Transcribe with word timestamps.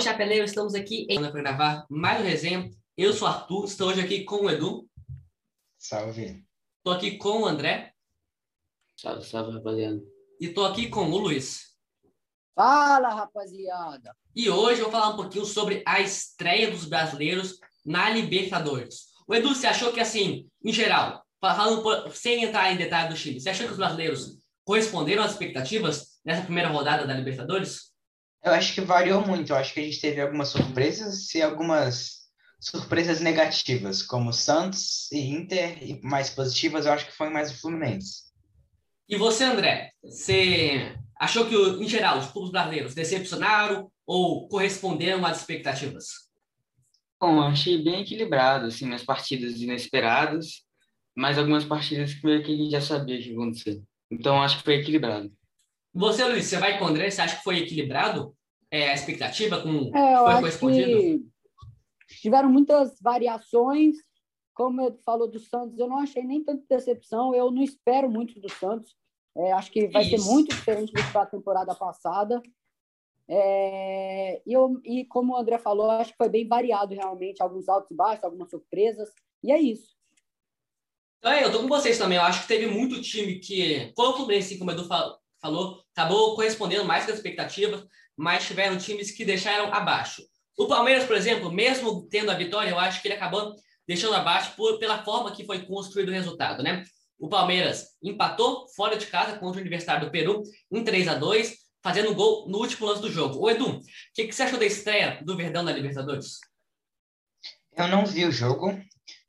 Salve, 0.00 0.02
Chapeleiro! 0.02 0.44
Estamos 0.44 0.74
aqui 0.74 1.06
para 1.06 1.30
gravar 1.30 1.86
mais 1.90 2.20
um 2.20 2.24
resenha. 2.24 2.70
Eu 2.96 3.12
sou 3.12 3.28
o 3.28 3.30
Arthur, 3.30 3.64
estou 3.64 3.88
hoje 3.88 4.00
aqui 4.00 4.24
com 4.24 4.46
o 4.46 4.50
Edu. 4.50 4.88
Salve. 5.78 6.42
Estou 6.78 6.92
aqui 6.94 7.18
com 7.18 7.42
o 7.42 7.46
André. 7.46 7.92
Salve, 8.96 9.24
salve, 9.24 9.52
rapaziada. 9.52 10.00
E 10.40 10.46
estou 10.46 10.64
aqui 10.64 10.88
com 10.88 11.10
o 11.10 11.18
Luiz. 11.18 11.76
Fala, 12.54 13.10
rapaziada! 13.10 14.16
E 14.34 14.48
hoje 14.48 14.80
eu 14.80 14.90
vou 14.90 14.92
falar 14.92 15.12
um 15.12 15.16
pouquinho 15.16 15.44
sobre 15.44 15.82
a 15.86 16.00
estreia 16.00 16.70
dos 16.70 16.86
brasileiros 16.86 17.58
na 17.84 18.08
Libertadores. 18.08 19.08
O 19.26 19.34
Edu, 19.34 19.54
você 19.54 19.66
achou 19.66 19.92
que, 19.92 20.00
assim, 20.00 20.48
em 20.64 20.72
geral, 20.72 21.22
falando 21.40 21.82
por, 21.82 22.10
sem 22.14 22.44
entrar 22.44 22.72
em 22.72 22.78
detalhe 22.78 23.10
do 23.10 23.18
time, 23.18 23.38
você 23.38 23.50
achou 23.50 23.66
que 23.66 23.72
os 23.72 23.78
brasileiros 23.78 24.38
corresponderam 24.64 25.22
às 25.22 25.32
expectativas 25.32 26.20
nessa 26.24 26.42
primeira 26.42 26.70
rodada 26.70 27.06
da 27.06 27.14
Libertadores? 27.14 27.89
Eu 28.42 28.52
acho 28.52 28.74
que 28.74 28.80
variou 28.80 29.26
muito. 29.26 29.52
Eu 29.52 29.56
acho 29.56 29.74
que 29.74 29.80
a 29.80 29.82
gente 29.82 30.00
teve 30.00 30.20
algumas 30.20 30.48
surpresas 30.48 31.34
e 31.34 31.42
algumas 31.42 32.20
surpresas 32.60 33.20
negativas, 33.20 34.02
como 34.02 34.32
Santos 34.32 35.10
e 35.10 35.18
Inter, 35.18 35.82
e 35.82 36.00
mais 36.02 36.28
positivas, 36.30 36.84
eu 36.84 36.92
acho 36.92 37.06
que 37.06 37.16
foi 37.16 37.30
mais 37.30 37.50
o 37.50 37.58
Fluminense. 37.58 38.30
E 39.08 39.16
você, 39.16 39.44
André, 39.44 39.90
você 40.02 40.94
achou 41.18 41.46
que, 41.46 41.54
em 41.54 41.88
geral, 41.88 42.18
os 42.18 42.30
clubes 42.30 42.52
brasileiros 42.52 42.94
decepcionaram 42.94 43.90
ou 44.06 44.46
corresponderam 44.46 45.24
às 45.24 45.40
expectativas? 45.40 46.06
Bom, 47.18 47.40
achei 47.42 47.82
bem 47.82 48.02
equilibrado, 48.02 48.66
assim, 48.66 48.86
nas 48.86 49.02
partidas 49.02 49.60
inesperadas, 49.60 50.62
mas 51.16 51.38
algumas 51.38 51.64
partidas 51.64 52.14
que 52.14 52.24
meio 52.24 52.42
que 52.42 52.52
a 52.52 52.56
gente 52.56 52.70
já 52.70 52.80
sabia 52.80 53.18
que 53.18 53.28
ia 53.28 53.34
acontecer. 53.34 53.82
Então, 54.10 54.42
acho 54.42 54.58
que 54.58 54.64
foi 54.64 54.74
equilibrado. 54.76 55.30
Você, 55.92 56.24
Luiz, 56.24 56.46
você 56.46 56.58
vai 56.58 56.78
com 56.78 56.84
o 56.84 56.88
André, 56.88 57.10
você 57.10 57.20
acha 57.20 57.36
que 57.36 57.42
foi 57.42 57.58
equilibrado 57.58 58.34
é, 58.70 58.90
a 58.90 58.94
expectativa 58.94 59.60
com 59.60 59.90
É, 59.96 60.16
foi 60.16 60.34
correspondido? 60.34 61.30
tiveram 62.18 62.50
muitas 62.50 63.00
variações. 63.00 63.96
Como 64.54 64.80
eu 64.80 64.98
falou 65.04 65.28
do 65.28 65.38
Santos, 65.38 65.78
eu 65.78 65.88
não 65.88 65.98
achei 65.98 66.22
nem 66.22 66.42
tanta 66.42 66.62
decepção. 66.68 67.34
Eu 67.34 67.50
não 67.50 67.62
espero 67.62 68.10
muito 68.10 68.38
do 68.40 68.48
Santos. 68.48 68.94
É, 69.36 69.52
acho 69.52 69.70
que 69.70 69.88
vai 69.88 70.04
ser 70.04 70.16
Isso. 70.16 70.30
muito 70.30 70.54
diferente 70.54 70.92
do 70.92 71.02
que 71.02 71.18
a 71.18 71.26
temporada 71.26 71.74
passada. 71.74 72.42
É, 73.28 74.42
e, 74.44 74.52
eu, 74.52 74.80
e 74.84 75.04
como 75.04 75.32
o 75.32 75.36
André 75.36 75.56
falou, 75.58 75.90
acho 75.90 76.10
que 76.10 76.18
foi 76.18 76.28
bem 76.28 76.46
variado 76.46 76.94
realmente. 76.94 77.42
Alguns 77.42 77.68
altos 77.68 77.90
e 77.90 77.94
baixos, 77.94 78.24
algumas 78.24 78.50
surpresas. 78.50 79.08
E 79.42 79.52
é 79.52 79.58
isso. 79.58 79.96
Então, 81.18 81.32
é, 81.32 81.44
eu 81.44 81.52
tô 81.52 81.60
com 81.60 81.68
vocês 81.68 81.96
também. 81.96 82.18
Eu 82.18 82.24
acho 82.24 82.42
que 82.42 82.48
teve 82.48 82.66
muito 82.66 83.00
time 83.00 83.38
que, 83.38 83.92
como 83.94 84.10
o 84.10 84.16
Fluminense, 84.16 84.58
como 84.58 84.70
o 84.70 84.74
Edu 84.74 84.84
falou, 85.40 85.82
acabou 85.94 86.34
correspondendo 86.34 86.84
mais 86.84 87.04
com 87.04 87.10
as 87.10 87.16
expectativas, 87.16 87.84
mas 88.16 88.46
tiveram 88.46 88.76
times 88.76 89.10
que 89.10 89.24
deixaram 89.24 89.72
abaixo. 89.72 90.22
O 90.56 90.66
Palmeiras, 90.66 91.04
por 91.04 91.16
exemplo, 91.16 91.50
mesmo 91.50 92.06
tendo 92.08 92.30
a 92.30 92.34
vitória, 92.34 92.70
eu 92.70 92.78
acho 92.78 93.00
que 93.00 93.08
ele 93.08 93.14
acabou 93.14 93.54
deixando 93.86 94.14
abaixo 94.14 94.54
por, 94.56 94.78
pela 94.78 95.02
forma 95.02 95.32
que 95.32 95.44
foi 95.44 95.64
construído 95.64 96.10
o 96.10 96.12
resultado, 96.12 96.62
né? 96.62 96.84
O 97.18 97.28
Palmeiras 97.28 97.88
empatou 98.02 98.66
fora 98.76 98.96
de 98.96 99.06
casa 99.06 99.38
contra 99.38 99.58
o 99.58 99.60
Universitário 99.60 100.06
do 100.06 100.12
Peru 100.12 100.42
em 100.70 100.84
3 100.84 101.08
a 101.08 101.14
2 101.14 101.54
fazendo 101.82 102.14
gol 102.14 102.48
no 102.48 102.58
último 102.58 102.86
lance 102.86 103.02
do 103.02 103.10
jogo. 103.10 103.38
Ô, 103.38 103.50
Edu, 103.50 103.78
o 103.78 103.80
que, 104.14 104.26
que 104.26 104.34
você 104.34 104.42
achou 104.42 104.58
da 104.58 104.66
estreia 104.66 105.22
do 105.24 105.36
Verdão 105.36 105.62
na 105.62 105.72
Libertadores? 105.72 106.40
Eu 107.76 107.88
não 107.88 108.04
vi 108.04 108.24
o 108.26 108.32
jogo, 108.32 108.78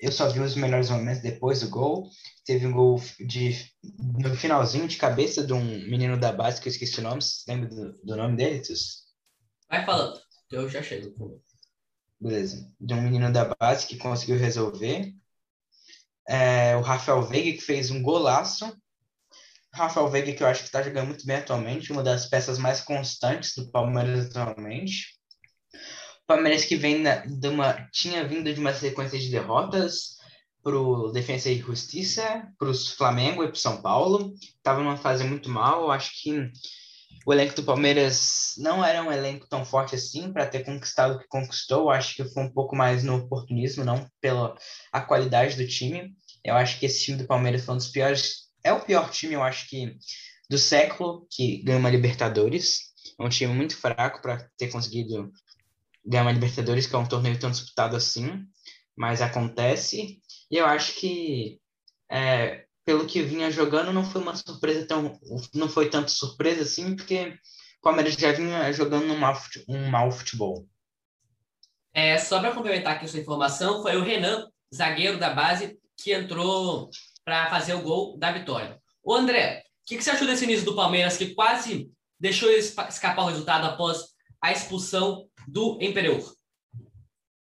eu 0.01 0.11
só 0.11 0.27
vi 0.27 0.39
os 0.39 0.55
melhores 0.55 0.89
momentos 0.89 1.21
depois 1.21 1.61
do 1.61 1.69
gol. 1.69 2.09
Teve 2.43 2.65
um 2.65 2.71
gol 2.71 2.99
de, 3.19 3.71
no 3.83 4.35
finalzinho 4.35 4.87
de 4.87 4.97
cabeça 4.97 5.45
de 5.45 5.53
um 5.53 5.63
menino 5.63 6.19
da 6.19 6.31
base, 6.31 6.59
que 6.59 6.67
eu 6.67 6.71
esqueci 6.71 6.99
o 6.99 7.03
nome. 7.03 7.21
Você 7.21 7.43
lembra 7.51 7.69
do, 7.69 7.93
do 8.03 8.15
nome 8.15 8.35
dele, 8.35 8.61
Tus? 8.61 9.05
Vai 9.69 9.85
falando, 9.85 10.19
eu 10.51 10.67
já 10.67 10.81
chego. 10.81 11.41
Beleza. 12.19 12.67
De 12.79 12.93
um 12.95 13.01
menino 13.01 13.31
da 13.31 13.45
base 13.45 13.85
que 13.85 13.97
conseguiu 13.97 14.37
resolver. 14.37 15.13
É, 16.27 16.75
o 16.75 16.81
Rafael 16.81 17.21
Veiga, 17.21 17.57
que 17.57 17.63
fez 17.63 17.91
um 17.91 18.01
golaço. 18.01 18.75
Rafael 19.71 20.09
Veiga, 20.09 20.33
que 20.33 20.41
eu 20.41 20.47
acho 20.47 20.61
que 20.61 20.67
está 20.67 20.81
jogando 20.81 21.07
muito 21.07 21.25
bem 21.25 21.37
atualmente, 21.37 21.91
uma 21.91 22.03
das 22.03 22.25
peças 22.25 22.57
mais 22.57 22.81
constantes 22.81 23.55
do 23.55 23.71
Palmeiras 23.71 24.35
atualmente. 24.35 25.20
Palmeiras 26.31 26.63
que 26.63 26.77
vem 26.77 26.99
na, 26.99 27.17
de 27.17 27.47
uma, 27.49 27.73
tinha 27.91 28.25
vindo 28.25 28.53
de 28.53 28.59
uma 28.59 28.73
sequência 28.73 29.19
de 29.19 29.29
derrotas 29.29 30.15
para 30.63 30.77
o 30.77 31.11
Defensa 31.11 31.49
e 31.49 31.59
Justiça, 31.59 32.47
para 32.57 32.69
o 32.69 32.73
Flamengo 32.73 33.43
e 33.43 33.47
para 33.47 33.55
São 33.55 33.81
Paulo. 33.81 34.33
Estava 34.39 34.81
numa 34.81 34.95
fase 34.95 35.25
muito 35.25 35.49
mal. 35.49 35.91
Acho 35.91 36.11
que 36.21 36.49
o 37.25 37.33
elenco 37.33 37.55
do 37.55 37.63
Palmeiras 37.63 38.53
não 38.57 38.83
era 38.83 39.03
um 39.03 39.11
elenco 39.11 39.45
tão 39.49 39.65
forte 39.65 39.93
assim 39.93 40.31
para 40.31 40.47
ter 40.47 40.63
conquistado 40.63 41.15
o 41.15 41.19
que 41.19 41.27
conquistou. 41.27 41.89
Acho 41.89 42.15
que 42.15 42.23
foi 42.23 42.43
um 42.43 42.53
pouco 42.53 42.77
mais 42.77 43.03
no 43.03 43.17
oportunismo, 43.17 43.83
não 43.83 44.07
pela 44.21 44.55
a 44.89 45.01
qualidade 45.01 45.57
do 45.57 45.67
time. 45.67 46.15
Eu 46.45 46.55
acho 46.55 46.79
que 46.79 46.85
esse 46.85 47.03
time 47.03 47.17
do 47.17 47.27
Palmeiras 47.27 47.65
foi 47.65 47.73
um 47.73 47.77
dos 47.77 47.89
piores. 47.89 48.47
É 48.63 48.71
o 48.71 48.79
pior 48.79 49.09
time, 49.09 49.33
eu 49.33 49.43
acho 49.43 49.67
que, 49.67 49.97
do 50.49 50.57
século 50.57 51.27
que 51.29 51.61
ganha 51.63 51.77
uma 51.77 51.89
Libertadores. 51.89 52.91
É 53.19 53.23
um 53.23 53.29
time 53.29 53.53
muito 53.53 53.75
fraco 53.75 54.21
para 54.21 54.47
ter 54.57 54.69
conseguido 54.69 55.29
ganhar 56.05 56.23
uma 56.23 56.31
Libertadores, 56.31 56.87
que 56.87 56.95
é 56.95 56.97
um 56.97 57.07
torneio 57.07 57.39
tão 57.39 57.51
disputado 57.51 57.95
assim. 57.95 58.45
Mas 58.95 59.21
acontece. 59.21 60.19
E 60.49 60.57
eu 60.57 60.65
acho 60.65 60.99
que, 60.99 61.59
é, 62.09 62.65
pelo 62.85 63.05
que 63.05 63.21
vinha 63.21 63.49
jogando, 63.49 63.93
não 63.93 64.03
foi 64.03 64.21
uma 64.21 64.35
surpresa 64.35 64.85
tão. 64.85 65.19
Não 65.53 65.69
foi 65.69 65.89
tanto 65.89 66.11
surpresa 66.11 66.63
assim, 66.63 66.95
porque 66.95 67.29
o 67.79 67.81
Palmeiras 67.81 68.13
já 68.13 68.31
vinha 68.31 68.71
jogando 68.73 69.11
um 69.11 69.17
mau, 69.17 69.39
um 69.67 69.89
mau 69.89 70.11
futebol. 70.11 70.67
É, 71.93 72.17
só 72.17 72.39
para 72.39 72.53
complementar 72.53 72.95
aqui 72.95 73.05
a 73.05 73.07
sua 73.07 73.19
informação, 73.19 73.81
foi 73.81 73.97
o 73.97 74.03
Renan, 74.03 74.47
zagueiro 74.73 75.19
da 75.19 75.31
base, 75.33 75.77
que 75.97 76.13
entrou 76.13 76.89
para 77.23 77.49
fazer 77.49 77.73
o 77.73 77.81
gol 77.81 78.17
da 78.17 78.31
vitória. 78.31 78.79
Ô 79.03 79.13
André, 79.13 79.59
o 79.59 79.85
que, 79.85 79.97
que 79.97 80.03
você 80.03 80.11
achou 80.11 80.27
desse 80.27 80.45
início 80.45 80.65
do 80.65 80.75
Palmeiras 80.75 81.17
que 81.17 81.33
quase 81.33 81.91
deixou 82.19 82.49
escapar 82.51 83.23
o 83.23 83.27
resultado 83.27 83.65
após 83.65 84.11
a 84.41 84.51
expulsão 84.51 85.27
do 85.47 85.77
Empereur? 85.81 86.33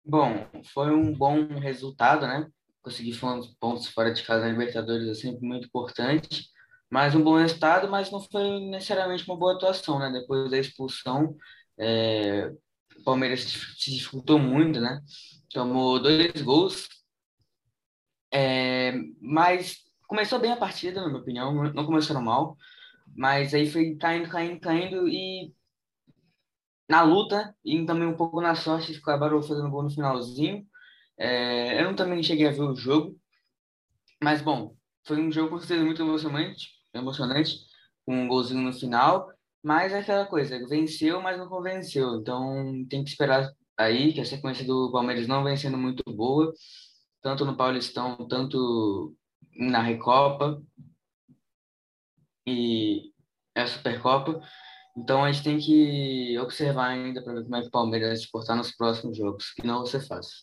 Bom, 0.05 0.47
foi 0.75 0.91
um 0.91 1.13
bom 1.15 1.47
resultado, 1.59 2.27
né? 2.27 2.49
Conseguir 2.83 3.19
pontos 3.61 3.87
fora 3.89 4.13
de 4.13 4.23
casa 4.23 4.45
na 4.45 4.51
Libertadores 4.51 5.09
é 5.09 5.15
sempre 5.15 5.47
muito 5.47 5.67
importante. 5.67 6.51
Mas 6.91 7.15
um 7.15 7.23
bom 7.23 7.39
resultado, 7.39 7.89
mas 7.89 8.11
não 8.11 8.21
foi 8.21 8.61
necessariamente 8.67 9.25
uma 9.27 9.37
boa 9.37 9.55
atuação, 9.55 9.99
né? 9.99 10.11
Depois 10.11 10.51
da 10.51 10.59
expulsão, 10.59 11.37
é, 11.79 12.53
o 12.99 13.05
Palmeiras 13.05 13.41
se 13.41 13.91
dificultou 13.91 14.39
muito, 14.39 14.81
né? 14.81 15.01
Tomou 15.51 16.01
dois 16.03 16.43
gols, 16.43 16.89
é, 18.33 18.93
mas 19.21 19.77
começou 20.09 20.39
bem 20.39 20.51
a 20.51 20.57
partida, 20.57 21.01
na 21.01 21.09
minha 21.09 21.21
opinião, 21.21 21.73
não 21.73 21.85
começou 21.85 22.19
mal, 22.21 22.57
mas 23.15 23.53
aí 23.55 23.71
foi 23.71 23.95
caindo, 23.97 24.29
caindo, 24.29 24.61
caindo 24.61 25.09
e 25.09 25.53
na 26.93 27.03
luta 27.03 27.57
e 27.65 27.87
também 27.87 28.07
um 28.07 28.15
pouco 28.15 28.39
na 28.43 28.55
sorte, 28.55 28.95
acabaram 28.95 29.43
fazendo 29.43 29.71
gol 29.71 29.83
no 29.83 29.91
finalzinho. 29.91 30.67
É, 31.19 31.81
eu 31.81 31.87
não 31.87 31.97
também 31.97 32.23
cheguei 32.23 32.47
a 32.47 32.51
ver 32.51 32.61
o 32.61 32.77
jogo, 32.77 33.19
mas 34.23 34.43
bom, 34.43 34.77
foi 35.07 35.19
um 35.19 35.33
jogo 35.33 35.49
com 35.49 35.59
certeza 35.59 35.83
muito 35.83 36.03
emocionante, 36.03 36.69
emocionante, 36.93 37.61
com 38.05 38.15
um 38.15 38.29
golzinho 38.29 38.61
no 38.61 38.75
final, 38.75 39.27
mas 39.63 39.91
é 39.95 40.01
aquela 40.01 40.27
coisa, 40.27 40.69
venceu, 40.69 41.23
mas 41.23 41.39
não 41.39 41.49
convenceu, 41.49 42.17
então 42.17 42.87
tem 42.91 43.03
que 43.03 43.09
esperar 43.09 43.51
aí 43.79 44.13
que 44.13 44.21
a 44.21 44.27
sequência 44.27 44.67
do 44.67 44.93
Palmeiras 44.93 45.27
não 45.27 45.43
vem 45.43 45.57
sendo 45.57 45.79
muito 45.79 46.03
boa, 46.13 46.53
tanto 47.23 47.47
no 47.47 47.57
Paulistão, 47.57 48.29
tanto 48.29 49.17
na 49.57 49.81
Recopa 49.81 50.63
e 52.47 53.13
a 53.55 53.67
Supercopa. 53.67 54.43
Então 54.97 55.25
a 55.25 55.33
gente 55.33 55.45
tem 55.45 55.59
que 55.59 56.39
observar 56.39 56.89
ainda 56.89 57.23
para 57.23 57.35
ver 57.35 57.45
como 57.45 57.57
é 57.57 57.63
que 57.63 57.69
o 57.69 57.71
Palmeiras 57.71 58.09
vai 58.09 58.17
se 58.17 58.31
portar 58.31 58.57
nos 58.57 58.73
próximos 58.73 59.17
jogos, 59.17 59.53
que 59.53 59.67
não 59.67 59.79
vai 59.79 59.87
ser 59.87 60.07
fácil. 60.07 60.37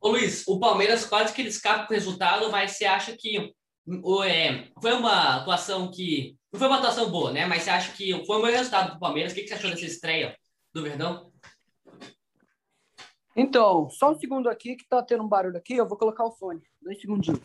Ô 0.00 0.10
Luiz, 0.10 0.46
o 0.46 0.58
Palmeiras 0.58 1.06
quase 1.06 1.32
que 1.32 1.40
ele 1.40 1.48
escapa 1.48 1.86
com 1.86 1.92
o 1.92 1.96
resultado, 1.96 2.50
mas 2.50 2.72
você 2.72 2.84
acha 2.84 3.16
que 3.16 3.54
o, 3.86 4.22
é, 4.22 4.68
foi 4.80 4.92
uma 4.92 5.36
atuação 5.36 5.90
que. 5.90 6.36
Não 6.52 6.58
foi 6.58 6.68
uma 6.68 6.78
atuação 6.78 7.10
boa, 7.10 7.32
né? 7.32 7.46
Mas 7.46 7.62
você 7.62 7.70
acha 7.70 7.92
que 7.92 8.12
foi 8.26 8.36
um 8.36 8.40
bom 8.40 8.46
resultado 8.46 8.94
do 8.94 9.00
Palmeiras? 9.00 9.32
O 9.32 9.34
que, 9.34 9.42
que 9.42 9.48
você 9.48 9.54
achou 9.54 9.70
dessa 9.70 9.86
estreia 9.86 10.36
do 10.74 10.82
Verdão? 10.82 11.32
Então, 13.34 13.88
só 13.88 14.12
um 14.12 14.18
segundo 14.18 14.50
aqui 14.50 14.76
que 14.76 14.86
tá 14.86 15.02
tendo 15.02 15.24
um 15.24 15.28
barulho 15.28 15.56
aqui. 15.56 15.74
Eu 15.74 15.88
vou 15.88 15.96
colocar 15.96 16.24
o 16.24 16.32
fone. 16.32 16.60
Dois 16.82 17.00
segundinhos. 17.00 17.40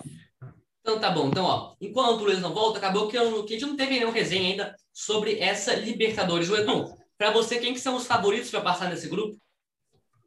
Então 0.87 1.01
tá 1.01 1.11
bom. 1.11 1.27
Então, 1.27 1.43
ó, 1.43 1.75
enquanto 1.81 2.21
o 2.21 2.23
Luiz 2.23 2.39
não 2.39 2.53
volta, 2.53 2.77
acabou 2.77 3.09
que, 3.09 3.17
eu, 3.17 3.43
que 3.43 3.55
a 3.55 3.59
gente 3.59 3.67
não 3.67 3.75
teve 3.75 3.99
nenhum 3.99 4.09
resenha 4.09 4.51
ainda 4.51 4.75
sobre 4.93 5.37
essa 5.37 5.73
Libertadores. 5.73 6.49
O 6.49 6.55
Edu, 6.55 6.97
pra 7.17 7.29
você, 7.29 7.59
quem 7.59 7.73
que 7.73 7.79
são 7.81 7.97
os 7.97 8.07
favoritos 8.07 8.49
para 8.49 8.61
passar 8.61 8.89
nesse 8.89 9.09
grupo? 9.09 9.37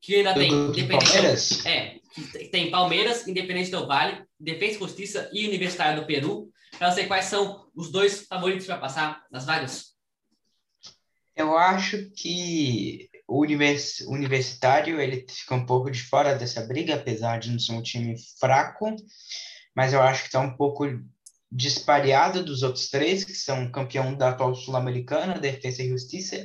Que 0.02 0.16
ainda 0.16 0.34
tem 0.34 0.52
Independente. 0.52 1.06
Palmeiras? 1.06 1.64
É, 1.64 1.96
tem 2.52 2.70
Palmeiras, 2.70 3.26
Independente 3.26 3.70
do 3.70 3.86
Vale, 3.86 4.22
Defesa 4.38 4.76
e 4.76 4.78
Justiça 4.78 5.30
e 5.32 5.48
Universitário 5.48 6.02
do 6.02 6.06
Peru. 6.06 6.50
Pra 6.78 6.90
você, 6.90 7.06
quais 7.06 7.24
são 7.24 7.66
os 7.74 7.90
dois 7.90 8.26
favoritos 8.26 8.66
para 8.66 8.76
passar 8.76 9.24
nas 9.30 9.46
vagas? 9.46 9.94
Eu 11.34 11.56
acho 11.56 12.10
que 12.10 13.08
o 13.26 13.40
univers, 13.40 14.00
universitário 14.00 15.00
ele 15.00 15.24
fica 15.26 15.54
um 15.54 15.64
pouco 15.64 15.90
de 15.90 16.02
fora 16.02 16.34
dessa 16.34 16.60
briga, 16.60 16.96
apesar 16.96 17.38
de 17.38 17.50
não 17.50 17.58
ser 17.58 17.72
um 17.72 17.82
time 17.82 18.14
fraco, 18.38 18.94
mas 19.80 19.94
eu 19.94 20.02
acho 20.02 20.20
que 20.20 20.26
está 20.26 20.40
um 20.40 20.54
pouco 20.54 20.84
dispareado 21.50 22.44
dos 22.44 22.62
outros 22.62 22.90
três, 22.90 23.24
que 23.24 23.32
são 23.32 23.72
campeão 23.72 24.14
da 24.14 24.28
atual 24.28 24.54
Sul-Americana, 24.54 25.38
Defesa 25.38 25.82
e 25.82 25.88
Justiça, 25.88 26.36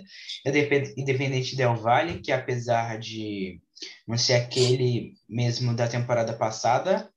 e 0.45 1.01
Independente 1.01 1.53
Del 1.53 1.75
Valle, 1.75 2.21
que 2.21 2.31
apesar 2.31 2.97
de 2.97 3.59
não 4.07 4.17
ser 4.17 4.35
aquele 4.35 5.15
mesmo 5.27 5.75
da 5.75 5.85
temporada 5.85 6.31
passada, 6.31 7.11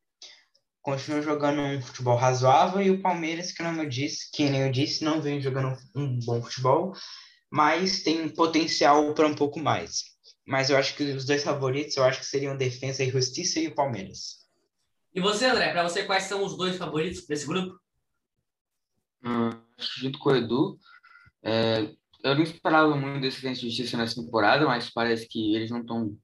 continua 0.83 1.23
jogando 1.23 1.61
um 1.61 1.81
futebol 1.81 2.17
razoável, 2.17 2.83
e 2.83 2.91
o 2.91 3.01
Palmeiras, 3.01 3.53
que, 3.53 3.63
não 3.63 3.81
eu 3.81 3.89
disse, 3.89 4.29
que 4.33 4.51
nem 4.51 4.63
eu 4.63 4.73
disse, 4.73 5.05
não 5.05 5.23
vem 5.23 5.41
jogando 5.41 5.79
um 5.95 6.19
bom 6.19 6.43
futebol, 6.43 6.95
mas 7.49 8.03
tem 8.03 8.29
potencial 8.29 9.15
para 9.15 9.29
um 9.29 9.37
pouco 9.37 9.61
mais. 9.61 10.03
Mas 10.45 10.69
eu 10.69 10.77
acho 10.77 10.97
que 10.97 11.05
os 11.05 11.25
dois 11.25 11.45
favoritos, 11.45 11.97
eu 11.97 12.03
acho 12.03 12.19
que 12.19 12.27
seriam 12.27 12.57
Defesa 12.57 13.05
e 13.05 13.11
Justiça 13.11 13.61
e 13.61 13.69
o 13.69 13.75
Palmeiras. 13.77 14.38
E 15.15 15.21
você, 15.21 15.47
André, 15.47 15.73
para 15.73 15.83
você, 15.83 16.05
quais 16.05 16.25
são 16.25 16.45
os 16.45 16.57
dois 16.57 16.77
favoritos 16.77 17.27
desse 17.27 17.47
grupo? 17.47 17.79
Hum, 19.25 19.51
junto 19.77 20.19
com 20.19 20.31
o 20.31 20.37
Edu, 20.37 20.79
é, 21.43 21.95
eu 22.23 22.35
não 22.35 22.43
esperava 22.43 22.95
muito 22.97 23.23
desse 23.23 23.41
Defesa 23.41 23.61
e 23.61 23.69
Justiça 23.69 23.97
nessa 23.97 24.23
temporada, 24.23 24.67
mas 24.67 24.91
parece 24.91 25.29
que 25.29 25.55
eles 25.55 25.71
não 25.71 25.81
estão 25.81 26.17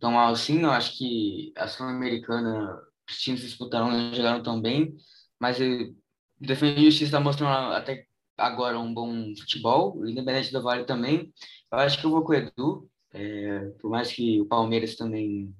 tão 0.00 0.12
mal 0.12 0.32
assim. 0.32 0.62
Eu 0.62 0.70
acho 0.70 0.96
que 0.96 1.52
a 1.56 1.68
Sul-Americana, 1.68 2.80
os 3.08 3.18
times 3.18 3.40
disputaram, 3.40 3.90
não 3.90 4.14
jogaram 4.14 4.42
tão 4.42 4.60
bem, 4.60 4.94
mas 5.38 5.58
o 5.60 5.94
Defesa 6.40 6.78
e 6.78 6.84
Justiça 6.84 7.04
está 7.04 7.20
mostrando 7.20 7.72
até 7.72 8.06
agora 8.36 8.78
um 8.78 8.92
bom 8.92 9.34
futebol, 9.36 10.06
independente 10.06 10.52
do 10.52 10.62
Vale 10.62 10.84
também. 10.84 11.32
Eu 11.72 11.78
acho 11.78 11.98
que 11.98 12.06
eu 12.06 12.10
vou 12.10 12.22
com 12.22 12.32
o 12.32 12.34
Edu, 12.34 12.90
é, 13.12 13.60
por 13.80 13.90
mais 13.90 14.12
que 14.12 14.40
o 14.40 14.46
Palmeiras 14.46 14.96
também 14.96 15.54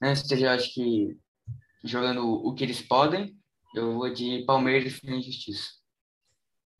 né, 0.00 0.12
esteja, 0.12 0.52
acho 0.52 0.72
que, 0.72 1.16
jogando 1.84 2.26
o 2.26 2.54
que 2.54 2.64
eles 2.64 2.80
podem, 2.80 3.34
eu 3.74 3.94
vou 3.94 4.12
de 4.12 4.44
Palmeiras 4.46 4.98
e 5.02 5.22
Justiça. 5.22 5.68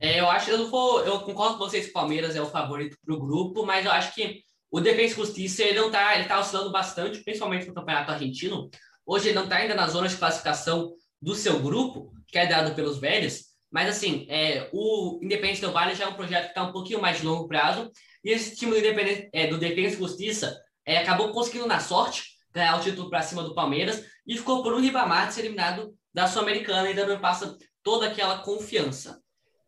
É, 0.01 0.19
eu 0.19 0.31
acho, 0.31 0.51
eu 0.51 0.59
não 0.59 0.71
vou, 0.71 1.05
eu 1.05 1.21
concordo 1.21 1.59
com 1.59 1.65
vocês 1.65 1.85
que 1.85 1.91
o 1.91 1.95
Palmeiras 1.95 2.35
é 2.35 2.41
o 2.41 2.51
favorito 2.51 2.97
para 3.05 3.15
o 3.15 3.21
grupo, 3.21 3.67
mas 3.67 3.85
eu 3.85 3.93
acho 3.93 4.15
que 4.15 4.43
o 4.71 4.81
Defensa 4.81 5.15
e 5.15 5.17
Justiça 5.17 5.63
ele 5.63 5.79
não 5.79 5.91
tá, 5.91 6.17
ele 6.17 6.29
tá 6.29 6.41
oscilando 6.41 6.73
bastante, 6.73 7.23
principalmente 7.23 7.67
no 7.67 7.75
Campeonato 7.75 8.13
Argentino. 8.13 8.71
Hoje 9.05 9.29
ele 9.29 9.35
não 9.35 9.45
está 9.45 9.57
ainda 9.57 9.75
na 9.75 9.87
zona 9.89 10.09
de 10.09 10.17
classificação 10.17 10.95
do 11.21 11.35
seu 11.35 11.61
grupo, 11.61 12.13
que 12.27 12.39
é 12.39 12.47
dado 12.47 12.75
pelos 12.75 12.99
velhos, 12.99 13.51
mas, 13.71 13.89
assim, 13.89 14.27
é, 14.29 14.69
o 14.73 15.21
Independente 15.23 15.61
do 15.61 15.71
Vale 15.71 15.95
já 15.95 16.05
é 16.05 16.09
um 16.09 16.15
projeto 16.15 16.45
que 16.45 16.51
está 16.51 16.65
um 16.65 16.73
pouquinho 16.73 17.01
mais 17.01 17.19
de 17.19 17.27
longo 17.27 17.47
prazo. 17.47 17.91
E 18.25 18.31
esse 18.31 18.57
time 18.57 18.73
do, 18.73 18.79
Independente, 18.79 19.31
é, 19.33 19.47
do 19.47 19.59
Defesa 19.59 19.95
e 19.95 19.99
Justiça 19.99 20.61
é, 20.85 20.99
acabou 20.99 21.31
conseguindo, 21.31 21.69
na 21.69 21.79
sorte, 21.79 22.25
ganhar 22.53 22.79
o 22.79 22.81
título 22.81 23.09
para 23.09 23.23
cima 23.23 23.43
do 23.43 23.55
Palmeiras 23.55 24.05
e 24.27 24.37
ficou 24.37 24.63
por 24.63 24.73
um 24.73 24.81
Ribamar 24.81 25.29
de 25.29 25.35
ser 25.35 25.41
eliminado 25.43 25.95
da 26.13 26.27
Sul-Americana. 26.27 26.89
Ainda 26.89 27.07
não 27.07 27.21
passa 27.21 27.57
toda 27.83 28.07
aquela 28.07 28.39
confiança. 28.39 29.21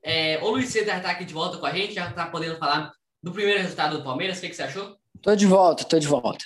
É, 0.03 0.43
o 0.43 0.51
Luiz 0.51 0.69
César 0.69 0.97
está 0.97 1.11
aqui 1.11 1.25
de 1.25 1.35
volta 1.35 1.59
com 1.59 1.67
a 1.67 1.73
gente, 1.73 1.95
já 1.95 2.09
está 2.09 2.27
podendo 2.27 2.59
falar 2.59 2.93
do 3.23 3.33
primeiro 3.33 3.61
resultado 3.61 3.99
do 3.99 4.05
Palmeiras. 4.05 4.39
O 4.39 4.41
que, 4.41 4.49
que 4.49 4.57
você 4.57 4.65
achou? 4.65 4.97
Estou 5.15 5.37
de 5.37 5.47
volta, 5.47 5.83
estou 5.83 6.01
de 6.01 6.09
volta. 6.09 6.45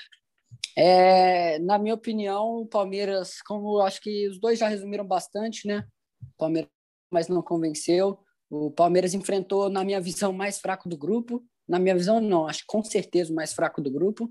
É, 0.77 1.59
na 1.61 1.79
minha 1.79 1.95
opinião, 1.95 2.61
o 2.61 2.67
Palmeiras, 2.67 3.41
como 3.43 3.81
acho 3.81 4.01
que 4.01 4.29
os 4.29 4.39
dois 4.39 4.59
já 4.59 4.69
resumiram 4.69 5.07
bastante, 5.07 5.67
né? 5.67 5.85
O 6.21 6.37
Palmeiras 6.37 6.71
mas 7.11 7.29
não 7.29 7.43
convenceu. 7.43 8.19
O 8.51 8.71
Palmeiras 8.71 9.15
enfrentou, 9.15 9.69
na 9.69 9.85
minha 9.85 10.01
visão, 10.01 10.33
mais 10.33 10.59
fraco 10.59 10.89
do 10.89 10.97
grupo. 10.97 11.43
Na 11.67 11.79
minha 11.79 11.97
visão, 11.97 12.21
não, 12.21 12.47
acho 12.47 12.61
que 12.61 12.67
com 12.67 12.83
certeza 12.83 13.33
o 13.33 13.35
mais 13.35 13.53
fraco 13.53 13.81
do 13.81 13.91
grupo. 13.91 14.31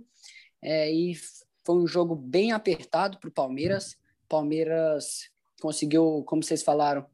É, 0.62 0.92
e 0.94 1.16
foi 1.66 1.76
um 1.76 1.88
jogo 1.88 2.16
bem 2.16 2.52
apertado 2.52 3.20
para 3.20 3.30
o 3.30 3.34
Palmeiras. 3.34 3.98
Palmeiras 4.30 5.30
conseguiu, 5.62 6.24
como 6.26 6.44
vocês 6.44 6.64
falaram, 6.64 7.06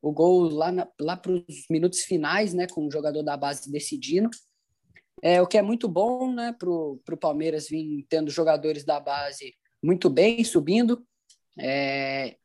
o 0.00 0.12
gol 0.12 0.48
lá, 0.48 0.70
lá 1.00 1.16
para 1.16 1.32
os 1.32 1.66
minutos 1.68 2.00
finais, 2.00 2.54
né, 2.54 2.66
com 2.66 2.86
o 2.86 2.90
jogador 2.90 3.22
da 3.22 3.36
base 3.36 3.70
decidindo. 3.70 4.30
É, 5.20 5.42
o 5.42 5.46
que 5.46 5.58
é 5.58 5.62
muito 5.62 5.88
bom 5.88 6.32
né, 6.32 6.54
para 6.56 6.70
o 6.70 7.18
Palmeiras 7.20 7.68
vir 7.68 8.06
tendo 8.08 8.30
jogadores 8.30 8.84
da 8.84 9.00
base 9.00 9.54
muito 9.82 10.08
bem, 10.08 10.44
subindo. 10.44 11.04
É, 11.58 12.36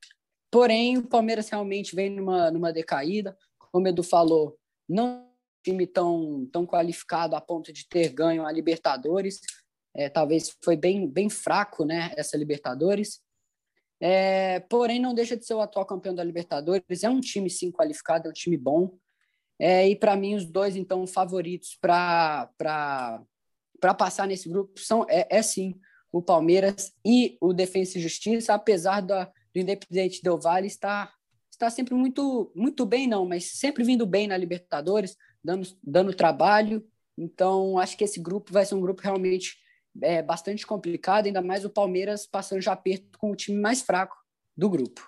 Porém, 0.54 1.00
o 1.00 1.08
Palmeiras 1.08 1.50
realmente 1.50 1.96
vem 1.96 2.12
numa, 2.12 2.52
numa 2.52 2.72
decaída. 2.72 3.36
Como 3.58 3.88
o 3.88 3.90
Edu 3.90 4.04
falou, 4.04 4.56
não 4.88 5.08
é 5.08 5.12
um 5.12 5.26
time 5.64 5.88
tão, 5.88 6.48
tão 6.52 6.64
qualificado 6.64 7.36
a 7.36 7.42
ponto 7.42 7.74
de 7.74 7.90
ter 7.90 8.10
ganho 8.10 8.46
a 8.46 8.52
Libertadores. 8.52 9.42
É, 9.96 10.10
talvez 10.10 10.56
foi 10.64 10.76
bem, 10.76 11.08
bem 11.08 11.30
fraco 11.30 11.86
né, 11.86 12.12
essa 12.18 12.38
Libertadores. 12.38 13.22
É, 14.00 14.60
porém, 14.62 15.00
não 15.00 15.14
deixa 15.14 15.38
de 15.38 15.46
ser 15.46 15.54
o 15.54 15.62
atual 15.62 15.86
campeão 15.86 16.14
da 16.14 16.24
Libertadores. 16.24 17.04
É 17.04 17.10
um 17.10 17.22
time, 17.22 17.50
sim, 17.50 17.72
qualificado, 17.72 18.28
é 18.28 18.30
um 18.30 18.34
time 18.34 18.58
bom. 18.58 18.98
É, 19.60 19.88
e, 19.88 19.96
para 19.96 20.16
mim, 20.16 20.36
os 20.36 20.46
dois, 20.46 20.76
então, 20.76 21.06
favoritos 21.08 21.78
para 21.80 22.50
passar 23.98 24.28
nesse 24.28 24.50
grupo 24.50 24.80
são, 24.80 25.06
é, 25.08 25.28
é, 25.30 25.42
sim, 25.42 25.80
o 26.12 26.22
Palmeiras 26.22 26.94
e 27.06 27.38
o 27.40 27.54
Defensa 27.54 27.98
e 27.98 28.02
Justiça, 28.02 28.54
apesar 28.54 29.02
do 29.02 29.16
Independente 29.56 30.22
Del 30.22 30.38
Valle 30.38 30.68
está 30.68 31.12
está 31.50 31.70
sempre 31.70 31.94
muito 31.94 32.52
muito 32.56 32.86
bem 32.86 33.08
não, 33.08 33.26
mas 33.26 33.52
sempre 33.52 33.84
vindo 33.84 34.06
bem 34.06 34.28
na 34.28 34.36
Libertadores, 34.36 35.16
dando 35.44 35.68
dando 35.84 36.14
trabalho. 36.14 36.86
Então 37.18 37.80
acho 37.80 37.96
que 37.96 38.04
esse 38.04 38.20
grupo 38.20 38.52
vai 38.52 38.66
ser 38.66 38.76
um 38.76 38.82
grupo 38.82 39.02
realmente 39.02 39.58
é, 40.02 40.22
bastante 40.22 40.66
complicado, 40.66 41.28
ainda 41.28 41.42
mais 41.42 41.66
o 41.66 41.70
Palmeiras 41.70 42.26
passando 42.26 42.62
já 42.62 42.74
aperto 42.74 43.18
com 43.18 43.32
o 43.32 43.36
time 43.36 43.60
mais 43.60 43.82
fraco 43.82 44.16
do 44.56 44.70
grupo. 44.70 45.08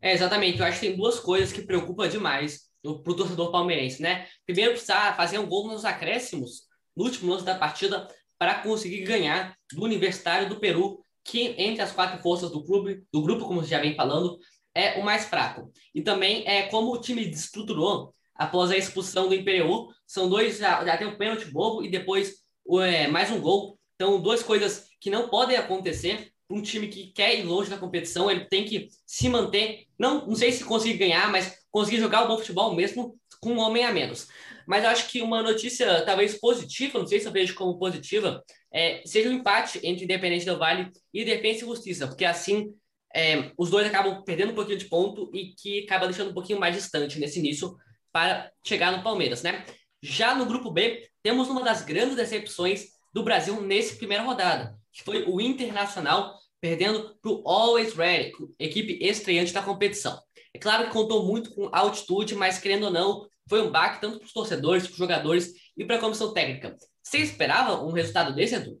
É, 0.00 0.12
exatamente. 0.12 0.58
Eu 0.58 0.66
acho 0.66 0.80
que 0.80 0.86
tem 0.88 0.96
duas 0.96 1.18
coisas 1.18 1.52
que 1.52 1.62
preocupam 1.62 2.08
demais 2.08 2.66
para 2.82 3.12
o 3.12 3.16
torcedor 3.16 3.50
palmeirense, 3.50 4.00
né? 4.00 4.26
Primeiro, 4.44 4.72
precisar 4.72 5.16
fazer 5.16 5.38
um 5.38 5.46
gol 5.46 5.66
nos 5.66 5.84
acréscimos, 5.84 6.62
no 6.96 7.04
último 7.04 7.32
lance 7.32 7.44
da 7.44 7.56
partida, 7.56 8.06
para 8.38 8.62
conseguir 8.62 9.02
ganhar 9.02 9.56
do 9.72 9.82
Universitário 9.84 10.48
do 10.48 10.60
Peru, 10.60 11.00
que 11.24 11.54
entre 11.58 11.82
as 11.82 11.90
quatro 11.90 12.22
forças 12.22 12.50
do 12.50 12.64
clube, 12.64 13.02
do 13.12 13.22
grupo, 13.22 13.46
como 13.46 13.64
já 13.64 13.80
vem 13.80 13.96
falando, 13.96 14.38
é 14.74 15.00
o 15.00 15.04
mais 15.04 15.24
fraco. 15.24 15.72
E 15.94 16.02
também 16.02 16.46
é 16.46 16.68
como 16.68 16.92
o 16.92 17.00
time 17.00 17.24
destruturou 17.24 18.14
após 18.34 18.70
a 18.70 18.76
expulsão 18.76 19.28
do 19.28 19.34
Imperial. 19.34 19.88
São 20.06 20.28
dois, 20.28 20.58
já, 20.58 20.84
já 20.84 20.96
tem 20.96 21.06
um 21.06 21.16
pênalti 21.16 21.50
bobo 21.50 21.82
e 21.82 21.90
depois 21.90 22.34
é, 22.82 23.08
mais 23.08 23.30
um 23.30 23.40
gol. 23.40 23.75
Então, 23.96 24.20
duas 24.20 24.42
coisas 24.42 24.88
que 25.00 25.10
não 25.10 25.28
podem 25.28 25.56
acontecer 25.56 26.32
para 26.46 26.56
um 26.56 26.62
time 26.62 26.88
que 26.88 27.08
quer 27.08 27.38
ir 27.38 27.42
longe 27.42 27.68
da 27.68 27.78
competição. 27.78 28.30
Ele 28.30 28.44
tem 28.44 28.64
que 28.64 28.88
se 29.04 29.28
manter, 29.28 29.86
não, 29.98 30.26
não 30.26 30.36
sei 30.36 30.52
se 30.52 30.64
conseguir 30.64 30.98
ganhar, 30.98 31.30
mas 31.30 31.58
conseguir 31.70 31.98
jogar 31.98 32.24
o 32.24 32.28
bom 32.28 32.38
futebol 32.38 32.74
mesmo 32.74 33.18
com 33.40 33.54
um 33.54 33.58
homem 33.58 33.84
a 33.84 33.92
menos. 33.92 34.28
Mas 34.66 34.84
eu 34.84 34.90
acho 34.90 35.08
que 35.08 35.22
uma 35.22 35.42
notícia 35.42 36.02
talvez 36.02 36.38
positiva, 36.38 36.98
não 36.98 37.06
sei 37.06 37.20
se 37.20 37.26
eu 37.26 37.32
vejo 37.32 37.54
como 37.54 37.78
positiva, 37.78 38.42
é, 38.72 39.02
seja 39.04 39.28
um 39.28 39.32
empate 39.32 39.80
entre 39.82 40.04
Independente 40.04 40.44
do 40.44 40.58
Vale 40.58 40.90
e 41.12 41.24
Defesa 41.24 41.64
e 41.64 41.68
Justiça, 41.68 42.06
porque 42.06 42.24
assim 42.24 42.74
é, 43.14 43.52
os 43.56 43.70
dois 43.70 43.86
acabam 43.86 44.22
perdendo 44.24 44.52
um 44.52 44.54
pouquinho 44.54 44.78
de 44.78 44.86
ponto 44.86 45.30
e 45.34 45.54
que 45.54 45.84
acaba 45.84 46.06
deixando 46.06 46.30
um 46.30 46.34
pouquinho 46.34 46.58
mais 46.58 46.74
distante 46.74 47.18
nesse 47.18 47.38
início 47.38 47.76
para 48.12 48.50
chegar 48.66 48.96
no 48.96 49.02
Palmeiras, 49.02 49.42
né? 49.42 49.64
Já 50.02 50.34
no 50.34 50.46
grupo 50.46 50.70
B, 50.70 51.08
temos 51.22 51.48
uma 51.48 51.62
das 51.62 51.82
grandes 51.82 52.16
decepções 52.16 52.95
do 53.16 53.24
Brasil 53.24 53.58
nessa 53.62 53.96
primeira 53.96 54.22
rodada, 54.22 54.76
que 54.92 55.02
foi 55.02 55.24
o 55.26 55.40
Internacional 55.40 56.38
perdendo 56.60 57.16
para 57.22 57.32
o 57.32 57.48
Always 57.48 57.94
Ready, 57.94 58.32
equipe 58.58 58.98
estreante 59.00 59.54
da 59.54 59.62
competição. 59.62 60.20
É 60.52 60.58
claro 60.58 60.84
que 60.84 60.92
contou 60.92 61.24
muito 61.24 61.54
com 61.54 61.70
altitude, 61.72 62.34
mas 62.34 62.58
querendo 62.58 62.84
ou 62.84 62.90
não, 62.90 63.26
foi 63.48 63.62
um 63.62 63.70
baque 63.70 64.02
tanto 64.02 64.18
para 64.18 64.26
os 64.26 64.34
torcedores, 64.34 64.82
para 64.82 64.92
os 64.92 64.98
jogadores 64.98 65.54
e 65.74 65.82
para 65.82 65.96
a 65.96 65.98
comissão 65.98 66.34
técnica. 66.34 66.76
Você 67.02 67.16
esperava 67.16 67.82
um 67.82 67.90
resultado 67.90 68.34
desse, 68.34 68.56
Edu? 68.56 68.78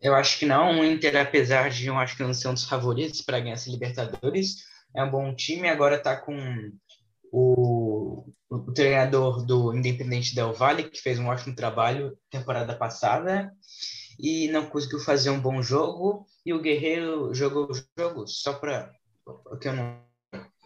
Eu 0.00 0.16
acho 0.16 0.36
que 0.36 0.44
não. 0.44 0.80
O 0.80 0.84
Inter, 0.84 1.16
apesar 1.20 1.70
de 1.70 1.86
eu 1.86 1.96
acho 1.96 2.16
que 2.16 2.24
não 2.24 2.34
ser 2.34 2.48
um 2.48 2.54
dos 2.54 2.64
favoritos 2.64 3.20
para 3.20 3.38
ganhar 3.38 3.54
essa 3.54 3.70
Libertadores, 3.70 4.64
é 4.92 5.04
um 5.04 5.10
bom 5.10 5.32
time. 5.36 5.68
Agora 5.68 5.98
está 5.98 6.16
com 6.16 6.36
o, 7.30 8.28
o, 8.48 8.72
treinador 8.72 9.44
do 9.44 9.74
Independente 9.74 10.34
Del 10.34 10.52
Valle, 10.52 10.90
que 10.90 11.00
fez 11.00 11.18
um 11.18 11.28
ótimo 11.28 11.54
trabalho 11.54 12.16
temporada 12.30 12.74
passada 12.74 13.52
e 14.18 14.48
não 14.48 14.66
conseguiu 14.66 15.00
fazer 15.00 15.30
um 15.30 15.40
bom 15.40 15.62
jogo. 15.62 16.26
E 16.44 16.52
o 16.52 16.60
Guerreiro 16.60 17.34
jogou 17.34 17.68
o 17.70 17.74
jogo 17.98 18.26
só 18.26 18.54
para 18.54 18.90
que 19.60 19.68
eu 19.68 19.72
não 19.72 20.06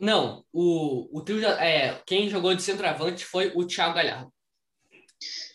não, 0.01 0.43
o, 0.51 1.19
o 1.19 1.23
trio, 1.23 1.47
é, 1.47 2.01
quem 2.07 2.31
jogou 2.31 2.55
de 2.55 2.63
centroavante 2.63 3.23
foi 3.25 3.53
o 3.55 3.67
Thiago 3.67 3.95
Galhardo. 3.95 4.33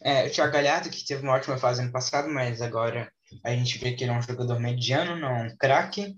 É, 0.04 0.28
o 0.28 0.32
Thiago 0.32 0.54
Galhardo, 0.54 0.90
que 0.92 1.04
teve 1.04 1.24
uma 1.24 1.34
ótima 1.34 1.58
fase 1.58 1.82
ano 1.82 1.92
passado, 1.92 2.30
mas 2.30 2.62
agora 2.62 3.12
a 3.44 3.52
gente 3.52 3.80
vê 3.80 3.94
que 3.94 4.04
ele 4.04 4.12
é 4.12 4.14
um 4.14 4.22
jogador 4.22 4.60
mediano, 4.60 5.18
não 5.18 5.48
um 5.48 5.58
craque. 5.58 6.16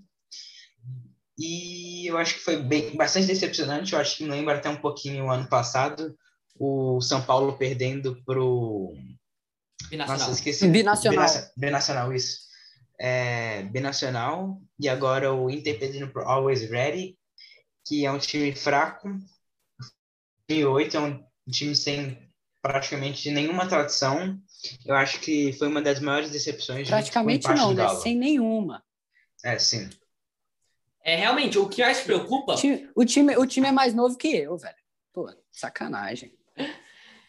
E 1.38 2.06
eu 2.06 2.18
acho 2.18 2.34
que 2.34 2.40
foi 2.40 2.56
bem, 2.56 2.96
bastante 2.96 3.26
decepcionante. 3.26 3.92
Eu 3.92 4.00
acho 4.00 4.16
que 4.16 4.24
me 4.24 4.30
lembra 4.30 4.56
até 4.56 4.68
um 4.68 4.76
pouquinho 4.76 5.26
o 5.26 5.30
ano 5.30 5.48
passado, 5.48 6.16
o 6.58 7.00
São 7.00 7.22
Paulo 7.22 7.56
perdendo 7.56 8.20
pro 8.24 8.92
Binacional. 9.88 10.18
Nossa, 10.18 10.32
esqueci. 10.32 10.68
Binacional. 10.68 11.18
Binacional, 11.18 11.50
binacional, 11.56 12.12
isso. 12.12 12.48
É, 13.00 13.62
binacional. 13.64 14.60
E 14.78 14.88
agora 14.88 15.32
o 15.32 15.48
Inter 15.48 15.78
perdendo 15.78 16.08
pro 16.08 16.22
Always 16.22 16.68
Ready, 16.68 17.16
que 17.86 18.04
é 18.04 18.10
um 18.10 18.18
time 18.18 18.54
fraco. 18.54 19.08
2008 20.48 20.96
é 20.96 21.00
um 21.00 21.24
time 21.50 21.74
sem 21.74 22.28
praticamente 22.60 23.30
nenhuma 23.30 23.66
tradição. 23.66 24.38
Eu 24.84 24.94
acho 24.94 25.20
que 25.20 25.52
foi 25.54 25.68
uma 25.68 25.80
das 25.80 26.00
maiores 26.00 26.30
decepções. 26.30 26.88
Praticamente 26.88 27.48
não, 27.48 27.72
né? 27.72 27.88
Sem 27.96 28.16
nenhuma. 28.16 28.82
É, 29.44 29.58
sim. 29.58 29.88
É, 31.04 31.16
realmente, 31.16 31.58
o 31.58 31.68
que 31.68 31.82
mais 31.82 32.00
preocupa, 32.00 32.54
O 32.54 32.56
time, 32.56 32.90
o, 32.94 33.04
time, 33.04 33.36
o 33.36 33.46
time 33.46 33.68
é 33.68 33.72
mais 33.72 33.94
novo 33.94 34.16
que 34.16 34.28
eu, 34.28 34.56
velho. 34.56 34.74
Pô, 35.12 35.30
sacanagem. 35.50 36.32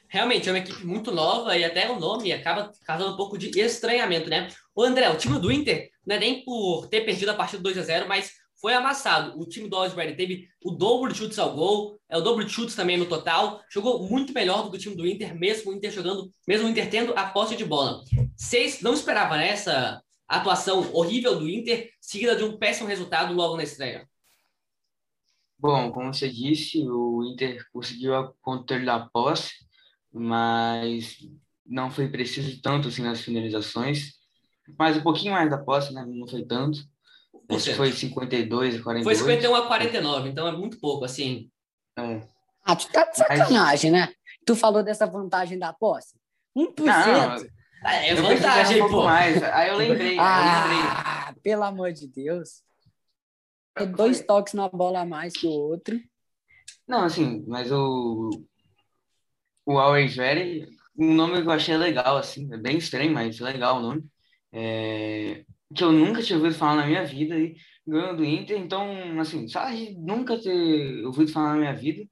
realmente, 0.07 0.49
é 0.49 0.51
uma 0.51 0.59
equipe 0.59 0.85
muito 0.85 1.11
nova 1.11 1.57
e 1.57 1.63
até 1.63 1.89
o 1.89 1.99
nome 1.99 2.33
acaba 2.33 2.71
causando 2.85 3.13
um 3.13 3.17
pouco 3.17 3.37
de 3.37 3.57
estranhamento, 3.59 4.29
né? 4.29 4.49
O 4.75 4.83
André, 4.83 5.09
o 5.09 5.17
time 5.17 5.39
do 5.39 5.51
Inter, 5.51 5.89
não 6.05 6.15
é 6.15 6.19
nem 6.19 6.43
por 6.43 6.87
ter 6.87 7.01
perdido 7.01 7.29
a 7.29 7.35
partida 7.35 7.61
2 7.61 7.77
a 7.77 7.83
0 7.83 8.07
mas 8.07 8.31
foi 8.59 8.73
amassado. 8.73 9.39
O 9.39 9.45
time 9.45 9.69
do 9.69 9.79
Ready 9.79 10.15
teve 10.15 10.47
o 10.63 10.71
dobro 10.71 11.11
de 11.11 11.17
chutes 11.17 11.39
ao 11.39 11.55
gol, 11.55 11.99
é 12.09 12.17
o 12.17 12.21
dobro 12.21 12.43
de 12.43 12.51
chutes 12.51 12.75
também 12.75 12.97
no 12.97 13.05
total. 13.05 13.61
Jogou 13.71 14.07
muito 14.07 14.33
melhor 14.33 14.63
do 14.63 14.71
que 14.71 14.77
o 14.77 14.79
time 14.79 14.95
do 14.95 15.07
Inter, 15.07 15.37
mesmo 15.37 15.71
o 15.71 15.73
Inter 15.73 15.91
jogando, 15.91 16.29
mesmo 16.47 16.67
o 16.67 16.69
Inter 16.69 16.89
tendo 16.89 17.13
a 17.15 17.25
posse 17.27 17.55
de 17.55 17.65
bola. 17.65 18.03
Vocês 18.35 18.81
não 18.81 18.93
esperavam 18.93 19.37
atuação 20.37 20.93
horrível 20.93 21.37
do 21.39 21.49
Inter, 21.49 21.91
seguida 21.99 22.35
de 22.35 22.43
um 22.43 22.57
péssimo 22.57 22.87
resultado 22.87 23.33
logo 23.33 23.57
na 23.57 23.63
estreia? 23.63 24.07
Bom, 25.57 25.91
como 25.91 26.13
você 26.13 26.29
disse, 26.29 26.87
o 26.87 27.23
Inter 27.25 27.65
conseguiu 27.73 28.13
o 28.13 28.33
controle 28.41 28.85
da 28.85 28.99
posse, 28.99 29.53
mas 30.11 31.17
não 31.65 31.91
foi 31.91 32.07
preciso 32.07 32.61
tanto 32.61 32.87
assim 32.87 33.01
nas 33.01 33.21
finalizações. 33.21 34.13
Mas 34.77 34.97
um 34.97 35.01
pouquinho 35.01 35.33
mais 35.33 35.49
da 35.49 35.57
posse, 35.57 35.93
né? 35.93 36.05
Não 36.07 36.27
foi 36.27 36.45
tanto. 36.45 36.79
Acho 37.49 37.71
que 37.71 37.73
foi 37.73 37.91
52 37.91 38.75
e 38.75 38.83
42. 38.83 39.19
Foi 39.19 39.33
51 39.33 39.55
a 39.55 39.67
49, 39.67 40.29
então 40.29 40.47
é 40.47 40.51
muito 40.51 40.79
pouco, 40.79 41.03
assim. 41.03 41.49
É. 41.97 42.21
Ah, 42.63 42.75
tu 42.75 42.87
tá 42.91 43.05
de 43.05 43.17
sacanagem, 43.17 43.91
né? 43.91 44.13
Tu 44.45 44.55
falou 44.55 44.83
dessa 44.83 45.05
vantagem 45.05 45.57
da 45.57 45.73
posse? 45.73 46.15
1%. 46.55 46.85
Não, 46.85 47.58
É 47.85 48.11
eu 48.11 48.17
vantagem, 48.17 48.77
um 48.77 48.79
pouco 48.79 48.95
pô. 48.95 49.03
mais. 49.03 49.41
Aí 49.43 49.69
eu 49.69 49.77
lembrei, 49.77 50.17
aí 50.19 50.47
eu 50.47 50.69
lembrei. 50.69 50.91
ah, 50.97 51.33
pelo 51.41 51.63
amor 51.63 51.91
de 51.93 52.07
Deus. 52.07 52.61
É 53.75 53.85
dois 53.85 54.21
toques 54.21 54.53
na 54.53 54.67
bola 54.67 55.01
a 55.01 55.05
mais 55.05 55.33
que 55.33 55.47
o 55.47 55.51
outro. 55.51 55.99
Não, 56.87 57.03
assim, 57.05 57.43
mas 57.47 57.71
o 57.71 58.29
o 59.65 59.77
Always 59.77 60.15
Ready, 60.15 60.67
um 60.97 61.13
nome 61.13 61.41
que 61.41 61.47
eu 61.47 61.51
achei 61.51 61.77
legal, 61.77 62.17
assim, 62.17 62.51
é 62.51 62.57
bem 62.57 62.77
estranho, 62.77 63.13
mas 63.13 63.39
legal 63.39 63.77
o 63.77 63.81
nome. 63.81 64.03
É, 64.51 65.45
que 65.75 65.83
eu 65.83 65.91
nunca 65.91 66.23
tinha 66.23 66.37
ouvido 66.37 66.55
falar 66.55 66.77
na 66.77 66.87
minha 66.87 67.05
vida 67.05 67.37
e 67.37 67.55
ganhou 67.85 68.15
do 68.15 68.25
Inter, 68.25 68.57
então, 68.57 69.19
assim, 69.19 69.47
sabe, 69.47 69.95
nunca 69.99 70.41
ter 70.41 71.05
ouvido 71.05 71.31
falar 71.31 71.53
na 71.53 71.59
minha 71.59 71.75
vida, 71.75 72.03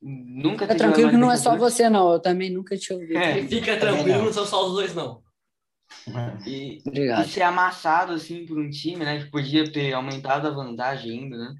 nunca 0.00 0.66
Fica 0.66 0.76
tranquilo 0.76 1.10
que 1.10 1.16
não 1.16 1.30
é 1.30 1.36
só 1.36 1.56
você, 1.56 1.88
não. 1.88 2.12
Eu 2.12 2.20
também 2.20 2.50
nunca 2.50 2.76
te 2.76 2.92
ouvi. 2.92 3.16
É. 3.16 3.46
Fica 3.46 3.76
tranquilo, 3.76 4.18
não. 4.18 4.24
não 4.26 4.32
são 4.32 4.46
só 4.46 4.66
os 4.66 4.72
dois, 4.72 4.94
não. 4.94 5.22
E, 6.46 6.78
e 6.78 6.82
Obrigado. 6.86 7.28
ser 7.28 7.42
amassado, 7.42 8.12
assim, 8.12 8.46
por 8.46 8.58
um 8.58 8.70
time, 8.70 9.04
né, 9.04 9.22
que 9.22 9.30
podia 9.30 9.70
ter 9.70 9.92
aumentado 9.92 10.46
a 10.46 10.50
vantagem 10.50 11.12
ainda, 11.12 11.36
né. 11.36 11.54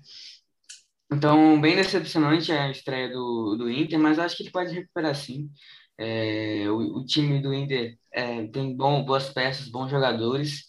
Então, 1.12 1.60
bem 1.60 1.74
decepcionante 1.74 2.52
a 2.52 2.70
estreia 2.70 3.08
do, 3.08 3.56
do 3.56 3.68
Inter, 3.68 3.98
mas 3.98 4.18
acho 4.18 4.36
que 4.36 4.44
ele 4.44 4.52
pode 4.52 4.72
recuperar 4.72 5.14
sim. 5.14 5.50
É, 5.98 6.66
o, 6.70 6.98
o 6.98 7.04
time 7.04 7.42
do 7.42 7.52
Inter 7.52 7.98
é, 8.12 8.46
tem 8.46 8.74
bom, 8.76 9.04
boas 9.04 9.28
peças, 9.28 9.68
bons 9.68 9.90
jogadores 9.90 10.64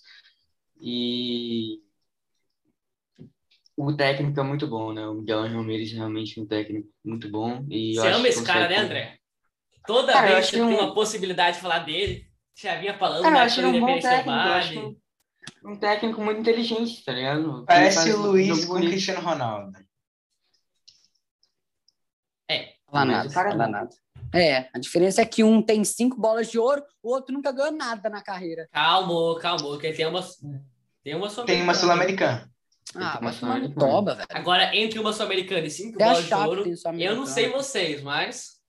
e 0.82 1.81
o 3.86 3.96
técnico 3.96 4.40
é 4.40 4.44
muito 4.44 4.68
bom, 4.68 4.94
né? 4.94 5.06
O 5.08 5.16
Miguel 5.16 5.44
Ramirez 5.48 5.92
é 5.92 5.96
realmente 5.96 6.40
um 6.40 6.46
técnico 6.46 6.90
muito 7.04 7.30
bom. 7.30 7.66
E 7.70 7.96
eu 7.96 8.02
Você 8.02 8.08
acho 8.08 8.18
ama 8.18 8.24
que 8.24 8.30
esse 8.30 8.44
cara, 8.44 8.70
né, 8.70 8.78
André? 8.78 9.18
Toda 9.86 10.14
Cara, 10.14 10.28
eu 10.28 10.34
vez 10.34 10.40
acho 10.46 10.52
que 10.52 10.58
tem 10.58 10.66
um- 10.66 10.80
uma 10.80 10.94
possibilidade 10.94 11.56
de 11.58 11.62
falar 11.62 11.80
dele, 11.80 12.28
já 12.56 12.80
vinha 12.80 12.98
falando 12.98 13.24
Cara, 13.24 13.36
eu 13.36 13.40
da 13.40 13.46
acho 13.46 13.60
ele 13.62 13.68
um 13.68 13.80
bom 13.80 14.00
técnico, 14.00 14.30
acho 14.30 14.80
um, 14.80 15.72
um 15.72 15.76
técnico 15.76 16.22
muito 16.22 16.40
inteligente, 16.42 17.04
tá 17.04 17.12
ligado? 17.12 17.66
Parece 17.66 18.12
o 18.12 18.22
Luiz 18.22 18.66
com 18.66 18.72
o 18.72 18.76
bonito. 18.76 18.92
Cristiano 18.92 19.22
Ronaldo. 19.22 19.72
Fala 22.92 23.06
Mas 23.06 23.16
nada, 23.16 23.30
o 23.30 23.34
cara 23.34 23.52
fala 23.52 23.64
não. 23.64 23.72
nada. 23.72 23.90
É, 24.34 24.70
a 24.74 24.80
diferença 24.80 25.22
é 25.22 25.26
que 25.26 25.44
um 25.44 25.62
tem 25.62 25.84
cinco 25.84 26.20
bolas 26.20 26.52
de 26.52 26.60
ouro, 26.60 26.84
o 27.02 27.10
outro 27.10 27.34
nunca 27.34 27.52
ganhou 27.52 27.72
nada 27.72 28.10
na 28.10 28.22
carreira. 28.22 28.68
Calma, 28.72 29.40
calma, 29.40 29.80
que 29.80 29.94
tem 29.94 30.06
uma, 30.06 30.22
tem 31.02 31.16
uma 31.16 31.30
Tem 31.46 31.62
uma 31.64 31.74
Sul-Americana. 31.74 32.51
Ah, 32.96 33.00
tem 33.00 33.02
vai 33.02 33.10
uma 33.10 33.20
tomar 33.20 33.32
no 33.32 33.34
Sul-Americana. 33.34 33.92
toba, 33.92 34.16
velho. 34.16 34.28
Agora, 34.32 34.76
entre 34.76 35.00
uma 35.00 35.14
Sul-Americana 35.14 35.66
e 35.68 35.72
cinco 35.72 36.02
a 36.02 36.06
bolas 36.06 36.26
de 36.26 36.34
ouro, 36.34 36.64
eu 37.00 37.16
não 37.16 37.26
sei 37.26 37.50
vocês, 37.50 38.02
mas 38.02 38.60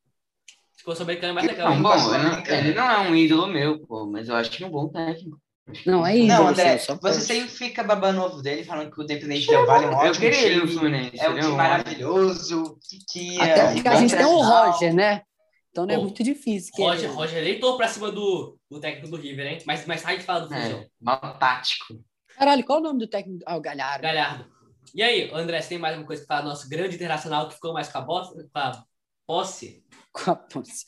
se 0.73 0.83
for 0.85 0.95
Sul-Americana 0.97 1.33
é 1.33 1.35
mais 1.35 1.47
legal. 1.47 1.71
Não, 1.75 1.83
bom, 1.83 1.97
não- 1.97 2.47
ele 2.47 2.75
não 2.75 2.91
é 2.91 2.99
um 3.01 3.15
ídolo 3.15 3.47
meu, 3.47 3.79
pô, 3.87 4.07
mas 4.07 4.29
eu 4.29 4.35
acho 4.37 4.55
ele 4.57 4.65
um 4.67 4.71
bom 4.71 4.89
técnico. 4.89 5.41
Não, 5.87 6.05
é 6.05 6.15
Não, 6.17 6.25
ídolo, 6.25 6.49
André, 6.49 6.79
sim, 6.79 6.87
só 6.87 6.95
você 6.95 7.01
pode. 7.01 7.21
sempre 7.21 7.49
fica 7.49 7.85
babando 7.85 8.21
o 8.21 8.25
ovo 8.25 8.43
dele, 8.43 8.65
falando 8.65 8.91
que 8.91 9.01
o 9.01 9.05
Independente 9.05 9.47
Del 9.47 9.65
Vale 9.65 9.85
é 9.85 9.89
um 9.89 9.93
Eu 9.93 9.97
ótimo 9.99 10.15
queria 10.21 10.41
ele 10.43 10.57
no 10.57 10.67
time, 10.67 10.79
Fluminense. 10.79 11.21
é 11.21 11.29
um 11.29 11.33
ele 11.33 11.41
time 11.41 11.57
maravilhoso, 11.57 12.79
que 13.13 13.21
ia... 13.37 13.43
Até 13.45 13.73
porque 13.75 13.89
a 13.89 13.95
gente 13.95 14.17
tem 14.17 14.25
o. 14.27 14.41
Roger, 14.43 14.93
né? 14.95 15.23
Então 15.71 15.87
não 15.87 15.95
é 15.95 15.97
Pô, 15.97 16.03
muito 16.03 16.23
difícil. 16.23 16.73
Que 16.75 16.83
Roger, 16.83 17.11
Roger 17.13 17.43
deitou 17.45 17.77
pra 17.79 17.89
cima 17.89 18.11
do, 18.11 18.59
do 18.71 18.79
técnico 18.81 19.09
do 19.09 19.17
River, 19.17 19.47
hein? 19.47 19.59
Mas 19.65 19.87
mais 19.87 20.03
tarde 20.03 20.23
fala 20.25 20.41
do 20.41 20.49
Fusão. 20.49 20.79
É, 20.81 20.87
mal 21.01 21.39
tático. 21.39 21.95
Caralho, 22.43 22.65
qual 22.65 22.81
o 22.81 22.83
nome 22.83 22.99
do 22.99 23.07
técnico? 23.07 23.45
Ah, 23.47 23.57
o 23.57 23.61
Galhardo. 23.61 24.03
Galhardo. 24.03 24.45
E 24.93 25.01
aí, 25.01 25.31
André, 25.33 25.63
você 25.63 25.69
tem 25.69 25.79
mais 25.79 25.97
uma 25.97 26.05
coisa 26.05 26.23
que 26.23 26.27
falar 26.27 26.41
do 26.41 26.49
nosso 26.49 26.69
grande 26.69 26.97
internacional 26.97 27.47
que 27.47 27.55
ficou 27.55 27.73
mais 27.73 27.89
com 27.89 27.99
a, 27.99 28.01
bosta, 28.01 28.35
com 28.35 28.59
a 28.59 28.85
posse? 29.25 29.85
Com 30.13 30.33
a 30.33 30.35
posse. 30.35 30.85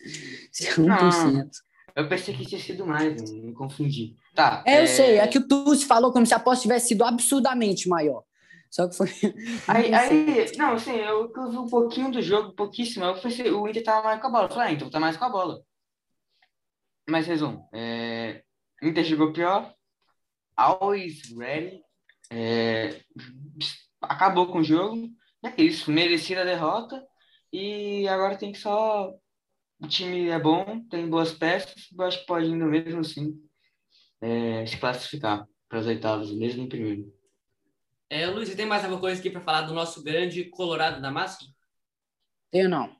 100%. 0.52 1.48
Eu 1.94 2.08
pensei 2.08 2.36
que 2.36 2.44
tinha 2.44 2.60
sido 2.60 2.84
mais, 2.84 3.30
me 3.30 3.54
confundi. 3.54 4.16
Tá. 4.34 4.64
É, 4.66 4.82
eu 4.82 4.86
sei. 4.88 5.18
É 5.18 5.28
que 5.28 5.38
o 5.38 5.46
Tucci 5.46 5.86
falou 5.86 6.12
como 6.12 6.26
se 6.26 6.34
a 6.34 6.40
posse 6.40 6.62
tivesse 6.62 6.88
sido 6.88 7.04
absurdamente 7.04 7.88
maior. 7.88 8.24
Só 8.68 8.88
que 8.88 8.96
foi. 8.96 9.06
Aí, 9.68 9.94
aí, 9.94 10.52
não, 10.58 10.72
assim, 10.72 10.96
eu, 10.96 11.32
eu 11.34 11.50
vi 11.50 11.56
um 11.56 11.68
pouquinho 11.68 12.10
do 12.10 12.20
jogo, 12.20 12.52
pouquíssimo. 12.52 13.04
Eu 13.04 13.14
pensei, 13.14 13.48
o 13.52 13.68
Inter 13.68 13.84
tava 13.84 14.02
mais 14.02 14.20
com 14.20 14.26
a 14.26 14.30
bola. 14.30 14.44
Eu 14.46 14.50
falei, 14.50 14.68
ah, 14.70 14.72
então 14.72 14.90
tá 14.90 14.98
mais 14.98 15.16
com 15.16 15.24
a 15.24 15.30
bola. 15.30 15.62
Mas, 17.08 17.28
resumo, 17.28 17.68
é, 17.72 18.42
o 18.82 18.88
Inter 18.88 19.04
jogou 19.04 19.32
pior, 19.32 19.72
always 20.56 21.22
ready, 21.36 21.82
é, 22.30 23.00
acabou 24.00 24.46
com 24.46 24.58
o 24.58 24.64
jogo, 24.64 25.08
é 25.42 25.62
isso, 25.62 25.90
merecida 25.90 26.42
a 26.42 26.44
derrota, 26.44 27.04
e 27.52 28.08
agora 28.08 28.36
tem 28.36 28.52
que 28.52 28.58
só. 28.58 29.12
O 29.80 29.88
time 29.88 30.28
é 30.28 30.38
bom, 30.38 30.86
tem 30.88 31.08
boas 31.08 31.32
peças, 31.32 31.88
eu 31.92 32.04
acho 32.04 32.20
que 32.20 32.26
pode 32.26 32.46
ainda 32.46 32.64
mesmo 32.64 33.00
assim 33.00 33.34
é, 34.20 34.64
se 34.66 34.78
classificar 34.78 35.46
para 35.68 35.80
as 35.80 35.86
oitavas, 35.86 36.30
mesmo 36.32 36.62
em 36.62 36.68
primeiro. 36.68 37.12
É, 38.08 38.26
Luiz, 38.26 38.48
você 38.48 38.56
tem 38.56 38.66
mais 38.66 38.84
alguma 38.84 39.00
coisa 39.00 39.18
aqui 39.18 39.28
para 39.28 39.40
falar 39.40 39.62
do 39.62 39.74
nosso 39.74 40.02
grande 40.02 40.44
Colorado 40.44 41.02
da 41.02 41.10
Massa? 41.10 41.44
Tenho 42.50 42.68
não. 42.68 42.96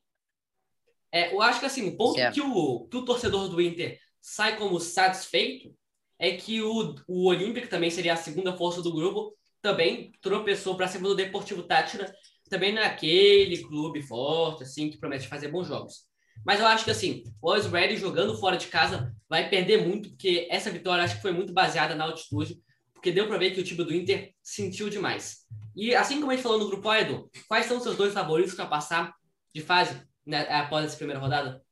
É, 1.13 1.33
eu 1.33 1.41
acho 1.41 1.61
que 1.61 1.67
assim, 1.67 1.89
o 1.89 1.97
ponto 1.97 2.17
Certo. 2.17 2.35
que 2.35 2.41
o, 2.41 2.89
que 2.89 2.97
o 2.97 3.05
torcedor 3.05 3.49
do 3.49 3.63
Inter 3.63 4.01
sai 4.21 4.57
como 4.57 4.81
satisfeito 4.81 5.73
é 6.19 6.33
que 6.33 6.63
o, 6.63 6.95
o 7.07 7.27
Olímpico 7.29 7.69
também 7.69 7.91
seria 7.91 8.15
a 8.15 8.17
segunda 8.17 8.57
força 8.57 8.83
do 8.83 8.93
grupo, 8.93 9.37
também 9.61 10.13
tropeçou 10.21 10.77
para 10.77 10.89
cima 10.89 11.09
do 11.09 11.15
Deportivo 11.15 11.63
Tátira, 11.63 12.15
também 12.49 12.73
não 12.73 12.83
é 12.83 12.87
aquele 12.87 13.63
clube 13.63 14.03
forte, 14.03 14.63
assim, 14.63 14.91
que 14.91 14.99
promete 14.99 15.27
fazer 15.27 15.49
bons 15.49 15.67
jogos. 15.67 16.05
Mas 16.45 16.61
eu 16.61 16.67
acho 16.67 16.85
que 16.85 16.91
assim, 16.91 17.25
o 17.41 17.51
Always 17.51 18.01
jogando 18.01 18.39
fora 18.39 18.57
de 18.57 18.67
casa 18.67 19.15
vai 19.29 19.49
perder 19.49 19.87
muito, 19.87 20.11
porque 20.11 20.47
essa 20.51 20.71
vitória 20.71 21.05
acho 21.05 21.17
que 21.17 21.23
foi 21.23 21.33
muito 21.33 21.53
baseada 21.53 21.95
na 21.95 22.05
altitude, 22.05 22.61
porque 22.93 23.13
deu 23.13 23.27
para 23.27 23.39
ver 23.39 23.53
que 23.53 23.61
o 23.61 23.65
time 23.65 23.85
do 23.85 23.95
Inter 23.95 24.33
sentiu 24.43 24.91
demais. 24.91 25.47
E 25.75 25.95
assim 25.95 26.21
como 26.21 26.31
a 26.31 26.35
gente 26.35 26.43
falou 26.43 26.59
no 26.59 26.67
grupo, 26.67 26.93
Edu, 26.93 27.31
quais 27.49 27.67
são 27.67 27.79
os 27.79 27.83
seus 27.83 27.97
dois 27.97 28.13
favoritos 28.13 28.55
para 28.55 28.67
passar 28.67 29.15
de 29.55 29.63
fase 29.63 30.01
né, 30.27 30.47
após 30.51 30.85
essa 30.85 30.97
primeira 30.97 31.21
rodada? 31.21 31.63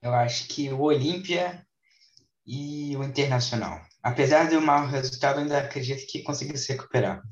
Eu 0.00 0.12
acho 0.14 0.48
que 0.48 0.68
o 0.70 0.80
Olímpia 0.80 1.66
e 2.46 2.96
o 2.96 3.04
Internacional. 3.04 3.80
Apesar 4.02 4.48
do 4.50 4.60
mau 4.60 4.86
resultado, 4.86 5.40
ainda 5.40 5.58
acredito 5.58 6.06
que 6.10 6.22
conseguiu 6.22 6.56
se 6.56 6.72
recuperar. 6.72 7.22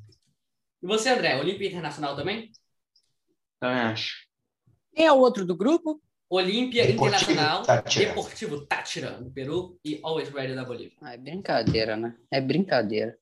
E 0.83 0.87
você, 0.87 1.11
André, 1.11 1.37
Olímpia 1.39 1.69
Internacional 1.69 2.17
também? 2.17 2.51
Também 3.59 3.81
acho. 3.81 4.27
Quem 4.95 5.07
é 5.07 5.13
o 5.13 5.19
outro 5.19 5.45
do 5.45 5.57
grupo? 5.57 6.01
Olímpia 6.29 6.87
Deportivo 6.87 7.33
Internacional, 7.33 7.63
Táchira. 7.65 8.07
Deportivo 8.07 8.67
Tátira, 8.67 9.19
no 9.19 9.31
Peru, 9.33 9.79
e 9.85 9.99
Always 10.03 10.29
Ready 10.29 10.55
da 10.55 10.65
Bolívia. 10.65 10.97
Ah, 11.01 11.15
é 11.15 11.17
brincadeira, 11.17 11.97
né? 11.97 12.17
É 12.31 12.41
brincadeira. 12.41 13.19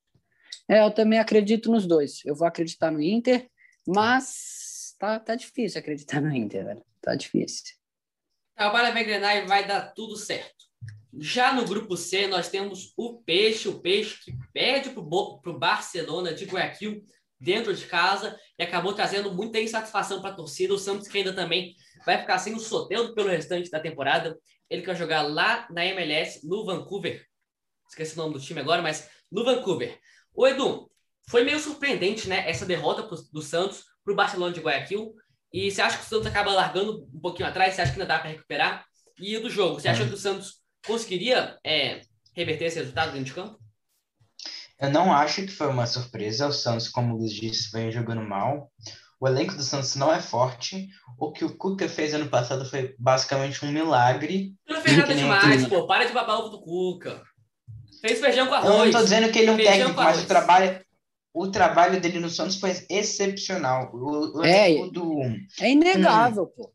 É, 0.69 0.85
eu 0.85 0.91
também 0.91 1.19
acredito 1.19 1.71
nos 1.71 1.87
dois. 1.87 2.23
Eu 2.27 2.35
vou 2.35 2.47
acreditar 2.47 2.91
no 2.91 3.01
Inter, 3.01 3.49
mas 3.87 4.95
tá, 4.99 5.19
tá 5.19 5.35
difícil 5.35 5.81
acreditar 5.81 6.21
no 6.21 6.31
Inter, 6.35 6.67
velho. 6.67 6.85
Tá 7.01 7.15
difícil. 7.15 7.75
A 8.55 8.69
bola 8.69 8.91
vai 8.91 9.03
engrenar 9.03 9.37
e 9.37 9.47
vai 9.47 9.67
dar 9.67 9.95
tudo 9.95 10.15
certo. 10.17 10.68
Já 11.17 11.53
no 11.53 11.65
grupo 11.65 11.97
C, 11.97 12.27
nós 12.27 12.49
temos 12.49 12.93
o 12.97 13.23
Peixe, 13.23 13.69
o 13.69 13.81
Peixe 13.81 14.19
que 14.23 14.37
perde 14.53 14.91
para 14.91 15.01
o 15.01 15.59
Barcelona 15.59 16.35
de 16.35 16.45
Guayaquil 16.45 17.03
dentro 17.41 17.75
de 17.75 17.87
casa 17.87 18.39
e 18.59 18.63
acabou 18.63 18.93
trazendo 18.93 19.33
muita 19.33 19.61
insatisfação 19.61 20.21
para 20.21 20.31
a 20.31 20.37
torcida. 20.37 20.75
O 20.75 20.79
Santos 20.79 21.09
que 21.09 21.19
ainda 21.19 21.33
também 21.33 21.75
vai 22.05 22.19
ficar 22.19 22.39
sem 22.39 22.55
o 22.55 22.61
Soteldo 22.61 23.15
pelo 23.15 23.29
restante 23.29 23.71
da 23.71 23.81
temporada. 23.81 24.39
Ele 24.69 24.83
quer 24.83 24.97
jogar 24.97 25.23
lá 25.23 25.67
na 25.71 25.85
MLS, 25.87 26.47
no 26.47 26.65
Vancouver. 26.65 27.25
Esqueci 27.89 28.15
o 28.15 28.19
nome 28.19 28.35
do 28.35 28.41
time 28.41 28.61
agora, 28.61 28.83
mas 28.83 29.09
no 29.31 29.45
Vancouver. 29.45 29.99
O 30.35 30.47
Edu, 30.47 30.91
foi 31.29 31.45
meio 31.45 31.59
surpreendente, 31.59 32.29
né, 32.29 32.49
essa 32.49 32.65
derrota 32.65 33.03
pro, 33.03 33.17
do 33.33 33.43
Santos 33.43 33.85
para 34.05 34.13
o 34.13 34.17
Barcelona 34.17 34.53
de 34.53 34.61
Guayaquil. 34.61 35.15
E 35.53 35.71
você 35.71 35.81
acha 35.81 35.99
que 35.99 36.05
o 36.05 36.09
Santos 36.09 36.27
acaba 36.27 36.53
largando 36.53 37.09
um 37.15 37.21
pouquinho 37.21 37.49
atrás? 37.49 37.75
Você 37.75 37.83
acha 37.83 37.93
que 37.93 38.01
ainda 38.01 38.13
dá 38.13 38.19
para 38.19 38.31
recuperar? 38.31 38.85
E 39.19 39.39
do 39.39 39.51
jogo, 39.51 39.81
você 39.81 39.89
acha 39.89 40.07
que 40.07 40.15
o 40.15 40.17
Santos 40.17 40.58
conseguiria 40.87 41.59
é, 41.65 42.01
reverter 42.35 42.67
esse 42.67 42.79
resultado 42.79 43.13
dentro 43.13 43.27
de 43.27 43.35
campo? 43.35 43.59
Eu 44.81 44.91
não 44.91 45.13
acho 45.13 45.43
que 45.43 45.49
foi 45.49 45.67
uma 45.67 45.87
surpresa. 45.87 46.47
O 46.47 46.53
Santos, 46.53 46.89
como 46.89 47.15
o 47.15 47.19
Luiz 47.19 47.33
disse, 47.33 47.71
vem 47.73 47.91
jogando 47.91 48.23
mal. 48.23 48.71
O 49.21 49.27
elenco 49.27 49.55
do 49.55 49.63
Santos 49.63 49.97
não 49.97 50.13
é 50.13 50.21
forte. 50.21 50.89
O 51.19 51.33
que 51.33 51.45
o 51.45 51.57
Cuca 51.57 51.89
fez 51.89 52.15
ano 52.15 52.29
passado 52.29 52.65
foi 52.65 52.95
basicamente 52.99 53.65
um 53.65 53.73
milagre. 53.73 54.55
Não 54.69 54.81
fez 54.81 54.97
nada 54.97 55.15
demais, 55.15 55.67
pô. 55.67 55.87
Para 55.87 56.05
de 56.05 56.13
babar 56.13 56.39
ovo 56.39 56.51
do 56.51 56.61
Cuca. 56.61 57.21
Fez 58.01 58.21
feijão 58.21 58.47
com 58.47 58.55
arroz. 58.55 58.73
Eu 58.73 58.85
não 58.85 58.93
tô 58.93 59.03
dizendo 59.03 59.33
que 59.33 59.39
ele 59.41 59.51
é 59.51 59.53
um 59.53 59.57
técnico, 59.57 60.01
mas 60.01 60.23
o 60.23 60.27
trabalho, 60.27 60.81
o 61.35 61.49
trabalho 61.49 62.01
dele 62.01 62.21
no 62.21 62.31
Santos 62.31 62.61
foi 62.61 62.71
excepcional. 62.89 63.91
O, 63.93 64.39
o 64.39 64.45
é, 64.45 64.73
do, 64.91 65.23
é 65.61 65.71
inegável, 65.73 66.45
hum, 66.45 66.53
pô. 66.57 66.73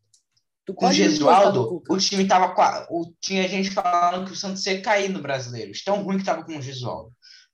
Tu 0.65 0.73
com 0.73 0.87
o 0.87 0.93
Gesualdo, 0.93 1.83
o 1.89 1.97
time 1.97 2.25
tava. 2.25 2.87
O, 2.89 3.13
tinha 3.19 3.47
gente 3.47 3.69
falando 3.71 4.25
que 4.25 4.31
o 4.31 4.35
Santos 4.35 4.65
ia 4.65 4.81
cair 4.81 5.09
no 5.09 5.21
brasileiro. 5.21 5.71
Tão 5.83 6.01
ruim 6.03 6.17
que 6.17 6.23
tava 6.23 6.43
com 6.43 6.57
o 6.57 6.61
Gesualdo. 6.61 7.11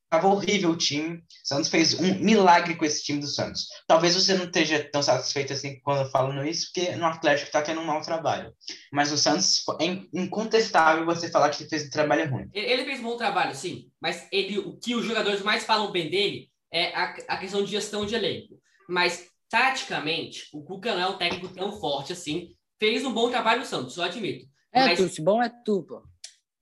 Tava 0.09 0.27
horrível 0.27 0.71
o 0.71 0.77
time. 0.77 1.17
O 1.17 1.23
Santos 1.43 1.69
fez 1.69 1.93
um 1.99 2.19
milagre 2.19 2.75
com 2.75 2.85
esse 2.85 3.03
time 3.03 3.19
do 3.19 3.27
Santos. 3.27 3.67
Talvez 3.87 4.15
você 4.15 4.33
não 4.33 4.45
esteja 4.45 4.87
tão 4.91 5.03
satisfeito 5.03 5.53
assim 5.53 5.79
quando 5.81 6.09
falando 6.09 6.45
isso, 6.45 6.71
porque 6.73 6.95
no 6.95 7.05
Atlético 7.05 7.47
está 7.47 7.61
tendo 7.61 7.81
um 7.81 7.85
mau 7.85 8.01
trabalho. 8.01 8.51
Mas 8.91 9.11
o 9.11 9.17
Santos 9.17 9.63
é 9.79 9.85
incontestável 10.13 11.05
você 11.05 11.29
falar 11.29 11.49
que 11.49 11.63
ele 11.63 11.69
fez 11.69 11.85
um 11.85 11.91
trabalho 11.91 12.29
ruim. 12.29 12.49
Ele 12.53 12.85
fez 12.85 12.99
um 12.99 13.03
bom 13.03 13.17
trabalho, 13.17 13.53
sim. 13.53 13.89
Mas 14.01 14.27
ele, 14.31 14.57
o 14.57 14.77
que 14.79 14.95
os 14.95 15.05
jogadores 15.05 15.43
mais 15.43 15.63
falam 15.63 15.91
bem 15.91 16.09
dele 16.09 16.49
é 16.71 16.95
a, 16.95 17.15
a 17.27 17.37
questão 17.37 17.63
de 17.63 17.71
gestão 17.71 18.05
de 18.05 18.15
elenco. 18.15 18.59
Mas, 18.87 19.27
taticamente, 19.47 20.47
o 20.51 20.63
Cuca 20.63 20.93
não 20.93 21.01
é 21.01 21.07
um 21.07 21.17
técnico 21.17 21.49
tão 21.49 21.79
forte 21.79 22.13
assim. 22.13 22.55
Fez 22.79 23.05
um 23.05 23.13
bom 23.13 23.29
trabalho 23.29 23.59
no 23.59 23.65
Santos, 23.65 23.97
eu 23.97 24.03
admito. 24.03 24.47
É, 24.71 24.85
mas... 24.85 24.99
tu, 24.99 25.09
se 25.09 25.21
bom 25.21 25.41
é 25.43 25.49
tu, 25.49 25.83
pô. 25.83 26.01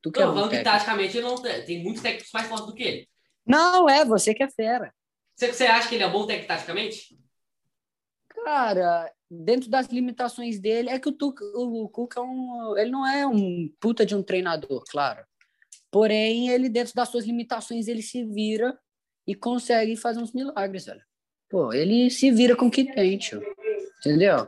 Tu 0.02 0.12
que 0.12 0.20
é 0.20 0.24
falando 0.24 0.50
que 0.50 0.64
taticamente 0.64 1.18
ele 1.18 1.28
não 1.28 1.42
tem, 1.42 1.84
muitos 1.84 2.02
técnicos 2.02 2.32
mais 2.34 2.48
fortes 2.48 2.66
do 2.66 2.74
que 2.74 2.84
ele. 2.84 3.10
Não, 3.46 3.90
é, 3.90 4.04
você 4.04 4.34
que 4.34 4.44
é 4.44 4.50
fera. 4.50 4.94
Você, 5.36 5.54
você 5.54 5.66
acha 5.66 5.88
que 5.88 5.96
ele 5.96 6.04
é 6.04 6.10
bom 6.10 6.26
técnico 6.26 6.48
taticamente? 6.48 7.18
Cara, 8.30 9.12
dentro 9.30 9.70
das 9.70 9.88
limitações 9.88 10.60
dele, 10.60 10.90
é 10.90 11.00
que 11.00 11.10
o, 11.10 11.12
Tuca, 11.12 11.44
o 11.56 11.90
Cuca 11.90 12.20
é 12.20 12.24
um, 12.24 12.78
ele 12.78 12.92
não 12.92 13.06
é 13.06 13.26
um 13.26 13.70
puta 13.80 14.06
de 14.06 14.16
um 14.16 14.24
treinador, 14.24 14.84
claro. 14.90 15.26
Porém, 15.92 16.50
ele, 16.50 16.70
dentro 16.70 16.94
das 16.94 17.10
suas 17.10 17.26
limitações, 17.26 17.88
ele 17.88 18.02
se 18.02 18.24
vira 18.24 18.78
e 19.26 19.36
consegue 19.36 19.96
fazer 19.96 20.20
uns 20.20 20.34
milagres, 20.34 20.86
velho. 20.86 21.02
Pô, 21.50 21.74
ele 21.74 22.10
se 22.10 22.32
vira 22.32 22.56
com 22.56 22.68
o 22.68 22.72
que 22.72 22.86
tem, 22.94 23.18
tio. 23.18 23.42
Entendeu? 24.00 24.48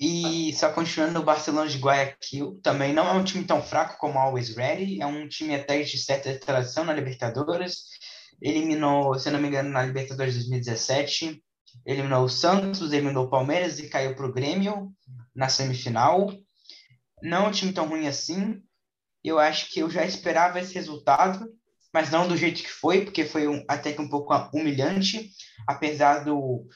E 0.00 0.54
só 0.54 0.72
continuando, 0.72 1.20
o 1.20 1.22
Barcelona 1.24 1.68
de 1.68 1.76
Guayaquil 1.76 2.58
também 2.62 2.94
não 2.94 3.06
é 3.06 3.12
um 3.12 3.22
time 3.22 3.44
tão 3.44 3.62
fraco 3.62 3.98
como 3.98 4.14
o 4.14 4.18
Always 4.18 4.56
Ready, 4.56 5.02
é 5.02 5.06
um 5.06 5.28
time 5.28 5.54
até 5.54 5.82
de 5.82 5.98
certa 5.98 6.38
tradição 6.38 6.86
na 6.86 6.94
Libertadores. 6.94 7.82
Eliminou, 8.40 9.18
se 9.18 9.30
não 9.30 9.38
me 9.38 9.48
engano, 9.48 9.68
na 9.68 9.84
Libertadores 9.84 10.32
2017, 10.36 11.44
eliminou 11.84 12.24
o 12.24 12.30
Santos, 12.30 12.92
eliminou 12.92 13.26
o 13.26 13.30
Palmeiras 13.30 13.78
e 13.78 13.90
caiu 13.90 14.16
para 14.16 14.24
o 14.24 14.32
Grêmio 14.32 14.90
na 15.34 15.50
semifinal. 15.50 16.32
Não 17.22 17.44
é 17.44 17.48
um 17.48 17.52
time 17.52 17.74
tão 17.74 17.86
ruim 17.86 18.06
assim. 18.06 18.62
Eu 19.22 19.38
acho 19.38 19.68
que 19.68 19.80
eu 19.80 19.90
já 19.90 20.06
esperava 20.06 20.58
esse 20.58 20.74
resultado, 20.74 21.46
mas 21.92 22.10
não 22.10 22.26
do 22.26 22.38
jeito 22.38 22.62
que 22.62 22.70
foi, 22.70 23.04
porque 23.04 23.26
foi 23.26 23.46
um, 23.46 23.62
até 23.68 23.92
que 23.92 24.00
um 24.00 24.08
pouco 24.08 24.32
humilhante, 24.54 25.30
apesar 25.68 26.24
do, 26.24 26.66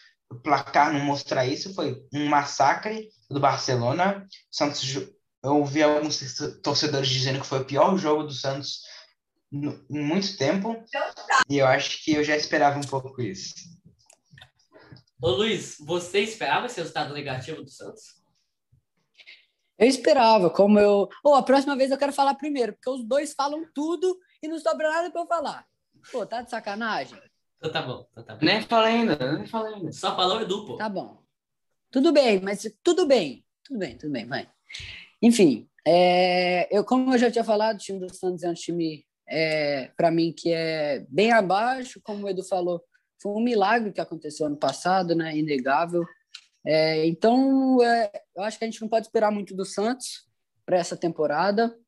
placar 0.42 0.92
não 0.92 1.00
mostrar 1.00 1.46
isso, 1.46 1.74
foi 1.74 2.02
um 2.12 2.26
massacre 2.26 3.08
do 3.30 3.40
Barcelona. 3.40 4.26
Santos, 4.50 4.94
eu 5.42 5.56
ouvi 5.56 5.82
alguns 5.82 6.18
torcedores 6.62 7.08
dizendo 7.08 7.40
que 7.40 7.46
foi 7.46 7.60
o 7.60 7.64
pior 7.64 7.96
jogo 7.96 8.24
do 8.24 8.32
Santos 8.32 8.82
em 9.52 10.02
muito 10.02 10.36
tempo. 10.36 10.82
E 11.48 11.58
eu 11.58 11.66
acho 11.66 12.02
que 12.02 12.14
eu 12.14 12.24
já 12.24 12.36
esperava 12.36 12.78
um 12.78 12.82
pouco 12.82 13.20
isso. 13.22 13.54
Ô 15.22 15.30
Luiz, 15.30 15.76
você 15.80 16.20
esperava 16.20 16.66
esse 16.66 16.78
resultado 16.78 17.14
negativo 17.14 17.62
do 17.62 17.70
Santos? 17.70 18.22
Eu 19.78 19.88
esperava, 19.88 20.50
como 20.50 20.78
eu. 20.78 21.08
Oh, 21.24 21.34
a 21.34 21.42
próxima 21.42 21.76
vez 21.76 21.90
eu 21.90 21.98
quero 21.98 22.12
falar 22.12 22.34
primeiro, 22.34 22.74
porque 22.74 22.90
os 22.90 23.04
dois 23.04 23.34
falam 23.34 23.66
tudo 23.74 24.18
e 24.42 24.48
não 24.48 24.58
sobra 24.58 24.88
nada 24.90 25.10
para 25.10 25.20
eu 25.20 25.26
falar. 25.26 25.66
Pô, 26.12 26.26
tá 26.26 26.42
de 26.42 26.50
sacanagem? 26.50 27.18
Então 27.58 27.72
tá 27.72 27.82
bom, 27.82 28.06
então 28.12 28.24
tá 28.24 28.34
bom. 28.34 28.44
Nem 28.44 28.62
falei 28.62 28.92
ainda, 28.92 29.32
nem 29.32 29.46
falei 29.46 29.74
ainda. 29.74 29.92
Só 29.92 30.14
falou 30.14 30.40
Edu, 30.40 30.66
pô. 30.66 30.76
Tá 30.76 30.88
bom. 30.88 31.23
Tudo 31.94 32.12
bem, 32.12 32.40
mas 32.40 32.68
tudo 32.82 33.06
bem. 33.06 33.44
Tudo 33.62 33.78
bem, 33.78 33.96
tudo 33.96 34.10
bem, 34.10 34.26
vai. 34.26 34.50
Enfim, 35.22 35.68
é, 35.86 36.66
eu, 36.76 36.84
como 36.84 37.14
eu 37.14 37.18
já 37.18 37.30
tinha 37.30 37.44
falado, 37.44 37.76
o 37.76 37.78
time 37.78 38.00
do 38.00 38.12
Santos 38.12 38.42
é 38.42 38.50
um 38.50 38.54
time, 38.54 39.06
é, 39.28 39.92
para 39.96 40.10
mim, 40.10 40.34
que 40.36 40.50
é 40.52 41.06
bem 41.08 41.30
abaixo, 41.30 42.00
como 42.02 42.26
o 42.26 42.28
Edu 42.28 42.42
falou, 42.42 42.82
foi 43.22 43.30
um 43.30 43.40
milagre 43.40 43.92
que 43.92 44.00
aconteceu 44.00 44.46
ano 44.46 44.56
passado, 44.56 45.14
né? 45.14 45.36
Inegável. 45.36 46.04
É, 46.66 47.06
então, 47.06 47.80
é, 47.80 48.10
eu 48.36 48.42
acho 48.42 48.58
que 48.58 48.64
a 48.64 48.66
gente 48.68 48.82
não 48.82 48.88
pode 48.88 49.06
esperar 49.06 49.30
muito 49.30 49.54
do 49.54 49.64
Santos 49.64 50.24
para 50.66 50.76
essa 50.76 50.96
temporada. 50.96 51.78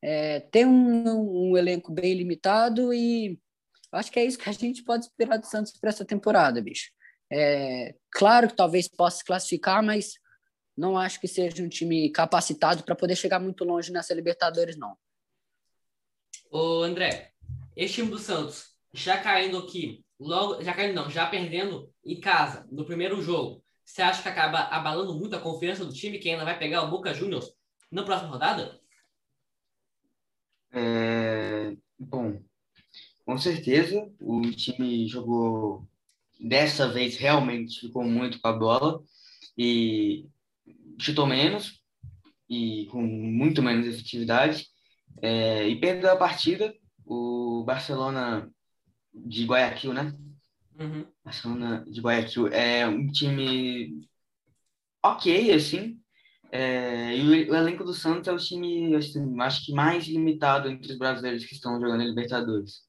É, 0.00 0.40
tem 0.40 0.64
um, 0.64 1.50
um, 1.50 1.54
elenco 1.58 1.92
bem 1.92 2.14
limitado 2.14 2.94
e 2.94 3.38
acho 3.92 4.10
que 4.10 4.18
é 4.18 4.24
isso 4.24 4.38
que 4.38 4.48
a 4.48 4.52
gente 4.52 4.82
pode 4.82 5.04
esperar 5.04 5.36
do 5.36 5.44
Santos 5.44 5.72
para 5.78 5.90
essa 5.90 6.06
temporada, 6.06 6.62
bicho. 6.62 6.90
É, 7.32 7.94
claro 8.10 8.48
que 8.48 8.56
talvez 8.56 8.88
possa 8.88 9.18
se 9.18 9.24
classificar, 9.24 9.82
mas 9.82 10.14
não 10.76 10.98
acho 10.98 11.20
que 11.20 11.28
seja 11.28 11.62
um 11.62 11.68
time 11.68 12.10
capacitado 12.10 12.82
para 12.82 12.96
poder 12.96 13.14
chegar 13.14 13.38
muito 13.38 13.64
longe 13.64 13.92
nessa 13.92 14.14
Libertadores, 14.14 14.76
não. 14.76 14.96
Ô, 16.50 16.82
André, 16.82 17.32
esse 17.76 17.94
time 17.94 18.10
do 18.10 18.18
Santos 18.18 18.70
já 18.92 19.18
caindo 19.20 19.58
aqui, 19.58 20.04
logo, 20.18 20.62
já 20.62 20.74
caindo 20.74 20.94
não, 20.94 21.08
já 21.08 21.26
perdendo 21.26 21.92
em 22.04 22.18
casa 22.18 22.66
no 22.70 22.84
primeiro 22.84 23.22
jogo, 23.22 23.62
você 23.84 24.02
acha 24.02 24.22
que 24.22 24.28
acaba 24.28 24.60
abalando 24.64 25.14
muito 25.14 25.36
a 25.36 25.40
confiança 25.40 25.84
do 25.84 25.92
time 25.92 26.18
que 26.18 26.30
ainda 26.30 26.44
vai 26.44 26.58
pegar 26.58 26.82
o 26.82 26.90
Boca 26.90 27.14
Juniors 27.14 27.52
na 27.90 28.02
próxima 28.02 28.30
rodada? 28.30 28.80
É, 30.72 31.76
bom, 31.98 32.40
com 33.24 33.38
certeza, 33.38 34.10
o 34.20 34.40
time 34.52 35.06
jogou 35.06 35.89
dessa 36.40 36.88
vez 36.88 37.16
realmente 37.16 37.80
ficou 37.80 38.04
muito 38.04 38.40
com 38.40 38.48
a 38.48 38.52
bola 38.52 39.02
e 39.56 40.26
chutou 40.98 41.26
menos 41.26 41.80
e 42.48 42.86
com 42.90 43.02
muito 43.02 43.62
menos 43.62 43.86
efetividade 43.86 44.66
é, 45.22 45.68
e 45.68 45.78
perdeu 45.80 46.10
a 46.10 46.16
partida. 46.16 46.74
O 47.04 47.64
Barcelona 47.64 48.48
de 49.12 49.44
Guayaquil, 49.44 49.92
né? 49.92 50.14
Uhum. 50.78 51.04
Barcelona 51.24 51.84
de 51.88 52.00
Guayaquil 52.00 52.48
é 52.48 52.86
um 52.86 53.06
time 53.08 54.08
ok, 55.02 55.52
assim. 55.52 55.98
É, 56.52 57.16
e 57.16 57.50
o, 57.50 57.54
elenco 57.54 57.84
do 57.84 57.94
Santos 57.94 58.28
é 58.28 58.32
o 58.32 58.36
time, 58.36 58.94
assim, 58.96 59.40
acho 59.40 59.66
que 59.66 59.72
mais 59.72 60.06
limitado 60.06 60.68
entre 60.68 60.92
os 60.92 60.98
brasileiros 60.98 61.44
que 61.44 61.54
estão 61.54 61.80
jogando 61.80 62.02
em 62.02 62.08
Libertadores 62.08 62.88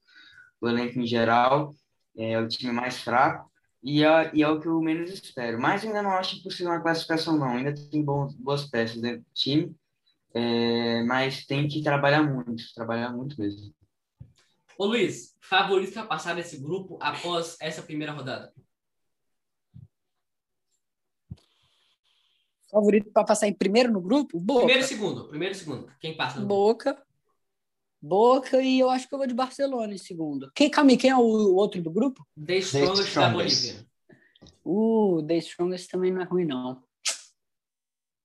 o 0.62 0.68
elenco 0.68 1.00
em 1.00 1.06
geral, 1.06 1.74
é 2.16 2.38
o 2.38 2.48
time 2.48 2.72
mais 2.72 2.98
fraco 2.98 3.50
e 3.82 4.04
é, 4.04 4.30
e 4.34 4.42
é 4.42 4.48
o 4.48 4.60
que 4.60 4.68
eu 4.68 4.80
menos 4.80 5.10
espero. 5.10 5.60
Mas 5.60 5.84
ainda 5.84 6.02
não 6.02 6.12
acho 6.12 6.42
possível 6.42 6.72
uma 6.72 6.80
classificação, 6.80 7.36
não. 7.36 7.56
Ainda 7.56 7.74
tem 7.74 8.02
bons, 8.02 8.34
boas 8.34 8.64
peças 8.64 9.00
dentro 9.00 9.20
do 9.20 9.34
time, 9.34 9.74
é, 10.34 11.02
mas 11.02 11.44
tem 11.44 11.66
que 11.68 11.82
trabalhar 11.82 12.22
muito, 12.22 12.62
trabalhar 12.74 13.10
muito 13.10 13.40
mesmo. 13.40 13.74
Ô 14.78 14.86
Luiz, 14.86 15.36
favorito 15.40 15.92
para 15.92 16.06
passar 16.06 16.34
desse 16.34 16.58
grupo 16.58 16.98
após 17.00 17.56
essa 17.60 17.82
primeira 17.82 18.12
rodada? 18.12 18.52
Favorito 22.70 23.10
para 23.12 23.24
passar 23.24 23.48
em 23.48 23.52
primeiro 23.52 23.92
no 23.92 24.00
grupo? 24.00 24.40
Boca. 24.40 24.60
Primeiro 24.60 24.82
e 24.82 24.88
segundo. 24.88 25.28
Primeiro 25.28 25.54
e 25.54 25.58
segundo. 25.58 25.92
Quem 26.00 26.16
passa 26.16 26.40
no 26.40 26.46
Boca. 26.46 26.94
Grupo? 26.94 27.11
Boca 28.02 28.60
e 28.60 28.80
eu 28.80 28.90
acho 28.90 29.08
que 29.08 29.14
eu 29.14 29.18
vou 29.18 29.28
de 29.28 29.34
Barcelona 29.34 29.94
em 29.94 29.98
segundo. 29.98 30.50
Quem, 30.56 30.68
calma, 30.68 30.96
quem 30.96 31.10
é 31.10 31.16
o 31.16 31.54
outro 31.54 31.80
do 31.80 31.90
grupo? 31.90 32.26
The 32.44 32.58
Strongest 32.58 33.14
da 33.14 33.30
Bolívia. 33.30 33.86
Uh, 34.64 35.22
The 35.24 35.36
Strongest 35.36 35.88
também 35.88 36.10
não 36.10 36.20
é 36.20 36.24
ruim, 36.24 36.44
não. 36.44 36.82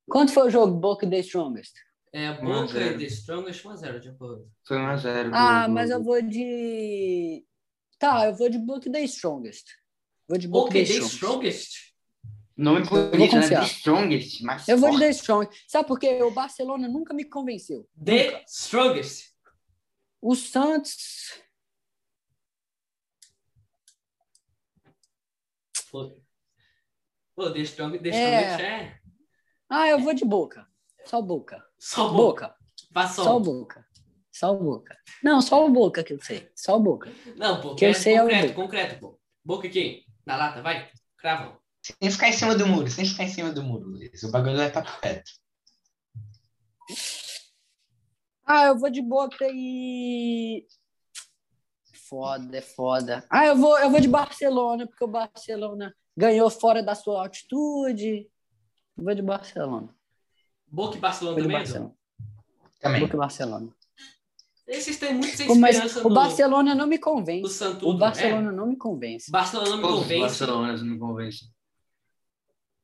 Quanto 0.09 0.33
foi 0.33 0.47
o 0.47 0.49
jogo 0.49 0.73
Boca 0.73 1.05
e 1.05 1.09
The 1.09 1.19
Strongest? 1.19 1.73
É, 2.11 2.31
1 2.31 2.33
a 2.33 2.61
Boca 2.61 2.67
0. 2.73 2.95
e 2.95 2.97
The 2.97 3.05
Strongest 3.05 3.63
1x0 3.63 3.99
de 3.99 4.09
acordo. 4.09 4.49
Foi 4.65 4.77
1x0. 4.77 5.29
Ah, 5.31 5.67
mas 5.67 5.91
eu 5.91 6.01
vou 6.01 6.19
de. 6.23 7.45
Tá, 7.99 8.25
eu 8.25 8.35
vou 8.35 8.49
de 8.49 8.57
Book 8.57 8.89
The 8.89 9.03
Strongest. 9.03 9.65
Vou 10.27 10.39
de 10.39 10.47
Boca 10.47 10.71
The 10.71 10.79
e 10.79 10.85
The 10.85 10.93
Strongest. 10.93 11.13
Strongest? 11.13 11.93
Nome 12.55 12.81
vou 12.81 13.11
bonito, 13.11 13.35
né? 13.35 13.47
The 13.47 13.63
Strongest. 13.63 14.41
Mas 14.43 14.67
Eu 14.67 14.79
vou 14.79 14.89
de 14.89 14.97
forte. 14.97 15.05
The 15.05 15.11
Strongest. 15.11 15.63
Sabe 15.67 15.87
por 15.87 15.99
quê? 15.99 16.23
O 16.23 16.31
Barcelona 16.31 16.87
nunca 16.87 17.13
me 17.13 17.25
convenceu. 17.25 17.87
The 18.03 18.43
Strongest. 18.47 19.36
O 20.21 20.35
Santos. 20.35 21.41
Pô, 25.91 26.19
Pô, 27.35 27.51
The 27.53 27.59
Strongest, 27.59 28.03
The 28.03 28.09
É. 28.09 28.99
Ah, 29.69 29.87
eu 29.87 29.99
vou 29.99 30.13
de 30.13 30.25
Boca. 30.25 30.67
Só 31.05 31.21
Boca. 31.21 31.63
Só 31.77 32.09
Boca. 32.09 32.47
Boca. 32.47 32.57
Passou. 32.93 33.23
Só 33.23 33.39
Boca. 33.39 33.87
Só 34.31 34.53
Boca. 34.53 34.97
Não, 35.23 35.41
só 35.41 35.65
o 35.65 35.69
Boca 35.69 36.03
que 36.03 36.13
eu 36.13 36.21
sei. 36.21 36.51
Só 36.55 36.77
o 36.77 36.79
Boca. 36.79 37.11
Não, 37.35 37.61
pô, 37.61 37.75
Que 37.75 37.85
eu 37.85 37.89
é 37.89 37.93
sei 37.93 38.15
é 38.15 38.21
o 38.21 38.25
concreto, 38.25 38.47
Boca. 38.47 38.61
concreto, 38.61 38.99
pô. 38.99 39.19
Boca 39.43 39.67
aqui, 39.67 40.05
na 40.25 40.35
lata, 40.35 40.61
vai. 40.61 40.91
Crava. 41.17 41.59
Sem 41.81 42.11
ficar 42.11 42.27
em 42.29 42.33
cima 42.33 42.55
do 42.55 42.67
muro, 42.67 42.89
sem 42.89 43.05
ficar 43.05 43.23
em 43.23 43.29
cima 43.29 43.51
do 43.51 43.63
muro, 43.63 43.87
Luiz. 43.87 44.21
O 44.23 44.31
bagulho 44.31 44.57
vai 44.57 44.67
estar 44.67 44.99
perto. 44.99 45.31
Ah, 48.47 48.67
eu 48.67 48.77
vou 48.77 48.89
de 48.89 49.01
Boca 49.01 49.45
e. 49.51 50.65
Foda, 52.09 52.57
é 52.57 52.61
foda. 52.61 53.25
Ah, 53.29 53.45
eu 53.45 53.57
vou, 53.57 53.77
eu 53.77 53.89
vou 53.89 53.99
de 53.99 54.07
Barcelona, 54.07 54.87
porque 54.87 55.03
o 55.03 55.07
Barcelona 55.07 55.93
ganhou 56.15 56.49
fora 56.49 56.81
da 56.81 56.95
sua 56.95 57.23
altitude. 57.23 58.29
Eu 58.97 59.03
vou 59.03 59.13
de 59.13 59.21
Barcelona. 59.21 59.93
Boca 60.65 60.95
e 60.95 60.99
Barcelona 60.99 61.37
também, 61.37 61.57
Barcelona. 61.57 61.93
Também. 62.79 63.01
Boca 63.01 63.15
e 63.15 63.19
Barcelona. 63.19 63.69
Esses 64.65 64.97
têm 64.97 65.13
muito 65.13 65.35
sem 65.35 65.47
Pô, 65.47 65.55
mas 65.55 65.75
esperança 65.75 66.05
o 66.05 66.09
no, 66.09 66.15
Barcelona 66.15 66.75
não 66.75 66.87
me 66.87 66.97
convence. 66.97 67.53
Santudo. 67.53 67.89
O 67.89 67.97
Barcelona 67.97 68.51
não 68.51 68.67
me 68.67 68.77
convence. 68.77 69.29
É, 69.29 69.31
Barcelona 69.31 69.69
não 69.69 69.77
me 69.77 69.83
Todos 69.83 69.99
convence. 69.99 70.21
Barcelonas 70.21 70.83
me 70.83 70.97
convencem. 70.97 71.47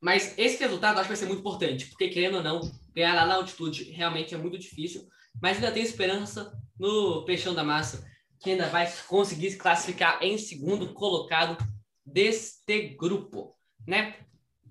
Mas 0.02 0.38
esse 0.38 0.62
resultado 0.62 0.96
acho 0.96 1.04
que 1.04 1.08
vai 1.10 1.16
ser 1.16 1.28
muito 1.28 1.40
importante, 1.40 1.86
porque 1.86 2.10
querendo 2.10 2.36
ou 2.36 2.44
não, 2.44 2.60
ganhar 2.94 3.14
lá 3.16 3.26
na 3.26 3.36
altitude 3.36 3.86
realmente 3.86 4.36
é 4.36 4.38
muito 4.38 4.58
difícil. 4.58 5.08
Mas 5.42 5.58
ainda 5.58 5.72
tem 5.72 5.84
esperança 5.84 6.52
no 6.80 7.24
Peixão 7.26 7.54
da 7.54 7.64
Massa, 7.64 8.06
que 8.40 8.52
ainda 8.52 8.68
vai 8.68 8.92
conseguir 9.08 9.52
se 9.52 9.58
classificar 9.58 10.22
em 10.22 10.38
segundo 10.38 10.94
colocado 10.94 11.58
deste 12.06 12.90
grupo, 12.90 13.56
né? 13.88 14.16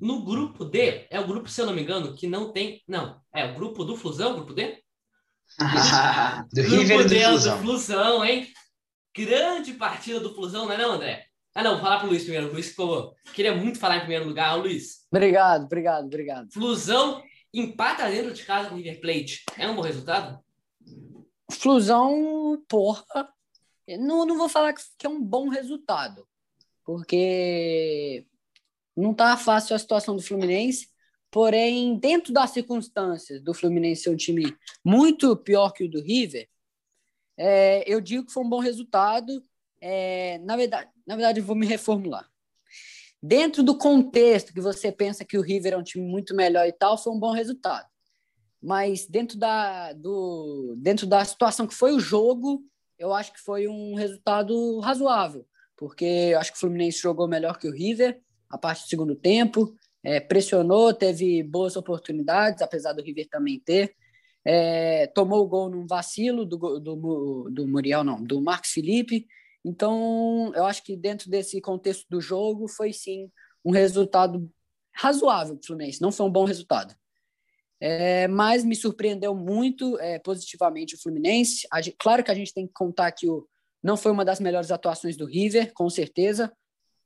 No 0.01 0.25
grupo 0.25 0.64
D, 0.64 1.07
é 1.11 1.20
o 1.20 1.27
grupo, 1.27 1.48
se 1.48 1.61
eu 1.61 1.66
não 1.66 1.72
me 1.72 1.83
engano, 1.83 2.14
que 2.14 2.27
não 2.27 2.53
tem. 2.53 2.83
Não, 2.88 3.20
é 3.33 3.44
o 3.44 3.55
grupo 3.55 3.85
do 3.85 3.96
Flusão, 3.96 4.35
grupo 4.35 4.53
D? 4.53 4.83
Do 6.53 6.62
Grupo 6.62 6.77
River 6.77 7.09
D 7.09 7.14
do 7.14 7.14
é 7.14 7.29
o 7.29 7.31
Flusão. 7.33 7.57
do 7.57 7.62
Flusão, 7.62 8.25
hein? 8.25 8.48
Grande 9.14 9.75
partida 9.75 10.18
do 10.18 10.35
Flusão, 10.35 10.64
não 10.64 10.72
é 10.72 10.79
não, 10.79 10.92
André? 10.92 11.27
Ah, 11.55 11.62
não, 11.62 11.72
vou 11.72 11.81
falar 11.83 11.98
pro 11.98 12.09
Luiz 12.09 12.22
primeiro. 12.22 12.48
O 12.48 12.53
Luiz 12.53 12.68
ficou... 12.70 13.14
queria 13.35 13.55
muito 13.55 13.79
falar 13.79 13.96
em 13.96 14.01
primeiro 14.01 14.27
lugar. 14.27 14.57
Luiz, 14.57 15.07
Obrigado, 15.12 15.64
obrigado, 15.64 16.07
obrigado. 16.07 16.53
Flusão 16.53 17.22
empata 17.53 18.09
dentro 18.11 18.33
de 18.33 18.42
casa 18.44 18.68
com 18.70 18.75
o 18.75 18.79
River 18.79 19.01
Plate. 19.01 19.42
É 19.59 19.68
um 19.68 19.77
bom 19.77 19.83
resultado? 19.83 20.38
Flusão, 21.54 22.62
porra. 22.68 23.28
Não, 23.98 24.24
não 24.24 24.38
vou 24.38 24.48
falar 24.48 24.72
que 24.72 25.06
é 25.06 25.08
um 25.08 25.22
bom 25.22 25.48
resultado, 25.48 26.26
porque 26.84 28.26
não 28.96 29.12
tá 29.12 29.36
fácil 29.36 29.74
a 29.74 29.78
situação 29.78 30.16
do 30.16 30.22
Fluminense. 30.22 30.88
Porém, 31.30 31.96
dentro 31.98 32.32
das 32.32 32.50
circunstâncias 32.50 33.40
do 33.40 33.54
Fluminense 33.54 34.02
ser 34.02 34.10
um 34.10 34.16
time 34.16 34.54
muito 34.84 35.34
pior 35.36 35.70
que 35.70 35.84
o 35.84 35.90
do 35.90 36.02
River, 36.02 36.46
é, 37.38 37.82
eu 37.90 38.00
digo 38.00 38.26
que 38.26 38.32
foi 38.32 38.44
um 38.44 38.48
bom 38.48 38.58
resultado. 38.58 39.42
É, 39.80 40.38
na, 40.38 40.56
verdade, 40.56 40.90
na 41.06 41.16
verdade, 41.16 41.40
eu 41.40 41.44
vou 41.44 41.56
me 41.56 41.66
reformular. 41.66 42.28
Dentro 43.22 43.62
do 43.62 43.78
contexto 43.78 44.52
que 44.52 44.60
você 44.60 44.92
pensa 44.92 45.24
que 45.24 45.38
o 45.38 45.42
River 45.42 45.72
é 45.72 45.76
um 45.76 45.82
time 45.82 46.04
muito 46.04 46.34
melhor 46.34 46.66
e 46.66 46.72
tal, 46.72 46.98
foi 46.98 47.12
um 47.12 47.18
bom 47.18 47.32
resultado. 47.32 47.88
Mas 48.62 49.07
dentro 49.07 49.38
da, 49.38 49.92
do, 49.92 50.75
dentro 50.79 51.07
da 51.07 51.25
situação 51.25 51.66
que 51.66 51.75
foi 51.75 51.92
o 51.92 52.01
jogo, 52.01 52.62
eu 52.98 53.12
acho 53.12 53.33
que 53.33 53.40
foi 53.40 53.66
um 53.66 53.94
resultado 53.94 54.79
razoável, 54.81 55.44
porque 55.77 56.05
eu 56.05 56.38
acho 56.38 56.53
que 56.53 56.59
o 56.59 56.61
Fluminense 56.61 56.98
jogou 56.98 57.27
melhor 57.27 57.59
que 57.59 57.66
o 57.66 57.72
River 57.72 58.20
a 58.53 58.59
parte 58.59 58.83
do 58.83 58.88
segundo 58.88 59.16
tempo, 59.16 59.75
é, 60.05 60.20
pressionou, 60.20 60.92
teve 60.92 61.42
boas 61.42 61.75
oportunidades, 61.75 62.61
apesar 62.61 62.92
do 62.92 63.03
River 63.03 63.27
também 63.31 63.59
ter. 63.59 63.94
É, 64.44 65.07
tomou 65.07 65.42
o 65.42 65.48
gol 65.48 65.70
num 65.70 65.87
vacilo 65.87 66.44
do, 66.44 66.59
do, 66.79 67.48
do 67.51 67.66
Muriel, 67.66 68.05
não, 68.05 68.22
do 68.22 68.42
Marcos 68.42 68.70
Felipe. 68.70 69.27
Então, 69.64 70.53
eu 70.55 70.66
acho 70.66 70.83
que 70.85 70.96
dentro 70.96 71.31
desse 71.31 71.61
contexto 71.61 72.07
do 72.11 72.20
jogo, 72.20 72.68
foi 72.68 72.92
sim 72.92 73.31
um 73.64 73.70
resultado 73.70 74.51
razoável 74.94 75.55
para 75.55 75.62
o 75.62 75.66
Fluminense. 75.66 76.03
Não 76.03 76.12
foi 76.12 76.27
um 76.27 76.31
bom 76.31 76.44
resultado. 76.44 76.94
É, 77.84 78.28
mas 78.28 78.64
me 78.64 78.76
surpreendeu 78.76 79.34
muito 79.34 79.98
é, 79.98 80.16
positivamente 80.20 80.94
o 80.94 81.02
Fluminense. 81.02 81.66
A 81.68 81.82
gen- 81.82 81.96
claro 81.98 82.22
que 82.22 82.30
a 82.30 82.34
gente 82.34 82.54
tem 82.54 82.64
que 82.64 82.72
contar 82.72 83.10
que 83.10 83.28
o, 83.28 83.44
não 83.82 83.96
foi 83.96 84.12
uma 84.12 84.24
das 84.24 84.38
melhores 84.38 84.70
atuações 84.70 85.16
do 85.16 85.26
River, 85.26 85.72
com 85.74 85.90
certeza. 85.90 86.52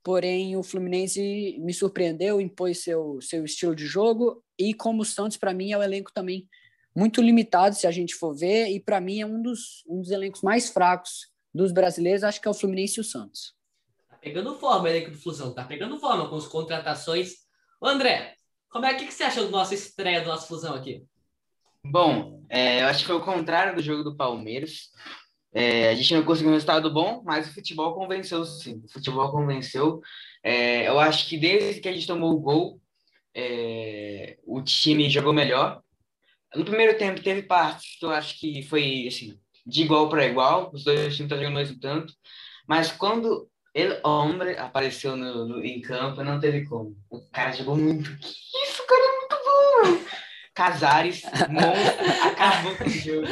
Porém, 0.04 0.54
o 0.54 0.62
Fluminense 0.62 1.58
me 1.60 1.72
surpreendeu, 1.72 2.42
impôs 2.42 2.82
seu, 2.82 3.18
seu 3.22 3.42
estilo 3.46 3.74
de 3.74 3.86
jogo. 3.86 4.44
E 4.58 4.74
como 4.74 5.00
o 5.00 5.04
Santos, 5.04 5.38
para 5.38 5.54
mim, 5.54 5.72
é 5.72 5.78
um 5.78 5.82
elenco 5.82 6.12
também 6.12 6.46
muito 6.94 7.22
limitado, 7.22 7.74
se 7.74 7.86
a 7.86 7.90
gente 7.90 8.14
for 8.14 8.34
ver. 8.34 8.68
E 8.68 8.78
para 8.78 9.00
mim, 9.00 9.22
é 9.22 9.26
um 9.26 9.40
dos, 9.40 9.82
um 9.88 10.02
dos 10.02 10.10
elencos 10.10 10.42
mais 10.42 10.68
fracos 10.68 11.30
dos 11.54 11.72
brasileiros. 11.72 12.22
Acho 12.22 12.38
que 12.38 12.48
é 12.48 12.50
o 12.50 12.54
Fluminense 12.54 12.98
e 12.98 13.00
o 13.00 13.04
Santos. 13.04 13.54
Tá 14.10 14.16
pegando 14.16 14.54
forma 14.58 14.84
o 14.84 14.88
elenco 14.88 15.10
do 15.10 15.16
Flusão. 15.18 15.54
Tá 15.54 15.64
pegando 15.64 15.98
forma 15.98 16.28
com 16.28 16.36
as 16.36 16.46
contratações. 16.46 17.32
Ô, 17.80 17.86
André, 17.86 18.35
como 18.76 18.84
é 18.84 18.92
que, 18.92 19.06
que 19.06 19.14
você 19.14 19.24
achou 19.24 19.46
do 19.46 19.50
nosso 19.50 19.72
estreia 19.72 20.20
do 20.20 20.28
nosso 20.28 20.48
Flusão 20.48 20.74
aqui? 20.74 21.02
Bom, 21.82 22.44
é, 22.50 22.82
eu 22.82 22.88
acho 22.88 23.00
que 23.00 23.06
foi 23.06 23.16
o 23.16 23.24
contrário 23.24 23.74
do 23.74 23.82
jogo 23.82 24.04
do 24.04 24.14
Palmeiras. 24.14 24.90
É, 25.54 25.88
a 25.88 25.94
gente 25.94 26.12
não 26.14 26.22
conseguiu 26.22 26.50
um 26.50 26.54
resultado 26.54 26.92
bom, 26.92 27.22
mas 27.24 27.48
o 27.48 27.54
futebol 27.54 27.94
convenceu 27.94 28.44
sim. 28.44 28.82
O 28.84 28.92
futebol 28.92 29.30
convenceu. 29.30 30.02
É, 30.44 30.86
eu 30.88 31.00
acho 31.00 31.26
que 31.26 31.38
desde 31.38 31.80
que 31.80 31.88
a 31.88 31.92
gente 31.92 32.06
tomou 32.06 32.34
o 32.34 32.38
gol, 32.38 32.78
é, 33.34 34.36
o 34.44 34.60
time 34.60 35.08
jogou 35.08 35.32
melhor. 35.32 35.80
No 36.54 36.62
primeiro 36.66 36.98
tempo 36.98 37.22
teve 37.22 37.44
partes 37.44 37.98
que 37.98 38.04
eu 38.04 38.10
acho 38.10 38.38
que 38.38 38.62
foi 38.62 39.06
assim, 39.08 39.40
de 39.66 39.84
igual 39.84 40.10
para 40.10 40.26
igual, 40.26 40.70
os 40.74 40.84
dois 40.84 40.98
times 41.16 41.20
estão 41.20 41.38
jogando 41.38 41.54
mesmo 41.54 41.80
tanto, 41.80 42.12
mas 42.68 42.92
quando 42.92 43.48
ele, 43.76 44.00
homem, 44.02 44.56
apareceu 44.56 45.14
no, 45.16 45.46
no- 45.46 45.62
em 45.62 45.82
campo, 45.82 46.24
não 46.24 46.40
teve 46.40 46.64
como. 46.64 46.96
O 47.10 47.20
cara 47.30 47.52
jogou 47.52 47.76
muito. 47.76 48.08
Que 48.18 48.65
cara 48.86 49.02
é 49.04 49.16
muito 49.16 49.36
bom! 49.44 50.06
Casares, 50.54 51.22
monstro, 51.50 52.28
acabou 52.32 52.74
com 52.76 52.84
o 52.84 52.88
jogo. 52.88 53.26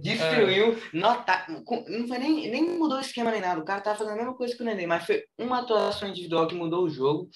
Destruiu, 0.00 0.76
nota, 0.92 1.46
com- 1.64 1.84
não 1.88 2.08
foi 2.08 2.18
nem, 2.18 2.50
nem 2.50 2.64
mudou 2.76 2.98
o 2.98 3.00
esquema 3.00 3.30
nem 3.30 3.40
nada. 3.40 3.60
O 3.60 3.64
cara 3.64 3.80
tava 3.80 3.96
fazendo 3.98 4.14
a 4.14 4.16
mesma 4.16 4.34
coisa 4.34 4.54
que 4.56 4.62
o 4.62 4.66
Nenê, 4.66 4.86
mas 4.86 5.04
foi 5.06 5.22
uma 5.38 5.60
atuação 5.60 6.08
individual 6.08 6.46
que 6.48 6.54
mudou 6.54 6.84
o 6.84 6.90
jogo. 6.90 7.28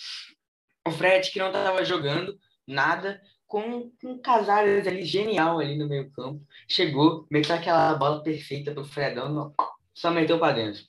O 0.86 0.90
Fred, 0.90 1.30
que 1.30 1.38
não 1.38 1.52
tava 1.52 1.84
jogando 1.84 2.36
nada, 2.66 3.20
com 3.46 3.90
com 4.00 4.12
um 4.12 4.18
Casares 4.20 4.86
ali 4.86 5.04
genial 5.04 5.58
ali 5.60 5.76
no 5.78 5.88
meio 5.88 6.10
campo. 6.10 6.42
Chegou, 6.68 7.26
meteu 7.30 7.54
aquela 7.54 7.94
bola 7.94 8.22
perfeita 8.22 8.72
pro 8.72 8.84
Fredão, 8.84 9.54
só 9.94 10.10
meteu 10.10 10.38
para 10.38 10.54
dentro. 10.54 10.82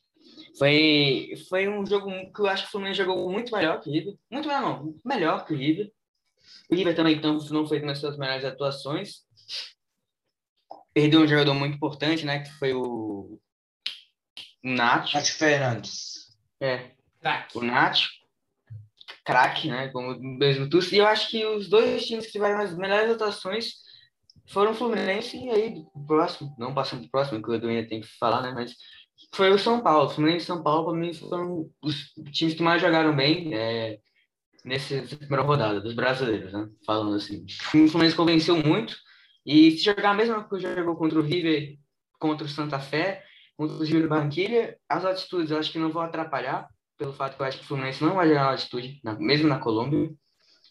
Foi, 0.58 1.32
foi 1.50 1.68
um 1.68 1.86
jogo 1.86 2.10
que 2.34 2.42
eu 2.42 2.48
acho 2.48 2.64
que 2.64 2.70
o 2.70 2.72
Fluminense 2.72 2.98
jogou 2.98 3.32
muito 3.32 3.56
melhor 3.56 3.80
que 3.80 3.90
o 3.90 3.94
River. 3.94 4.14
Muito 4.30 4.48
melhor, 4.48 4.62
não. 4.62 4.96
Melhor 5.06 5.46
que 5.46 5.54
o 5.54 5.58
River. 5.58 5.92
O 6.70 6.76
River 6.76 6.96
também 6.96 7.16
então, 7.16 7.38
não 7.50 7.68
foi 7.68 7.80
nas 7.80 8.00
suas 8.00 8.18
melhores 8.18 8.46
atuações. 8.46 9.26
Perdeu 10.94 11.22
um 11.22 11.28
jogador 11.28 11.54
muito 11.54 11.76
importante, 11.76 12.26
né? 12.26 12.40
Que 12.40 12.52
foi 12.52 12.74
o, 12.74 12.82
o 12.82 13.40
Nacho. 14.64 15.16
Nath 15.16 15.28
Fernandes. 15.28 16.38
É, 16.60 16.92
Craque. 17.20 17.58
o 17.58 17.62
Nacho. 17.62 18.10
Craque, 19.26 19.70
né? 19.70 19.90
Como 19.90 20.18
mesmo 20.20 20.70
tu. 20.70 20.80
E 20.80 20.98
eu 20.98 21.08
acho 21.08 21.30
que 21.30 21.46
os 21.46 21.70
dois 21.70 22.06
times 22.06 22.26
que 22.26 22.32
tiveram 22.32 22.60
as 22.60 22.76
melhores 22.76 23.12
atuações 23.12 23.74
foram 24.48 24.72
o 24.72 24.76
Fluminense 24.76 25.38
e 25.38 25.50
aí, 25.50 25.86
o 25.94 26.06
próximo, 26.06 26.54
não 26.58 26.74
passando 26.74 27.02
pro 27.02 27.12
próximo, 27.12 27.42
que 27.42 27.50
o 27.50 27.54
Edu 27.54 27.68
ainda 27.68 27.88
tem 27.88 28.02
que 28.02 28.08
falar, 28.18 28.42
né? 28.42 28.52
Mas 28.54 28.76
foi 29.34 29.52
o 29.52 29.60
São 29.60 29.82
Paulo. 29.82 30.10
Fluminense 30.10 30.44
e 30.44 30.48
São 30.48 30.64
Paulo, 30.64 30.86
para 30.86 31.00
mim, 31.00 31.14
foram 31.14 31.70
os 31.82 32.12
times 32.32 32.54
que 32.54 32.64
mais 32.64 32.82
jogaram 32.82 33.16
bem 33.16 33.54
é, 33.54 34.00
nessa 34.64 35.02
primeira 35.18 35.44
rodada, 35.44 35.82
dos 35.82 35.94
brasileiros, 35.94 36.52
né? 36.54 36.68
Falando 36.86 37.16
assim. 37.16 37.46
O 37.74 37.88
Fluminense 37.88 38.16
convenceu 38.16 38.56
muito. 38.58 38.96
E 39.46 39.72
se 39.72 39.84
jogar 39.86 40.12
a 40.12 40.14
mesma 40.14 40.44
coisa 40.44 40.70
que 40.70 40.76
jogou 40.80 40.96
contra 40.96 41.20
o 41.20 41.24
River, 41.24 41.78
contra 42.20 42.46
o 42.46 42.50
Santa 42.50 42.80
Fé, 42.80 43.24
contra 43.58 43.76
o 43.78 43.86
Júnior 43.86 44.08
Barranquilha, 44.10 44.78
as 44.88 45.04
atitudes 45.04 45.50
eu 45.52 45.58
acho 45.58 45.72
que 45.72 45.80
não 45.80 45.92
vão 45.92 46.04
atrapalhar, 46.04 46.68
pelo 46.98 47.14
fato 47.14 47.36
que 47.36 47.42
eu 47.42 47.46
acho 47.48 47.58
que 47.58 47.64
o 47.64 47.68
Fluminense 47.68 48.04
não 48.04 48.16
vai 48.16 48.28
jogar 48.28 48.44
na 48.44 48.52
altitude, 48.52 49.00
na- 49.04 49.18
mesmo 49.20 49.48
na 49.48 49.58
Colômbia. 49.60 50.12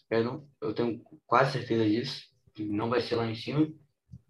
Eu, 0.09 0.23
não, 0.23 0.47
eu 0.61 0.73
tenho 0.73 1.01
quase 1.25 1.53
certeza 1.53 1.85
disso, 1.85 2.21
que 2.53 2.63
não 2.63 2.89
vai 2.89 3.01
ser 3.01 3.15
lá 3.15 3.25
em 3.27 3.35
cima. 3.35 3.67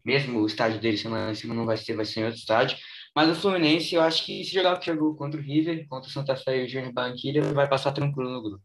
mesmo 0.04 0.40
o 0.42 0.48
estádio 0.48 0.80
dele 0.82 0.98
semana 0.98 1.32
em 1.32 1.36
cima 1.36 1.54
não 1.54 1.66
vai 1.66 1.78
ser, 1.78 1.96
vai 1.96 2.06
ser 2.06 2.22
em 2.22 2.24
outro 2.26 2.40
estádio. 2.40 2.78
Mas 3.16 3.30
o 3.30 3.36
Fluminense, 3.36 3.94
eu 3.94 4.02
acho 4.02 4.26
que 4.26 4.44
se 4.44 4.52
jogar 4.54 4.74
o 4.76 4.80
que 4.80 4.88
jogou 4.88 5.16
contra 5.16 5.40
o 5.40 5.44
River, 5.44 5.88
contra 5.88 6.10
o 6.10 6.12
Santa 6.12 6.36
Fé 6.36 6.62
e 6.62 6.66
o 6.66 6.70
Júnior 6.70 6.92
Barranquilla, 6.94 7.54
vai 7.54 7.68
passar 7.70 7.92
tranquilo 7.92 8.32
no 8.32 8.42
grupo. 8.42 8.64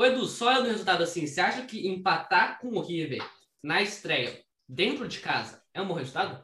Ô 0.00 0.04
Edu, 0.06 0.24
só 0.24 0.62
no 0.62 0.66
resultado 0.70 1.02
assim, 1.02 1.26
você 1.26 1.42
acha 1.42 1.66
que 1.66 1.86
empatar 1.86 2.58
com 2.58 2.68
o 2.68 2.80
River 2.80 3.22
na 3.62 3.82
estreia, 3.82 4.42
dentro 4.66 5.06
de 5.06 5.20
casa, 5.20 5.62
é 5.74 5.82
um 5.82 5.86
bom 5.86 5.92
resultado? 5.92 6.42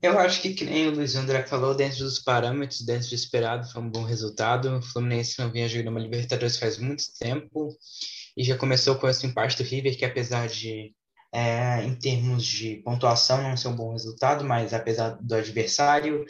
Eu 0.00 0.16
acho 0.16 0.40
que, 0.40 0.54
que 0.54 0.64
nem 0.64 0.86
o 0.86 0.92
Luiz 0.92 1.16
André 1.16 1.44
falou, 1.44 1.74
dentro 1.74 1.98
dos 1.98 2.20
parâmetros, 2.20 2.82
dentro 2.82 3.08
do 3.08 3.14
esperado, 3.16 3.68
foi 3.68 3.82
um 3.82 3.90
bom 3.90 4.04
resultado. 4.04 4.76
O 4.76 4.80
Fluminense 4.80 5.40
não 5.40 5.50
vinha 5.50 5.68
jogando 5.68 5.88
uma 5.88 5.98
Libertadores 5.98 6.56
faz 6.56 6.78
muito 6.78 7.02
tempo 7.18 7.76
e 8.36 8.44
já 8.44 8.56
começou 8.56 8.94
com 8.94 9.08
esse 9.08 9.26
empate 9.26 9.56
do 9.56 9.68
River, 9.68 9.98
que 9.98 10.04
apesar 10.04 10.46
de, 10.46 10.94
é, 11.32 11.84
em 11.84 11.94
termos 11.94 12.44
de 12.44 12.76
pontuação, 12.76 13.42
não 13.42 13.56
ser 13.56 13.68
um 13.68 13.76
bom 13.76 13.92
resultado, 13.92 14.44
mas 14.44 14.72
apesar 14.72 15.10
do 15.20 15.34
adversário 15.34 16.24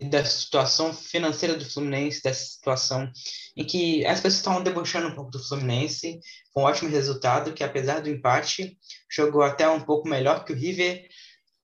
e 0.00 0.08
da 0.08 0.24
situação 0.24 0.92
financeira 0.92 1.54
do 1.54 1.64
Fluminense, 1.64 2.22
dessa 2.22 2.44
situação 2.44 3.10
em 3.56 3.64
que 3.64 4.04
as 4.04 4.20
pessoas 4.20 4.34
estavam 4.34 4.62
debochando 4.62 5.08
um 5.08 5.14
pouco 5.14 5.30
do 5.30 5.42
Fluminense, 5.42 6.20
com 6.52 6.62
um 6.62 6.64
ótimo 6.64 6.90
resultado, 6.90 7.52
que 7.52 7.64
apesar 7.64 8.00
do 8.00 8.10
empate, 8.10 8.76
jogou 9.10 9.42
até 9.42 9.68
um 9.68 9.80
pouco 9.80 10.08
melhor 10.08 10.44
que 10.44 10.52
o 10.52 10.56
River, 10.56 11.06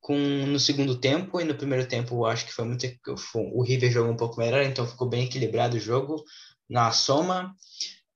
com 0.00 0.16
no 0.16 0.58
segundo 0.58 0.98
tempo 0.98 1.40
e 1.40 1.44
no 1.44 1.54
primeiro 1.54 1.86
tempo 1.86 2.24
acho 2.24 2.46
que 2.46 2.52
foi 2.52 2.64
muito 2.64 2.86
o 3.34 3.62
River 3.62 3.90
jogou 3.90 4.12
um 4.12 4.16
pouco 4.16 4.38
melhor 4.38 4.62
então 4.62 4.86
ficou 4.86 5.08
bem 5.08 5.24
equilibrado 5.24 5.76
o 5.76 5.80
jogo 5.80 6.24
na 6.70 6.92
soma. 6.92 7.54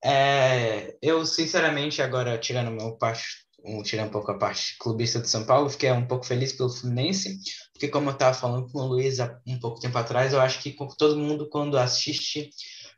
É, 0.04 0.96
eu 1.02 1.24
sinceramente 1.26 2.00
agora 2.00 2.38
tirando 2.38 2.70
meu 2.70 2.96
parte 2.96 3.24
um, 3.64 3.82
tirando 3.82 4.08
um 4.08 4.12
pouco 4.12 4.30
a 4.30 4.38
parte 4.38 4.76
clubista 4.78 5.20
de 5.20 5.28
São 5.28 5.44
Paulo 5.44 5.70
fiquei 5.70 5.90
um 5.92 6.06
pouco 6.06 6.26
feliz 6.26 6.52
pelo 6.52 6.70
Fluminense 6.70 7.38
porque 7.72 7.88
como 7.88 8.08
eu 8.08 8.12
estava 8.12 8.34
falando 8.34 8.70
com 8.70 8.80
o 8.80 8.86
Luiz 8.86 9.20
há 9.20 9.40
um 9.46 9.58
pouco 9.58 9.80
tempo 9.80 9.96
atrás 9.98 10.32
eu 10.32 10.40
acho 10.40 10.60
que 10.60 10.76
todo 10.98 11.16
mundo 11.16 11.48
quando 11.48 11.78
assiste 11.78 12.50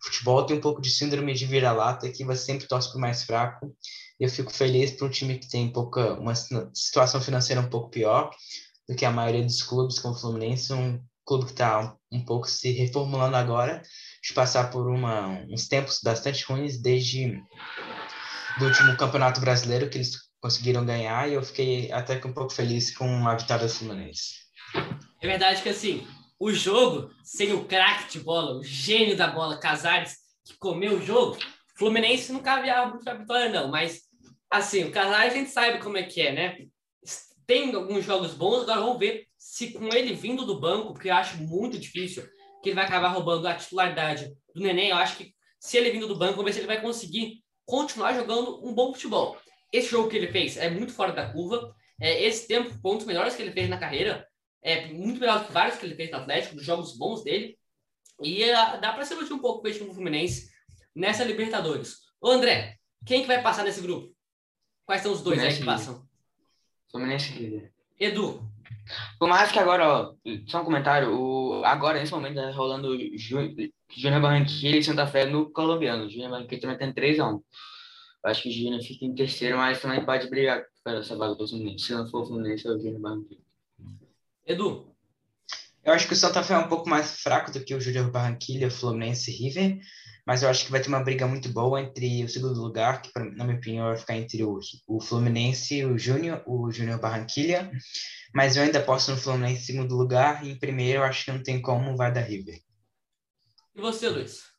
futebol 0.05 0.45
tem 0.45 0.57
um 0.57 0.61
pouco 0.61 0.83
de 0.83 0.91
síndrome 0.91 1.33
de 1.33 1.47
vira-lata 1.47 2.11
que 2.11 2.25
você 2.25 2.45
sempre 2.45 2.69
torce 2.69 2.91
para 2.91 2.99
o 2.99 3.01
mais 3.01 3.23
fraco. 3.25 3.75
Eu 4.21 4.29
fico 4.29 4.53
feliz 4.53 4.93
para 4.93 5.07
um 5.07 5.11
time 5.11 5.39
que 5.39 5.49
tem 5.49 5.73
pouca 5.73 6.15
uma 6.15 6.35
situação 6.35 7.21
financeira 7.21 7.61
um 7.61 7.69
pouco 7.69 7.91
pior 7.91 8.31
do 8.89 8.95
que 8.95 9.05
a 9.05 9.11
maioria 9.11 9.43
dos 9.43 9.63
clubes, 9.63 9.99
como 9.99 10.15
o 10.15 10.19
Fluminense, 10.19 10.73
um 10.73 11.03
clube 11.25 11.47
que 11.47 11.53
está 11.53 11.97
um 12.13 12.25
pouco 12.25 12.49
se 12.49 12.71
reformulando 12.73 13.37
agora, 13.37 13.83
de 14.23 14.35
passar 14.35 14.71
por 14.71 14.89
uma, 14.89 15.43
uns 15.51 15.67
tempos 15.67 16.01
bastante 16.03 16.45
ruins 16.45 16.81
desde 16.81 17.43
do 18.59 18.67
último 18.67 18.97
Campeonato 18.97 19.41
Brasileiro 19.41 19.89
que 19.89 19.97
eles 19.97 20.13
conseguiram 20.45 20.85
ganhar 20.85 21.27
e 21.27 21.33
eu 21.33 21.43
fiquei 21.43 21.91
até 21.91 22.21
que 22.21 22.27
um 22.27 22.33
pouco 22.35 22.53
feliz 22.53 22.95
com 22.95 23.27
a 23.27 23.35
vitória 23.35 23.67
do 23.67 23.73
Fluminense. 23.73 24.41
É 25.23 25.27
verdade 25.27 25.63
que 25.63 25.71
assim, 25.71 26.07
o 26.39 26.53
jogo, 26.53 27.11
sem 27.23 27.55
o 27.55 27.65
craque 27.65 28.13
de 28.13 28.21
bola, 28.21 28.59
o 28.59 28.63
gênio 28.63 29.17
da 29.17 29.29
bola, 29.29 29.59
Casares, 29.59 30.17
que 30.45 30.55
comeu 30.59 30.99
o 30.99 31.03
jogo, 31.03 31.39
Fluminense 31.79 32.31
não 32.31 32.41
caviava 32.41 32.91
muito 32.91 33.09
a 33.09 33.15
vitória 33.15 33.49
não, 33.49 33.71
mas 33.71 34.03
assim, 34.51 34.85
o 34.85 34.91
Casares 34.91 35.33
a 35.33 35.37
gente 35.37 35.49
sabe 35.49 35.79
como 35.79 35.97
é 35.97 36.03
que 36.03 36.21
é, 36.21 36.33
né? 36.35 36.59
tem 37.47 37.75
alguns 37.75 38.05
jogos 38.05 38.35
bons, 38.35 38.65
agora 38.65 38.81
vamos 38.81 38.99
ver 38.99 39.27
se 39.39 39.73
com 39.73 39.87
ele 39.95 40.13
vindo 40.13 40.45
do 40.45 40.61
banco, 40.61 40.93
porque 40.93 41.09
eu 41.09 41.15
acho 41.15 41.39
muito 41.39 41.79
difícil 41.79 42.23
que 42.63 42.69
ele 42.69 42.77
vai 42.77 42.85
acabar 42.85 43.09
roubando 43.09 43.49
a 43.49 43.55
titularidade 43.55 44.31
do 44.55 44.63
Neném. 44.63 44.91
Eu 44.91 44.97
acho 44.97 45.17
que 45.17 45.35
se 45.61 45.77
ele 45.77 45.91
vindo 45.91 46.09
do 46.09 46.17
banco, 46.17 46.37
vamos 46.37 46.47
ver 46.47 46.53
se 46.53 46.61
ele 46.61 46.67
vai 46.67 46.81
conseguir 46.81 47.43
continuar 47.67 48.15
jogando 48.15 48.67
um 48.67 48.75
bom 48.75 48.93
futebol. 48.93 49.37
Esse 49.75 49.89
jogo 49.89 50.09
que 50.09 50.17
ele 50.17 50.29
fez 50.29 50.57
é 50.57 50.71
muito 50.71 50.93
fora 50.93 51.13
da 51.13 51.29
curva. 51.29 51.75
É, 52.01 52.23
esse 52.23 52.47
tempo, 52.47 52.79
pontos 52.81 53.05
melhores 53.07 53.35
que 53.35 53.43
ele 53.43 53.51
fez 53.51 53.69
na 53.69 53.77
carreira, 53.77 54.25
é 54.63 54.87
muito 54.87 55.19
melhor 55.19 55.41
do 55.41 55.47
que 55.47 55.53
vários 55.53 55.77
que 55.77 55.85
ele 55.85 55.97
fez 55.97 56.13
no 56.13 56.19
Atlético, 56.19 56.55
dos 56.55 56.65
jogos 56.65 56.97
bons 56.97 57.25
dele. 57.25 57.59
E 58.23 58.45
uh, 58.45 58.81
dá 58.81 58.93
para 58.93 59.05
se 59.05 59.15
iludir 59.15 59.33
um 59.33 59.41
pouco 59.41 59.63
com 59.63 59.69
o 59.69 59.73
time 59.73 59.93
Fluminense 59.93 60.49
nessa 60.95 61.25
Libertadores. 61.25 61.97
Ô 62.21 62.31
André, 62.31 62.77
quem 63.05 63.23
que 63.23 63.27
vai 63.27 63.43
passar 63.43 63.65
nesse 63.65 63.81
grupo? 63.81 64.15
Quais 64.87 65.03
são 65.03 65.11
os 65.13 65.23
dois 65.23 65.43
aí 65.43 65.57
que 65.57 65.65
passam? 65.65 66.07
Fluminense 66.89 67.33
líder. 67.33 67.73
Edu. 67.99 68.49
Por 69.19 69.29
mais 69.29 69.51
que 69.51 69.59
agora, 69.59 69.89
ó, 69.89 70.15
só 70.47 70.63
um 70.63 70.65
comentário, 70.65 71.19
o, 71.19 71.65
agora, 71.65 71.99
nesse 71.99 72.13
momento, 72.13 72.37
tá 72.37 72.49
rolando 72.53 72.97
Júnior 73.19 74.21
Barranquilla 74.23 74.77
e 74.77 74.85
Santa 74.85 75.05
Fé 75.09 75.27
no 75.27 75.51
colombiano. 75.51 76.09
Júnior 76.09 76.31
Barranquilla 76.31 76.61
também 76.61 76.79
tem 76.79 76.93
3 76.93 77.19
a 77.19 77.29
1 77.29 77.43
Acho 78.25 78.43
que 78.43 78.49
o 78.49 78.53
Júnior 78.53 78.83
fica 78.83 79.05
em 79.05 79.15
terceiro, 79.15 79.59
mas 79.59 79.81
também 79.81 80.05
pode 80.05 80.29
brigar 80.29 80.65
pela 80.83 81.01
essa 81.01 81.17
vaga 81.17 81.35
do 81.35 81.47
Fluminense. 81.47 81.85
Se 81.85 81.93
não 81.93 82.09
for 82.09 82.23
o 82.23 82.27
Fluminense, 82.27 82.67
é 82.67 82.71
o 82.71 82.79
Júnior 82.79 83.01
Barranquilla. 83.01 83.43
Edu. 84.47 84.95
Eu 85.85 85.93
acho 85.93 86.07
que 86.07 86.15
o 86.15 86.17
Santa 86.17 86.43
Fé 86.43 86.55
é 86.55 86.59
um 86.59 86.69
pouco 86.69 86.89
mais 86.89 87.21
fraco 87.21 87.53
do 87.53 87.63
que 87.63 87.75
o 87.75 87.81
Júnior 87.81 88.11
Barranquilla, 88.11 88.71
Fluminense 88.71 89.31
e 89.31 89.35
River 89.35 89.81
mas 90.27 90.43
eu 90.43 90.49
acho 90.49 90.65
que 90.65 90.71
vai 90.71 90.81
ter 90.81 90.89
uma 90.89 91.03
briga 91.03 91.27
muito 91.27 91.49
boa 91.51 91.81
entre 91.81 92.25
o 92.25 92.29
segundo 92.29 92.61
lugar, 92.61 93.03
que 93.03 93.11
na 93.37 93.45
minha 93.45 93.59
opinião 93.59 93.89
vai 93.89 93.97
ficar 93.97 94.17
entre 94.17 94.43
o, 94.43 94.59
o 94.89 95.01
Fluminense 95.01 95.77
e 95.77 95.85
o 95.85 95.99
Júnior, 95.99 96.43
o 96.47 96.71
Júnior 96.71 96.99
Barranquilha, 96.99 97.71
mas 98.35 98.57
eu 98.57 98.63
ainda 98.63 98.83
posso 98.83 99.11
no 99.11 99.19
Fluminense 99.19 99.63
em 99.63 99.67
segundo 99.67 99.95
lugar, 99.95 100.45
e 100.45 100.51
em 100.51 100.59
primeiro 100.59 101.01
eu 101.01 101.05
acho 101.05 101.27
que 101.27 101.33
não 101.33 101.43
tem 101.43 101.61
como, 101.61 101.97
vai 101.97 102.13
da 102.13 102.21
River. 102.21 102.59
E 103.75 103.81
você, 103.81 104.09
Luiz? 104.09 104.54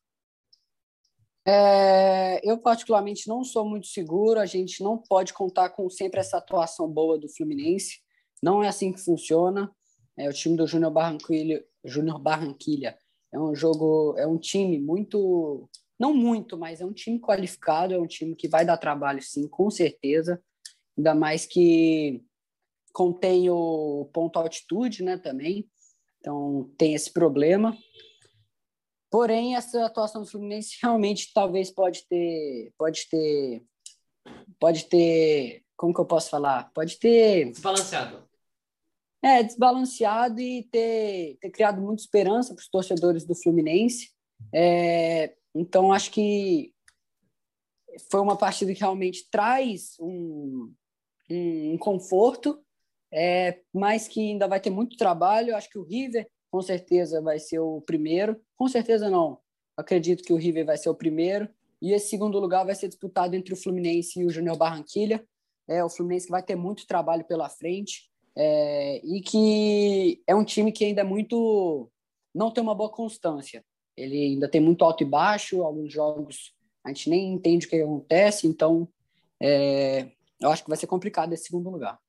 É, 1.48 2.42
eu 2.44 2.58
particularmente 2.58 3.28
não 3.28 3.44
sou 3.44 3.68
muito 3.68 3.88
seguro, 3.88 4.40
a 4.40 4.46
gente 4.46 4.84
não 4.84 4.98
pode 4.98 5.34
contar 5.34 5.70
com 5.70 5.90
sempre 5.90 6.20
essa 6.20 6.38
atuação 6.38 6.90
boa 6.90 7.20
do 7.20 7.30
Fluminense, 7.30 8.00
não 8.42 8.64
é 8.64 8.68
assim 8.68 8.92
que 8.92 9.00
funciona, 9.00 9.72
é, 10.18 10.28
o 10.28 10.34
time 10.34 10.58
do 10.58 10.66
Júnior 10.66 10.92
Barranquilha, 10.92 11.64
Júnior 11.84 12.20
Barranquilha 12.20 12.98
é 13.32 13.40
um 13.40 13.54
jogo, 13.54 14.16
é 14.18 14.26
um 14.26 14.38
time 14.38 14.80
muito, 14.80 15.70
não 16.00 16.14
muito, 16.14 16.58
mas 16.58 16.82
é 16.82 16.86
um 16.86 16.94
time 16.94 17.20
qualificado, 17.20 17.94
é 17.94 18.00
um 18.00 18.08
time 18.08 18.36
que 18.36 18.48
vai 18.48 18.66
dar 18.66 18.78
trabalho, 18.78 19.22
sim, 19.22 19.48
com 19.48 19.70
certeza. 19.70 20.42
Ainda 20.98 21.14
mais 21.14 21.46
que 21.46 22.24
contém 22.94 23.50
o 23.50 24.10
ponto 24.14 24.40
altitude, 24.40 25.04
né, 25.04 25.18
também. 25.18 25.70
Então 26.20 26.72
tem 26.78 26.94
esse 26.94 27.12
problema. 27.12 27.78
Porém, 29.10 29.56
essa 29.56 29.86
atuação 29.86 30.22
do 30.22 30.28
Fluminense 30.28 30.78
realmente 30.84 31.32
talvez 31.34 31.72
pode 31.72 32.08
ter, 32.08 32.74
pode 32.78 33.08
ter, 33.10 33.64
pode 34.60 34.86
ter, 34.86 35.64
como 35.76 35.94
que 35.94 36.02
eu 36.02 36.06
posso 36.06 36.30
falar? 36.30 36.72
Pode 36.74 36.98
ter 36.98 37.52
desbalanceado 37.52 38.26
é, 39.26 39.42
desbalanceado 39.42 40.40
e 40.40 40.62
ter, 40.72 41.38
ter 41.42 41.50
criado 41.50 41.82
muita 41.82 42.04
esperança 42.04 42.54
para 42.54 42.62
os 42.62 42.70
torcedores 42.70 43.26
do 43.26 43.34
Fluminense. 43.34 44.12
É, 44.54 45.34
então, 45.56 45.92
acho 45.92 46.12
que 46.12 46.72
foi 48.12 48.20
uma 48.20 48.38
partida 48.38 48.72
que 48.72 48.82
realmente 48.82 49.28
traz 49.32 49.96
um, 50.00 50.72
um 51.28 51.76
conforto, 51.80 52.64
é, 53.12 53.62
mas 53.74 54.08
que 54.08 54.20
ainda 54.20 54.48
vai 54.48 54.60
ter 54.60 54.70
muito 54.70 54.96
trabalho. 54.96 55.56
Acho 55.56 55.72
que 55.72 55.80
o 55.80 55.84
River, 55.84 56.30
com 56.56 56.62
certeza, 56.62 57.22
vai 57.22 57.38
ser 57.38 57.60
o 57.60 57.82
primeiro. 57.82 58.40
Com 58.56 58.70
certeza, 58.70 59.10
não. 59.10 59.40
Acredito 59.76 60.24
que 60.24 60.32
o 60.32 60.38
River 60.38 60.66
vai 60.66 60.78
ser 60.78 60.88
o 60.88 60.96
primeiro. 60.96 61.50
E 61.82 61.92
esse 61.92 62.08
segundo 62.08 62.40
lugar 62.40 62.66
vai 62.66 62.74
ser 62.74 62.88
disputado 62.88 63.36
entre 63.36 63.54
o 63.54 63.58
Fluminense 63.58 64.22
e 64.22 64.26
o 64.26 64.30
Júnior 64.30 64.56
Barranquilha. 64.56 65.22
É, 65.68 65.84
o 65.84 65.90
Fluminense 65.90 66.30
vai 66.30 66.42
ter 66.42 66.56
muito 66.56 66.88
trabalho 66.88 67.26
pela 67.26 67.50
frente 67.50 68.10
é, 68.38 69.02
e 69.04 69.20
que 69.20 70.24
é 70.26 70.34
um 70.34 70.46
time 70.46 70.72
que 70.72 70.86
ainda 70.86 71.02
é 71.02 71.04
muito 71.04 71.92
não 72.34 72.50
tem 72.50 72.64
uma 72.64 72.74
boa 72.74 72.90
constância. 72.90 73.62
Ele 73.98 74.16
ainda 74.16 74.48
tem 74.48 74.62
muito 74.62 74.86
alto 74.86 75.04
e 75.04 75.06
baixo, 75.06 75.62
alguns 75.62 75.92
jogos 75.92 76.54
a 76.86 76.88
gente 76.88 77.10
nem 77.10 77.34
entende 77.34 77.68
o 77.68 77.70
que 77.70 77.82
acontece, 77.82 78.48
então 78.48 78.88
é, 79.44 80.10
eu 80.40 80.50
acho 80.52 80.64
que 80.64 80.70
vai 80.70 80.78
ser 80.78 80.88
complicado 80.88 81.34
esse 81.34 81.48
segundo 81.48 81.70
lugar. 81.70 82.00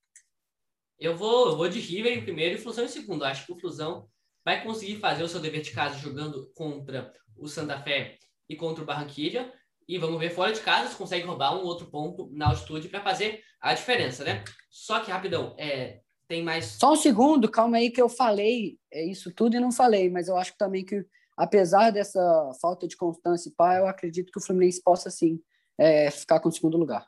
Eu 1.01 1.17
vou, 1.17 1.49
eu 1.49 1.57
vou 1.57 1.69
de 1.69 1.81
River 1.81 2.17
em 2.17 2.23
primeiro 2.23 2.55
e 2.55 2.59
Flusão 2.59 2.85
em 2.85 2.89
segundo. 2.89 3.25
Acho 3.25 3.45
que 3.45 3.53
o 3.53 3.59
Flusão 3.59 4.09
vai 4.47 4.63
conseguir 4.63 5.01
fazer 5.01 5.25
o 5.25 5.29
seu 5.29 5.41
dever 5.41 5.61
de 5.61 5.73
casa 5.73 5.99
jogando 5.99 6.53
contra 6.55 7.13
o 7.37 7.49
Santa 7.49 7.81
Fé 7.81 8.17
e 8.49 8.55
contra 8.55 8.81
o 8.81 8.87
Barranquilla. 8.87 9.53
E 9.89 9.99
vamos 9.99 10.21
ver 10.21 10.31
fora 10.31 10.53
de 10.53 10.61
casa 10.61 10.89
se 10.89 10.97
consegue 10.97 11.27
roubar 11.27 11.57
um 11.57 11.65
outro 11.65 11.91
ponto 11.91 12.31
na 12.33 12.47
altitude 12.47 12.89
para 12.89 13.03
fazer 13.03 13.43
a 13.61 13.75
diferença, 13.75 14.23
né? 14.23 14.45
Só 14.71 15.01
que, 15.01 15.11
rapidão, 15.11 15.57
é, 15.59 16.01
tem 16.29 16.45
mais. 16.45 16.77
Só 16.79 16.93
um 16.93 16.97
segundo, 16.97 17.51
calma 17.51 17.79
aí, 17.79 17.91
que 17.91 18.01
eu 18.01 18.09
falei 18.09 18.79
é 18.93 19.05
isso 19.05 19.33
tudo 19.35 19.57
e 19.57 19.61
não 19.61 19.73
falei, 19.73 20.09
mas 20.09 20.29
eu 20.29 20.37
acho 20.37 20.57
também 20.57 20.85
que, 20.85 21.05
apesar 21.37 21.91
dessa 21.91 22.53
falta 22.61 22.87
de 22.87 22.97
constância 22.97 23.49
e 23.49 23.53
pá, 23.53 23.79
eu 23.79 23.89
acredito 23.89 24.31
que 24.31 24.39
o 24.39 24.43
Fluminense 24.43 24.81
possa 24.81 25.11
sim 25.11 25.41
é, 25.77 26.09
ficar 26.09 26.39
com 26.39 26.49
o 26.49 26.53
segundo 26.53 26.79
lugar. 26.79 27.05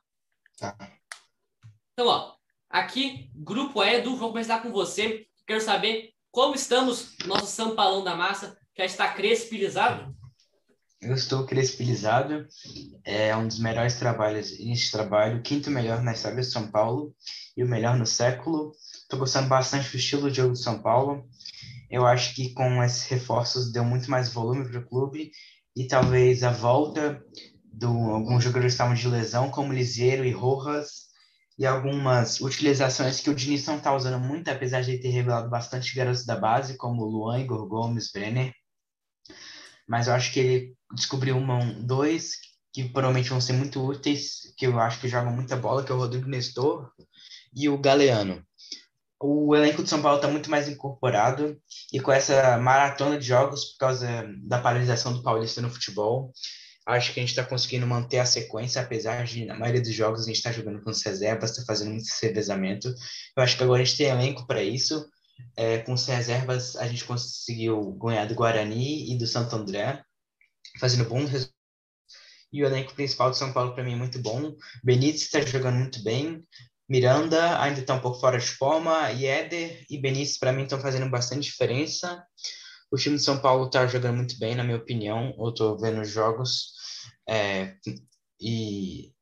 Tá. 0.58 0.76
Então, 1.92 2.08
ó, 2.08 2.34
aqui, 2.68 3.30
grupo 3.32 3.82
Edu, 3.82 4.16
vou 4.16 4.30
começar 4.30 4.60
com 4.60 4.72
você. 4.72 5.24
Quero 5.46 5.60
saber 5.60 6.17
como 6.30 6.54
estamos, 6.54 7.16
nosso 7.26 7.46
São 7.46 7.74
Paulão 7.74 8.04
da 8.04 8.14
Massa, 8.16 8.56
já 8.76 8.84
está 8.84 9.08
crespilizado? 9.12 10.16
Eu 11.00 11.14
estou 11.14 11.46
crespilizado. 11.46 12.46
É 13.04 13.34
um 13.36 13.46
dos 13.46 13.58
melhores 13.58 13.98
trabalhos 13.98 14.58
neste 14.58 14.90
trabalho, 14.90 15.42
quinto 15.42 15.70
melhor 15.70 16.02
na 16.02 16.12
história 16.12 16.40
de 16.40 16.46
São 16.46 16.70
Paulo 16.70 17.14
e 17.56 17.62
o 17.62 17.68
melhor 17.68 17.96
no 17.96 18.06
século. 18.06 18.72
Estou 19.02 19.18
gostando 19.18 19.48
bastante 19.48 19.90
do 19.90 19.96
estilo 19.96 20.30
de 20.30 20.38
jogo 20.38 20.52
do 20.52 20.58
São 20.58 20.82
Paulo. 20.82 21.24
Eu 21.90 22.06
acho 22.06 22.34
que 22.34 22.52
com 22.52 22.82
esses 22.82 23.04
reforços 23.04 23.72
deu 23.72 23.84
muito 23.84 24.10
mais 24.10 24.32
volume 24.32 24.68
para 24.68 24.80
o 24.80 24.86
clube 24.86 25.30
e 25.74 25.86
talvez 25.86 26.42
a 26.42 26.50
volta 26.50 27.22
de 27.72 27.86
alguns 27.86 28.42
jogadores 28.42 28.72
que 28.72 28.74
estavam 28.74 28.94
de 28.94 29.08
lesão, 29.08 29.50
como 29.50 29.72
Liseiro 29.72 30.24
e 30.24 30.32
Rojas, 30.32 31.07
e 31.58 31.66
algumas 31.66 32.40
utilizações 32.40 33.20
que 33.20 33.30
o 33.30 33.34
Diniz 33.34 33.66
não 33.66 33.76
está 33.76 33.94
usando 33.94 34.20
muito, 34.20 34.48
apesar 34.48 34.82
de 34.82 34.92
ele 34.92 35.02
ter 35.02 35.08
revelado 35.08 35.50
bastante 35.50 35.94
garotos 35.94 36.24
da 36.24 36.36
base, 36.36 36.76
como 36.76 37.04
Luan, 37.04 37.40
Igor 37.40 37.66
Gomes, 37.66 38.12
Brenner. 38.12 38.52
Mas 39.88 40.06
eu 40.06 40.14
acho 40.14 40.32
que 40.32 40.40
ele 40.40 40.74
descobriu 40.94 41.36
uma, 41.36 41.58
dois 41.82 42.32
que 42.72 42.84
provavelmente 42.84 43.30
vão 43.30 43.40
ser 43.40 43.54
muito 43.54 43.84
úteis, 43.84 44.54
que 44.56 44.66
eu 44.66 44.78
acho 44.78 45.00
que 45.00 45.08
jogam 45.08 45.32
muita 45.32 45.56
bola, 45.56 45.82
que 45.82 45.90
é 45.90 45.94
o 45.94 45.98
Rodrigo 45.98 46.28
Nestor 46.28 46.92
e 47.54 47.68
o 47.68 47.78
Galeano 47.78 48.46
o 49.20 49.54
elenco 49.54 49.82
de 49.82 49.88
São 49.88 50.00
Paulo 50.00 50.18
está 50.18 50.28
muito 50.28 50.50
mais 50.50 50.68
incorporado 50.68 51.60
e 51.92 52.00
com 52.00 52.12
essa 52.12 52.56
maratona 52.58 53.18
de 53.18 53.26
jogos 53.26 53.72
por 53.72 53.78
causa 53.78 54.06
da 54.44 54.60
paralisação 54.60 55.12
do 55.12 55.22
Paulista 55.22 55.60
no 55.60 55.70
futebol, 55.70 56.32
acho 56.88 57.12
que 57.12 57.20
a 57.20 57.22
gente 57.22 57.30
está 57.30 57.44
conseguindo 57.44 57.86
manter 57.86 58.18
a 58.18 58.26
sequência, 58.26 58.80
apesar 58.80 59.24
de 59.24 59.44
na 59.44 59.58
maioria 59.58 59.82
dos 59.82 59.92
jogos 59.92 60.22
a 60.22 60.24
gente 60.24 60.36
estar 60.36 60.50
tá 60.50 60.56
jogando 60.56 60.82
com 60.82 60.90
os 60.90 61.02
reservas, 61.02 61.50
está 61.50 61.62
fazendo 61.64 61.92
muito 61.92 62.08
revezamento. 62.22 62.88
Eu 63.36 63.42
acho 63.42 63.56
que 63.56 63.62
agora 63.62 63.82
a 63.82 63.84
gente 63.84 63.96
tem 63.96 64.06
elenco 64.08 64.46
para 64.46 64.62
isso. 64.62 65.06
É, 65.56 65.78
com 65.78 65.92
os 65.92 66.06
reservas 66.06 66.74
a 66.76 66.88
gente 66.88 67.04
conseguiu 67.04 67.92
ganhar 67.92 68.24
do 68.24 68.34
Guarani 68.34 69.12
e 69.12 69.18
do 69.18 69.26
Santo 69.26 69.54
André, 69.54 70.02
fazendo 70.80 71.08
bons 71.08 71.28
resultados. 71.30 71.58
E 72.50 72.62
o 72.62 72.66
elenco 72.66 72.94
principal 72.94 73.30
de 73.30 73.36
São 73.36 73.52
Paulo 73.52 73.74
para 73.74 73.84
mim 73.84 73.92
é 73.92 73.96
muito 73.96 74.18
bom. 74.20 74.54
Benítez 74.82 75.22
está 75.22 75.40
jogando 75.42 75.76
muito 75.76 76.02
bem. 76.02 76.42
Miranda 76.88 77.60
ainda 77.60 77.80
está 77.80 77.94
um 77.94 78.00
pouco 78.00 78.18
fora 78.18 78.38
de 78.38 78.46
forma, 78.46 79.12
e 79.12 79.26
Éder 79.26 79.84
e 79.90 79.98
Benício, 79.98 80.40
para 80.40 80.52
mim, 80.52 80.62
estão 80.62 80.80
fazendo 80.80 81.10
bastante 81.10 81.50
diferença. 81.50 82.24
O 82.90 82.96
time 82.96 83.16
de 83.16 83.22
São 83.22 83.38
Paulo 83.38 83.66
está 83.66 83.86
jogando 83.86 84.16
muito 84.16 84.38
bem, 84.38 84.54
na 84.54 84.64
minha 84.64 84.78
opinião. 84.78 85.34
Eu 85.38 85.50
estou 85.50 85.78
vendo 85.78 86.00
os 86.00 86.08
jogos 86.08 86.77
é, 87.28 87.76
e 88.40 89.12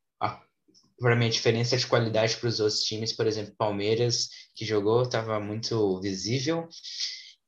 para 0.98 1.16
mim 1.16 1.26
a 1.26 1.30
diferença 1.30 1.76
de 1.76 1.86
qualidade 1.86 2.36
para 2.36 2.48
os 2.48 2.60
outros 2.60 2.82
times, 2.82 3.12
por 3.12 3.26
exemplo, 3.26 3.54
Palmeiras, 3.56 4.28
que 4.54 4.64
jogou, 4.64 5.02
estava 5.02 5.38
muito 5.38 6.00
visível. 6.00 6.68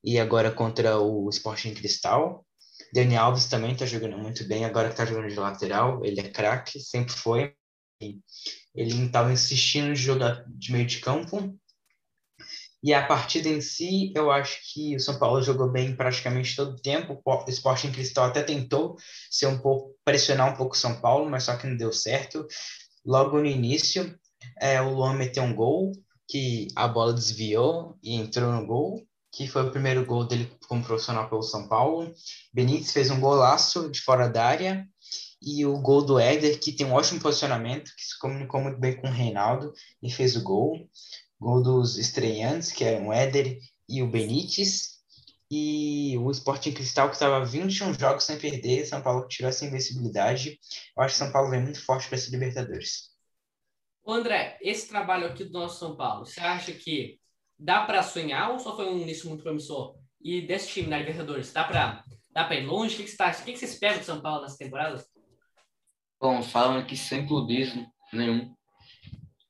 E 0.05 0.19
agora 0.19 0.51
contra 0.51 0.99
o 0.99 1.29
Sporting 1.31 1.75
Cristal. 1.75 2.45
Dani 2.93 3.17
Alves 3.17 3.47
também 3.47 3.73
está 3.73 3.85
jogando 3.85 4.17
muito 4.17 4.47
bem, 4.47 4.65
agora 4.65 4.89
está 4.89 5.05
jogando 5.05 5.29
de 5.29 5.35
lateral. 5.35 6.05
Ele 6.05 6.21
é 6.21 6.29
craque, 6.29 6.81
sempre 6.81 7.13
foi. 7.15 7.55
Ele 8.01 9.07
estava 9.07 9.33
insistindo 9.33 9.91
em 9.91 9.97
jogar 9.97 10.45
de 10.47 10.73
meio 10.73 10.87
de 10.87 11.01
campo. 11.01 11.59
E 12.81 12.95
a 12.95 13.05
partida 13.05 13.49
em 13.49 13.61
si, 13.61 14.13
eu 14.15 14.31
acho 14.31 14.61
que 14.73 14.95
o 14.95 15.01
São 15.01 15.19
Paulo 15.19 15.43
jogou 15.43 15.69
bem 15.69 15.97
praticamente 15.97 16.55
todo 16.55 16.77
o 16.77 16.81
tempo. 16.81 17.21
O 17.25 17.45
Sporting 17.49 17.91
Cristal 17.91 18.27
até 18.27 18.43
tentou 18.43 18.97
ser 19.29 19.47
um 19.49 19.59
pouco 19.59 19.98
pressionar 20.09 20.51
um 20.51 20.57
pouco 20.57 20.75
o 20.75 20.79
São 20.79 20.99
Paulo, 20.99 21.29
mas 21.29 21.45
só 21.45 21.55
que 21.55 21.67
não 21.67 21.77
deu 21.77 21.93
certo. 21.93 22.47
Logo 23.05 23.39
no 23.39 23.45
início, 23.45 24.19
é, 24.59 24.81
o 24.81 24.95
Luan 24.95 25.13
meteu 25.13 25.43
um 25.43 25.55
gol 25.55 25.93
que 26.27 26.69
a 26.75 26.89
bola 26.89 27.13
desviou 27.13 27.95
e 28.03 28.15
entrou 28.15 28.51
no 28.51 28.67
gol, 28.67 29.07
que 29.31 29.47
foi 29.47 29.67
o 29.67 29.71
primeiro 29.71 30.07
gol 30.07 30.25
dele 30.25 30.51
como 30.67 30.83
profissional 30.83 31.29
pelo 31.29 31.43
São 31.43 31.69
Paulo. 31.69 32.11
Benítez 32.55 32.91
fez 32.91 33.11
um 33.11 33.21
golaço 33.21 33.91
de 33.91 34.01
fora 34.01 34.31
da 34.31 34.47
área 34.47 34.89
e 35.43 35.67
o 35.67 35.79
gol 35.79 36.03
do 36.03 36.19
Éder, 36.19 36.59
que 36.59 36.73
tem 36.73 36.87
um 36.87 36.95
ótimo 36.95 37.21
posicionamento, 37.21 37.93
que 37.95 38.03
se 38.03 38.19
comunicou 38.19 38.63
muito 38.63 38.81
bem 38.81 38.97
com 38.97 39.09
o 39.09 39.13
Reinaldo 39.13 39.75
e 40.03 40.11
fez 40.11 40.37
o 40.37 40.43
gol. 40.43 40.89
Gol 41.39 41.63
dos 41.63 41.99
estreantes, 41.99 42.73
que 42.73 42.83
eram 42.83 43.09
o 43.09 43.13
Éder 43.13 43.59
e 43.87 44.03
o 44.03 44.11
Benítez. 44.11 44.98
E 45.51 46.17
o 46.19 46.31
Sporting 46.31 46.73
Cristal, 46.73 47.09
que 47.09 47.15
estava 47.15 47.45
21 47.45 47.95
jogos 47.95 48.25
sem 48.25 48.39
perder, 48.39 48.85
São 48.85 49.03
Paulo 49.03 49.27
tirou 49.29 49.49
essa 49.49 49.65
invencibilidade. 49.65 50.59
Eu 50.97 51.03
acho 51.03 51.15
que 51.15 51.19
São 51.19 51.33
Paulo 51.33 51.51
vem 51.51 51.63
muito 51.63 51.83
forte 51.85 52.07
para 52.07 52.17
esse 52.17 52.31
Libertadores. 52.31 53.17
André, 54.07 54.59
esse 54.63 54.89
trabalho 54.89 55.27
aqui 55.27 55.45
do 55.45 55.53
nosso 55.53 55.79
São 55.79 55.97
Paulo, 55.97 56.25
você 56.25 56.41
acha 56.41 56.73
que 56.73 57.19
dá 57.59 57.85
para 57.85 58.03
sonhar 58.03 58.51
ou 58.51 58.59
só 58.59 58.75
foi 58.75 58.89
um 58.89 58.99
início 58.99 59.29
muito 59.29 59.43
promissor? 59.43 59.97
E 60.21 60.43
desse 60.43 60.69
time 60.69 60.89
na 60.89 60.99
Libertadores, 60.99 61.53
dá 61.53 61.65
para 61.65 62.05
dá 62.31 62.55
ir 62.55 62.67
longe? 62.67 62.95
O 62.95 62.97
que, 62.99 63.05
que, 63.05 63.11
você, 63.11 63.17
tá, 63.17 63.31
o 63.31 63.45
que, 63.45 63.53
que 63.53 63.59
você 63.59 63.65
espera 63.67 63.99
do 63.99 64.05
São 64.05 64.21
Paulo 64.21 64.43
nessa 64.43 64.57
temporada? 64.57 65.05
Bom, 66.21 66.43
falam 66.43 66.79
aqui 66.79 66.97
sem 66.97 67.27
clubismo 67.27 67.87
nenhum. 68.13 68.55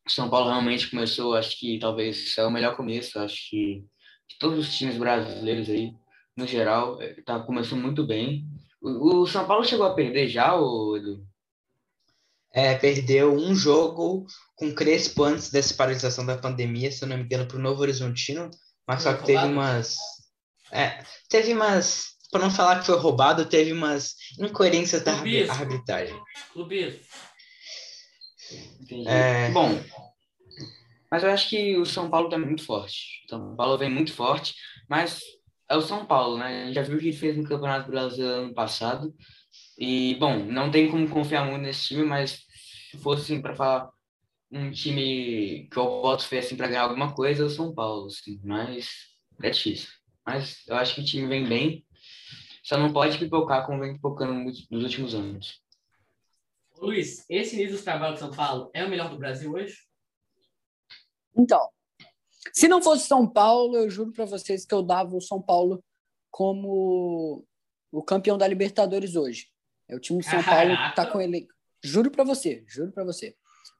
São 0.06 0.30
Paulo 0.30 0.48
realmente 0.48 0.90
começou, 0.90 1.34
acho 1.34 1.58
que 1.58 1.78
talvez 1.78 2.36
é 2.36 2.44
o 2.44 2.50
melhor 2.50 2.76
começo, 2.76 3.18
acho 3.18 3.50
que 3.50 3.84
de 4.28 4.38
todos 4.38 4.58
os 4.58 4.76
times 4.76 4.96
brasileiros 4.96 5.68
aí, 5.68 5.94
no 6.36 6.46
geral, 6.46 7.00
é, 7.00 7.14
tá 7.22 7.40
começando 7.40 7.82
muito 7.82 8.06
bem. 8.06 8.46
O, 8.80 9.22
o 9.22 9.26
São 9.26 9.46
Paulo 9.46 9.64
chegou 9.64 9.86
a 9.86 9.94
perder 9.94 10.28
já, 10.28 10.54
o 10.54 10.96
Edu? 10.96 11.26
É, 12.52 12.74
perdeu 12.76 13.34
um 13.34 13.54
jogo 13.54 14.26
com 14.54 14.74
Crespo 14.74 15.24
antes 15.24 15.50
dessa 15.50 15.74
paralisação 15.74 16.24
da 16.24 16.38
pandemia, 16.38 16.90
se 16.90 17.04
eu 17.04 17.08
não 17.08 17.16
me 17.16 17.24
engano, 17.24 17.46
para 17.46 17.56
o 17.56 17.60
Novo 17.60 17.82
Horizontino, 17.82 18.50
mas 18.86 19.02
só 19.02 19.14
que 19.14 19.24
teve 19.24 19.44
umas. 19.44 19.96
É, 20.70 21.02
teve 21.28 21.52
umas 21.52 22.18
para 22.30 22.42
não 22.42 22.50
falar 22.50 22.80
que 22.80 22.86
foi 22.86 22.98
roubado, 22.98 23.46
teve 23.46 23.72
umas 23.72 24.14
incoerências 24.38 25.02
da 25.02 25.12
arbitragem. 25.12 26.20
Clubismo. 26.52 27.00
É... 29.06 29.50
Bom, 29.50 29.78
mas 31.10 31.22
eu 31.22 31.30
acho 31.30 31.48
que 31.48 31.76
o 31.76 31.86
São 31.86 32.10
Paulo 32.10 32.28
tá 32.28 32.38
muito 32.38 32.64
forte. 32.64 33.24
O 33.26 33.30
São 33.30 33.56
Paulo 33.56 33.78
vem 33.78 33.90
muito 33.90 34.12
forte, 34.12 34.54
mas 34.88 35.20
é 35.68 35.76
o 35.76 35.82
São 35.82 36.04
Paulo, 36.04 36.38
né? 36.38 36.62
A 36.62 36.66
gente 36.66 36.74
já 36.74 36.82
viu 36.82 36.96
o 36.96 36.98
que 36.98 37.08
ele 37.08 37.16
fez 37.16 37.36
no 37.36 37.44
Campeonato 37.44 37.90
Brasileiro 37.90 38.44
ano 38.44 38.54
passado. 38.54 39.14
E, 39.78 40.16
bom, 40.16 40.44
não 40.44 40.70
tem 40.70 40.90
como 40.90 41.08
confiar 41.08 41.44
muito 41.44 41.62
nesse 41.62 41.88
time, 41.88 42.04
mas 42.04 42.42
se 42.90 42.98
fosse 42.98 43.22
assim, 43.22 43.42
para 43.42 43.54
falar 43.54 43.90
um 44.50 44.70
time 44.70 45.68
que 45.70 45.78
eu 45.78 46.02
boto 46.02 46.24
fé 46.24 46.38
assim, 46.38 46.56
para 46.56 46.68
ganhar 46.68 46.82
alguma 46.82 47.14
coisa, 47.14 47.42
é 47.42 47.46
o 47.46 47.50
São 47.50 47.74
Paulo. 47.74 48.06
Assim, 48.06 48.40
mas 48.42 48.88
é 49.42 49.50
difícil. 49.50 49.88
Mas 50.26 50.62
eu 50.66 50.76
acho 50.76 50.94
que 50.94 51.00
o 51.00 51.04
time 51.04 51.26
vem 51.26 51.46
bem. 51.46 51.86
Só 52.62 52.76
não 52.76 52.92
pode 52.92 53.18
pipocar 53.18 53.64
como 53.64 53.80
vem 53.80 53.94
pipocando 53.94 54.34
nos 54.34 54.82
últimos 54.82 55.14
anos. 55.14 55.62
Luiz, 56.76 57.24
esse 57.28 57.56
início 57.56 57.76
do 57.76 57.82
trabalho 57.82 58.14
de 58.14 58.20
São 58.20 58.30
Paulo 58.30 58.70
é 58.74 58.84
o 58.84 58.88
melhor 58.88 59.10
do 59.10 59.18
Brasil 59.18 59.52
hoje? 59.52 59.87
Então, 61.38 61.68
se 62.52 62.66
não 62.66 62.82
fosse 62.82 63.06
São 63.06 63.26
Paulo, 63.26 63.76
eu 63.76 63.88
juro 63.88 64.12
para 64.12 64.24
vocês 64.24 64.64
que 64.64 64.74
eu 64.74 64.82
dava 64.82 65.16
o 65.16 65.20
São 65.20 65.40
Paulo 65.40 65.82
como 66.30 67.44
o 67.92 68.02
campeão 68.02 68.36
da 68.36 68.46
Libertadores 68.46 69.16
hoje. 69.16 69.46
É 69.88 69.96
o 69.96 70.00
time 70.00 70.20
de 70.20 70.28
São 70.28 70.42
Paulo 70.42 70.76
que 70.76 70.96
tá 70.96 71.06
com 71.06 71.20
elenco. 71.20 71.52
Juro 71.82 72.10
para 72.10 72.24
você, 72.24 72.64
juro 72.66 72.92
para 72.92 73.04
você. 73.04 73.30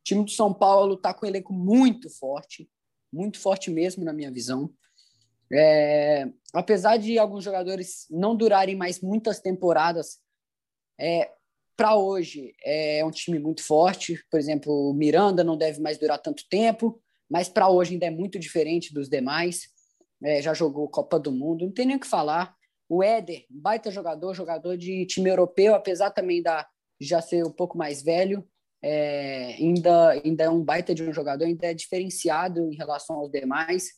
O 0.01 0.05
time 0.05 0.25
de 0.25 0.35
São 0.35 0.55
Paulo 0.55 0.97
tá 0.97 1.13
com 1.13 1.27
elenco 1.27 1.53
muito 1.53 2.09
forte, 2.09 2.71
muito 3.13 3.39
forte 3.39 3.71
mesmo 3.71 4.05
na 4.05 4.13
minha 4.13 4.31
visão. 4.31 4.73
É, 5.53 6.29
apesar 6.53 6.97
de 6.99 7.19
alguns 7.19 7.43
jogadores 7.43 8.07
não 8.11 8.37
durarem 8.37 8.77
mais 8.77 9.01
muitas 9.01 9.41
temporadas, 9.41 10.19
é, 10.99 11.31
para 11.77 11.97
hoje 11.97 12.55
é 12.65 13.05
um 13.05 13.11
time 13.11 13.39
muito 13.39 13.63
forte. 13.63 14.23
Por 14.31 14.39
exemplo, 14.39 14.91
o 14.91 14.95
Miranda 14.95 15.45
não 15.45 15.57
deve 15.57 15.81
mais 15.81 15.99
durar 15.99 16.19
tanto 16.19 16.49
tempo, 16.49 17.03
mas 17.31 17.49
para 17.49 17.69
hoje 17.69 17.93
ainda 17.93 18.07
é 18.07 18.11
muito 18.11 18.39
diferente 18.39 18.93
dos 18.93 19.09
demais. 19.09 19.69
É, 20.23 20.43
já 20.43 20.55
jogou 20.55 20.89
Copa 20.89 21.19
do 21.19 21.31
Mundo, 21.31 21.67
não 21.67 21.73
tem 21.73 21.87
nem 21.87 21.97
o 21.97 22.01
que 22.01 22.07
falar. 22.07 22.55
O 22.89 23.03
Éder, 23.03 23.45
baita 23.51 23.91
jogador, 23.91 24.35
jogador 24.35 24.77
de 24.77 25.05
time 25.07 25.29
europeu, 25.29 25.75
apesar 25.75 26.11
também 26.11 26.43
da 26.43 26.67
já 27.01 27.21
ser 27.21 27.45
um 27.45 27.53
pouco 27.53 27.77
mais 27.79 28.03
velho, 28.03 28.45
é, 28.83 29.55
ainda, 29.59 30.11
ainda 30.11 30.45
é 30.45 30.51
um 30.51 30.65
baita 30.65 30.95
de 30.95 31.03
um 31.03 31.13
jogador, 31.13 31.45
ainda 31.45 31.67
é 31.67 31.75
diferenciado 31.75 32.73
em 32.73 32.77
relação 32.77 33.17
aos 33.17 33.31
demais. 33.31 33.91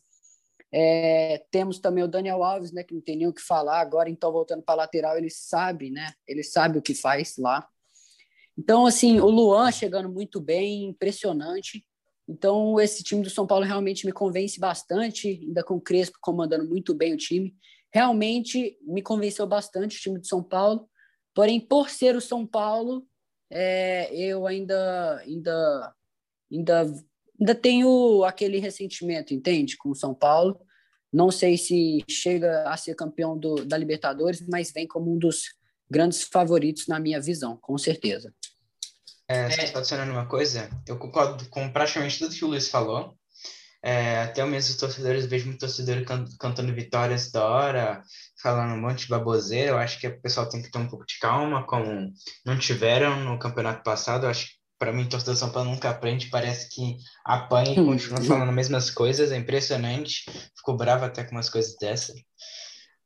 É, 0.73 1.45
temos 1.51 1.79
também 1.79 2.05
o 2.05 2.09
Daniel 2.09 2.45
Alves, 2.45 2.73
né, 2.73 2.85
que 2.85 2.95
não 2.95 3.01
tem 3.01 3.17
nem 3.17 3.27
o 3.27 3.33
que 3.33 3.43
falar 3.43 3.81
agora, 3.81 4.09
então 4.09 4.33
voltando 4.33 4.63
para 4.63 4.75
a 4.75 4.85
lateral, 4.85 5.17
ele 5.17 5.31
sabe, 5.31 5.91
né? 5.91 6.13
Ele 6.27 6.43
sabe 6.43 6.79
o 6.79 6.83
que 6.83 6.95
faz 6.95 7.37
lá. 7.37 7.67
Então, 8.57 8.87
assim, 8.87 9.21
o 9.21 9.27
Luan 9.27 9.73
chegando 9.73 10.09
muito 10.09 10.41
bem, 10.41 10.85
impressionante. 10.85 11.85
Então, 12.31 12.79
esse 12.81 13.03
time 13.03 13.23
do 13.23 13.29
São 13.29 13.45
Paulo 13.45 13.65
realmente 13.65 14.07
me 14.07 14.13
convence 14.13 14.61
bastante, 14.61 15.29
ainda 15.29 15.65
com 15.65 15.75
o 15.75 15.81
Crespo 15.81 16.17
comandando 16.21 16.65
muito 16.65 16.95
bem 16.95 17.13
o 17.13 17.17
time. 17.17 17.57
Realmente 17.93 18.79
me 18.83 19.03
convenceu 19.03 19.49
bastante 19.49 19.99
o 19.99 20.01
time 20.01 20.21
do 20.21 20.27
São 20.27 20.41
Paulo. 20.41 20.89
Porém, 21.35 21.59
por 21.59 21.91
ser 21.91 22.15
o 22.15 22.21
São 22.21 22.47
Paulo, 22.47 23.05
é, 23.51 24.15
eu 24.15 24.47
ainda, 24.47 25.19
ainda, 25.19 25.95
ainda 26.53 26.95
ainda 27.41 27.55
tenho 27.55 28.23
aquele 28.23 28.59
ressentimento, 28.59 29.35
entende? 29.35 29.77
Com 29.77 29.91
o 29.91 29.95
São 29.95 30.15
Paulo. 30.15 30.61
Não 31.13 31.33
sei 31.33 31.59
se 31.59 32.05
chega 32.09 32.63
a 32.69 32.77
ser 32.77 32.95
campeão 32.95 33.37
do, 33.37 33.65
da 33.65 33.77
Libertadores, 33.77 34.47
mas 34.47 34.71
vem 34.71 34.87
como 34.87 35.13
um 35.13 35.19
dos 35.19 35.57
grandes 35.91 36.23
favoritos 36.23 36.87
na 36.87 37.01
minha 37.01 37.21
visão, 37.21 37.57
com 37.57 37.77
certeza. 37.77 38.33
É, 39.31 39.49
só 39.69 39.79
adicionando 39.79 40.11
uma 40.11 40.27
coisa, 40.27 40.69
eu 40.89 40.99
concordo 40.99 41.49
com 41.51 41.71
praticamente 41.71 42.19
tudo 42.19 42.35
que 42.35 42.45
o 42.45 42.49
Luiz 42.49 42.69
falou. 42.69 43.15
É, 43.81 44.23
até 44.23 44.45
mesmo 44.45 44.73
os 44.73 44.77
torcedores, 44.77 45.25
vejo 45.25 45.47
muito 45.47 45.61
torcedor 45.61 46.05
can 46.05 46.25
cantando 46.39 46.75
vitórias 46.75 47.31
da 47.31 47.45
hora, 47.45 48.03
falando 48.43 48.75
um 48.75 48.81
monte 48.81 49.03
de 49.03 49.09
baboseira. 49.09 49.71
Eu 49.71 49.79
acho 49.79 50.01
que 50.01 50.09
o 50.09 50.21
pessoal 50.21 50.49
tem 50.49 50.61
que 50.61 50.69
ter 50.69 50.79
um 50.79 50.89
pouco 50.89 51.07
de 51.07 51.17
calma, 51.21 51.65
como 51.65 52.13
não 52.45 52.59
tiveram 52.59 53.21
no 53.21 53.39
campeonato 53.39 53.85
passado. 53.85 54.27
Eu 54.27 54.31
acho 54.31 54.47
que, 54.47 54.53
para 54.77 54.93
mim, 54.93 55.09
torcedor 55.09 55.37
São 55.37 55.51
Paulo 55.53 55.71
nunca 55.71 55.91
aprende, 55.91 56.27
parece 56.27 56.69
que 56.69 56.97
apanha 57.25 57.71
e 57.71 57.77
continua 57.77 58.21
falando 58.25 58.49
as 58.49 58.55
mesmas 58.57 58.91
coisas. 58.91 59.31
É 59.31 59.37
impressionante. 59.37 60.25
Ficou 60.57 60.77
bravo 60.77 61.05
até 61.05 61.23
com 61.23 61.37
umas 61.37 61.49
coisas 61.49 61.77
dessas. 61.81 62.17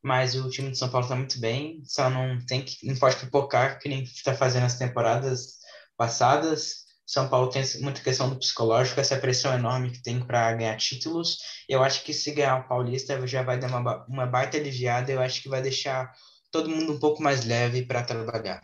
Mas 0.02 0.34
o 0.34 0.48
time 0.48 0.70
de 0.70 0.78
São 0.78 0.88
Paulo 0.88 1.04
está 1.04 1.16
muito 1.16 1.38
bem, 1.38 1.82
só 1.84 2.08
não 2.08 2.38
tem 2.46 2.62
que 2.62 2.86
não 2.86 2.96
pode 2.96 3.16
pipocar 3.16 3.78
que 3.78 3.90
nem 3.90 4.02
está 4.02 4.32
fazendo 4.32 4.64
as 4.64 4.78
temporadas 4.78 5.63
passadas 5.96 6.84
são 7.06 7.28
Paulo 7.28 7.50
tem 7.50 7.62
muita 7.82 8.00
questão 8.00 8.30
do 8.30 8.38
psicológico, 8.38 8.98
essa 8.98 9.18
pressão 9.18 9.52
enorme 9.52 9.90
que 9.90 10.02
tem 10.02 10.24
para 10.24 10.54
ganhar 10.54 10.76
títulos. 10.76 11.38
Eu 11.68 11.82
acho 11.82 12.02
que 12.02 12.14
se 12.14 12.32
ganhar 12.32 12.60
o 12.60 12.68
Paulista 12.68 13.26
já 13.26 13.42
vai 13.42 13.58
dar 13.58 13.68
uma, 13.68 14.06
uma 14.06 14.26
baita 14.26 14.56
aliviada, 14.56 15.12
eu 15.12 15.20
acho 15.20 15.42
que 15.42 15.48
vai 15.48 15.60
deixar 15.60 16.10
todo 16.50 16.70
mundo 16.70 16.92
um 16.92 16.98
pouco 16.98 17.22
mais 17.22 17.44
leve 17.44 17.84
para 17.84 18.02
trabalhar. 18.02 18.62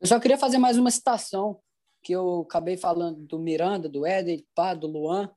Eu 0.00 0.06
só 0.06 0.18
queria 0.18 0.38
fazer 0.38 0.56
mais 0.56 0.78
uma 0.78 0.90
citação, 0.90 1.60
que 2.02 2.12
eu 2.12 2.40
acabei 2.40 2.78
falando 2.78 3.20
do 3.26 3.38
Miranda, 3.38 3.86
do 3.86 4.06
Éder, 4.06 4.42
pá, 4.54 4.72
do 4.72 4.86
Luan. 4.86 5.30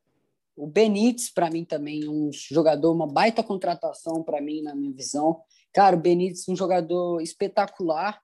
O 0.55 0.65
Benítez, 0.65 1.29
para 1.29 1.49
mim, 1.49 1.65
também, 1.65 2.07
um 2.07 2.31
jogador, 2.31 2.93
uma 2.93 3.07
baita 3.07 3.43
contratação 3.43 4.23
para 4.23 4.39
mim, 4.39 4.61
na 4.61 4.73
minha 4.73 4.93
visão. 4.93 5.41
Cara, 5.73 5.97
o 5.97 5.99
Benítez, 5.99 6.47
um 6.47 6.55
jogador 6.55 7.21
espetacular. 7.21 8.21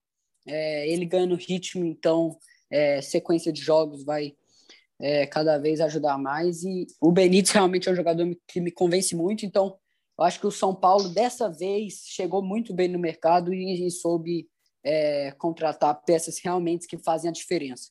É, 0.51 0.89
ele 0.89 1.05
ganhando 1.05 1.35
ritmo, 1.35 1.85
então 1.85 2.37
é, 2.71 3.01
sequência 3.01 3.51
de 3.53 3.61
jogos 3.61 4.03
vai 4.03 4.35
é, 4.99 5.25
cada 5.27 5.57
vez 5.57 5.79
ajudar 5.79 6.17
mais. 6.17 6.63
E 6.63 6.87
o 6.99 7.11
Benítez 7.11 7.51
realmente 7.51 7.87
é 7.87 7.91
um 7.91 7.95
jogador 7.95 8.27
que 8.47 8.59
me 8.59 8.71
convence 8.71 9.15
muito. 9.15 9.45
Então, 9.45 9.77
eu 10.17 10.25
acho 10.25 10.39
que 10.39 10.47
o 10.47 10.51
São 10.51 10.75
Paulo, 10.75 11.09
dessa 11.09 11.49
vez, 11.49 12.03
chegou 12.05 12.43
muito 12.43 12.73
bem 12.73 12.87
no 12.87 12.99
mercado 12.99 13.53
e, 13.53 13.87
e 13.87 13.91
soube 13.91 14.49
é, 14.83 15.31
contratar 15.37 16.01
peças 16.03 16.39
realmente 16.43 16.87
que 16.87 16.97
fazem 16.97 17.29
a 17.29 17.33
diferença. 17.33 17.89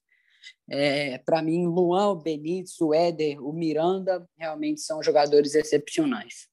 É, 0.71 1.19
Para 1.19 1.43
mim, 1.43 1.67
Luan, 1.67 2.11
o 2.11 2.17
Benítez, 2.17 2.81
o 2.81 2.93
Éder, 2.93 3.43
o 3.43 3.53
Miranda, 3.53 4.29
realmente 4.37 4.81
são 4.81 5.03
jogadores 5.03 5.55
excepcionais. 5.55 6.49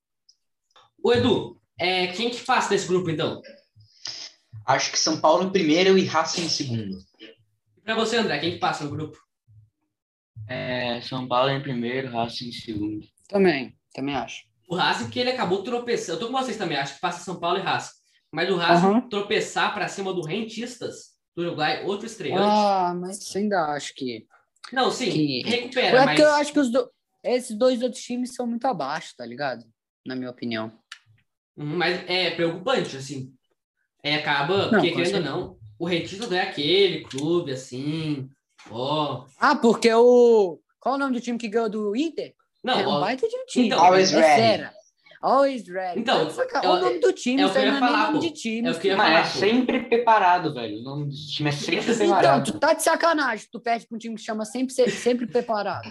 O 1.03 1.13
Edu, 1.13 1.61
é, 1.79 2.07
quem 2.07 2.29
que 2.29 2.39
faz 2.39 2.67
desse 2.69 2.87
grupo, 2.87 3.09
então? 3.09 3.41
Acho 4.65 4.91
que 4.91 4.97
São 4.97 5.19
Paulo 5.19 5.43
em 5.43 5.51
primeiro 5.51 5.97
e 5.97 6.05
Racing 6.05 6.45
em 6.45 6.49
segundo. 6.49 6.97
Para 7.83 7.95
você, 7.95 8.17
André, 8.17 8.39
quem 8.39 8.51
que 8.53 8.59
passa 8.59 8.83
no 8.83 8.89
grupo? 8.89 9.17
É, 10.47 11.01
São 11.01 11.27
Paulo 11.27 11.51
em 11.51 11.61
primeiro, 11.61 12.11
Racing 12.11 12.49
em 12.49 12.51
segundo. 12.51 13.05
Também, 13.27 13.77
também 13.93 14.15
acho. 14.15 14.43
O 14.67 14.75
Racing 14.75 15.09
que 15.09 15.19
ele 15.19 15.31
acabou 15.31 15.63
tropeçando. 15.63 16.17
Eu 16.17 16.19
tô 16.19 16.31
com 16.31 16.39
vocês 16.39 16.57
também, 16.57 16.77
acho 16.77 16.95
que 16.95 17.01
passa 17.01 17.23
São 17.23 17.39
Paulo 17.39 17.59
e 17.59 17.61
Racing. 17.61 17.93
Mas 18.31 18.49
o 18.49 18.57
Racing 18.57 18.85
uhum. 18.87 19.09
tropeçar 19.09 19.73
para 19.73 19.87
cima 19.87 20.13
do 20.13 20.21
Rentistas 20.21 21.15
do 21.35 21.43
Uruguai, 21.43 21.83
outro 21.83 22.05
estreante. 22.05 22.41
Ah, 22.41 22.93
mas 22.95 23.35
ainda 23.35 23.73
acho 23.73 23.93
que. 23.93 24.25
Não, 24.71 24.89
sim, 24.89 25.11
que... 25.11 25.43
recupera. 25.43 26.01
É 26.01 26.05
mas... 26.05 26.19
eu 26.19 26.31
acho 26.31 26.53
que 26.53 26.59
os 26.59 26.71
do... 26.71 26.89
esses 27.23 27.55
dois 27.55 27.81
outros 27.83 28.01
times 28.01 28.33
são 28.33 28.47
muito 28.47 28.65
abaixo, 28.65 29.13
tá 29.15 29.25
ligado? 29.25 29.63
Na 30.05 30.15
minha 30.15 30.31
opinião. 30.31 30.71
Uhum, 31.55 31.77
mas 31.77 32.03
é 32.09 32.31
preocupante, 32.31 32.97
assim. 32.97 33.33
É, 34.05 34.17
acaba, 34.17 34.69
porque 34.69 34.91
querendo 34.91 35.15
ou 35.15 35.21
não, 35.23 35.57
o 35.79 35.85
Rentistas 35.85 36.29
não 36.29 36.37
é 36.37 36.43
aquele 36.43 37.03
clube 37.05 37.51
assim. 37.51 38.29
Ó. 38.69 39.23
Oh. 39.23 39.25
Ah, 39.39 39.55
porque 39.55 39.91
o. 39.91 40.59
Qual 40.79 40.93
o 40.93 40.97
nome 40.99 41.13
do 41.13 41.19
time 41.21 41.39
que 41.39 41.47
ganhou 41.47 41.67
do 41.67 41.95
Inter? 41.95 42.33
Não, 42.63 42.79
é 42.79 42.87
um 42.87 42.99
baita 42.99 43.27
de 43.27 43.35
um 43.35 43.45
time. 43.47 43.65
Então, 43.65 43.83
always 43.83 44.13
é 44.13 44.35
ready. 44.35 44.69
Always 45.21 45.67
ready. 45.67 45.99
Então, 46.01 46.27
é, 46.61 46.67
o 46.69 46.79
nome 46.79 46.99
do 46.99 47.11
time, 47.11 47.41
é 47.41 47.47
o 47.47 47.51
que 47.51 47.57
eu 47.57 47.63
ia 47.63 47.71
não 47.71 47.79
falar, 47.79 47.97
é 47.97 48.05
nome 48.05 48.13
pô. 48.13 48.19
de 48.19 48.31
time. 48.31 48.67
É 48.67 48.71
o 48.71 48.79
que 48.79 48.87
eu 48.87 48.91
ia 48.91 48.97
Mas 48.97 49.07
falar, 49.07 49.19
é 49.21 49.23
sempre 49.25 49.79
preparado, 49.79 50.53
velho. 50.53 50.79
O 50.79 50.83
nome 50.83 51.05
do 51.05 51.15
time 51.15 51.49
é 51.49 51.51
sempre 51.51 51.91
Então, 51.93 51.95
preparado. 51.97 52.51
tu 52.51 52.59
tá 52.59 52.73
de 52.73 52.83
sacanagem. 52.83 53.47
Tu 53.51 53.59
perde 53.59 53.87
pra 53.87 53.95
um 53.95 53.99
time 53.99 54.15
que 54.15 54.21
chama 54.21 54.45
sempre, 54.45 54.71
sempre 54.91 55.25
preparado. 55.25 55.89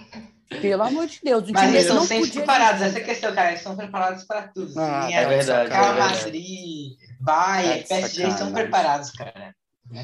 Pelo 0.61 0.83
amor 0.85 1.07
de 1.09 1.19
Deus. 1.25 1.49
O 1.49 1.53
Mas 1.53 1.63
time 1.63 1.77
eles 1.77 1.87
são 1.87 2.01
sempre 2.05 2.31
preparados, 2.31 2.81
existir. 2.83 2.91
essa 2.91 2.99
é 2.99 3.03
a 3.03 3.05
questão, 3.07 3.35
cara. 3.35 3.49
Eles 3.51 3.63
são 3.63 3.77
preparados 3.77 4.25
para 4.25 4.43
tudo. 4.49 4.73
Ah, 4.79 5.07
Sim, 5.09 5.13
tá 5.15 5.21
É 5.21 5.27
verdade, 5.27 5.71
Real 5.71 5.95
é. 5.95 5.99
Madrid, 5.99 6.93
Bayern, 7.25 7.85
PSG, 7.89 8.23
eles 8.23 8.35
são 8.35 8.47
sacanagem. 8.49 8.55
preparados, 8.55 9.11
cara. 9.11 9.55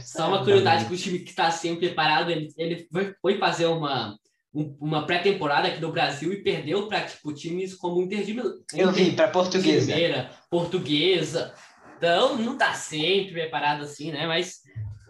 Só 0.05 0.29
uma 0.29 0.39
curiosidade 0.41 0.85
que 0.87 0.95
o 0.95 0.97
time 0.97 1.19
que 1.21 1.31
está 1.31 1.51
sempre 1.51 1.87
preparado, 1.87 2.31
ele, 2.31 2.49
ele 2.57 2.87
foi, 3.21 3.39
fazer 3.39 3.67
uma, 3.67 4.17
um- 4.55 4.77
uma 4.81 5.07
pré-temporada 5.07 5.69
aqui 5.69 5.81
no 5.81 5.91
Brasil 5.93 6.33
e 6.33 6.43
perdeu 6.43 6.87
para 6.89 7.03
tipo, 7.07 7.33
times 7.33 7.75
como 7.75 7.97
o 7.97 8.03
Inter 8.03 8.23
de 8.25 8.35
Milão. 8.35 8.53
Eu 8.75 8.93
vi, 8.93 9.13
para 9.13 9.29
portuguesa. 9.29 9.91
Limeira, 9.93 10.31
Portuguesa. 10.51 11.55
Então, 11.97 12.37
não 12.37 12.57
tá 12.57 12.73
sempre 12.75 13.33
preparado 13.33 13.83
assim, 13.83 14.11
né? 14.13 14.27
Mas 14.27 14.61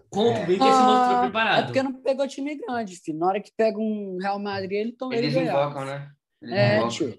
contra 0.08 0.42
É. 0.42 0.46
o 0.46 0.52
Inter 0.52 0.72
se 0.72 0.82
mostrou 0.82 1.16
Ah, 1.16 1.20
preparado. 1.20 1.58
É 1.60 1.62
porque 1.64 1.82
não 1.82 1.92
pegou 2.02 2.26
time 2.26 2.56
grande, 2.56 2.96
filho. 2.96 3.18
Na 3.18 3.26
hora 3.26 3.40
que 3.40 3.52
pega 3.56 3.78
um 3.78 4.18
Real 4.20 4.38
Madrid, 4.38 4.72
ele 4.72 4.92
toma 4.92 5.14
ele 5.14 5.26
Eles 5.26 5.34
ganhar. 5.34 5.52
invocam, 5.52 5.84
né? 5.84 6.08
Eles 6.42 6.54
É, 6.56 6.72
invocam. 6.76 6.88
tio. 6.90 7.18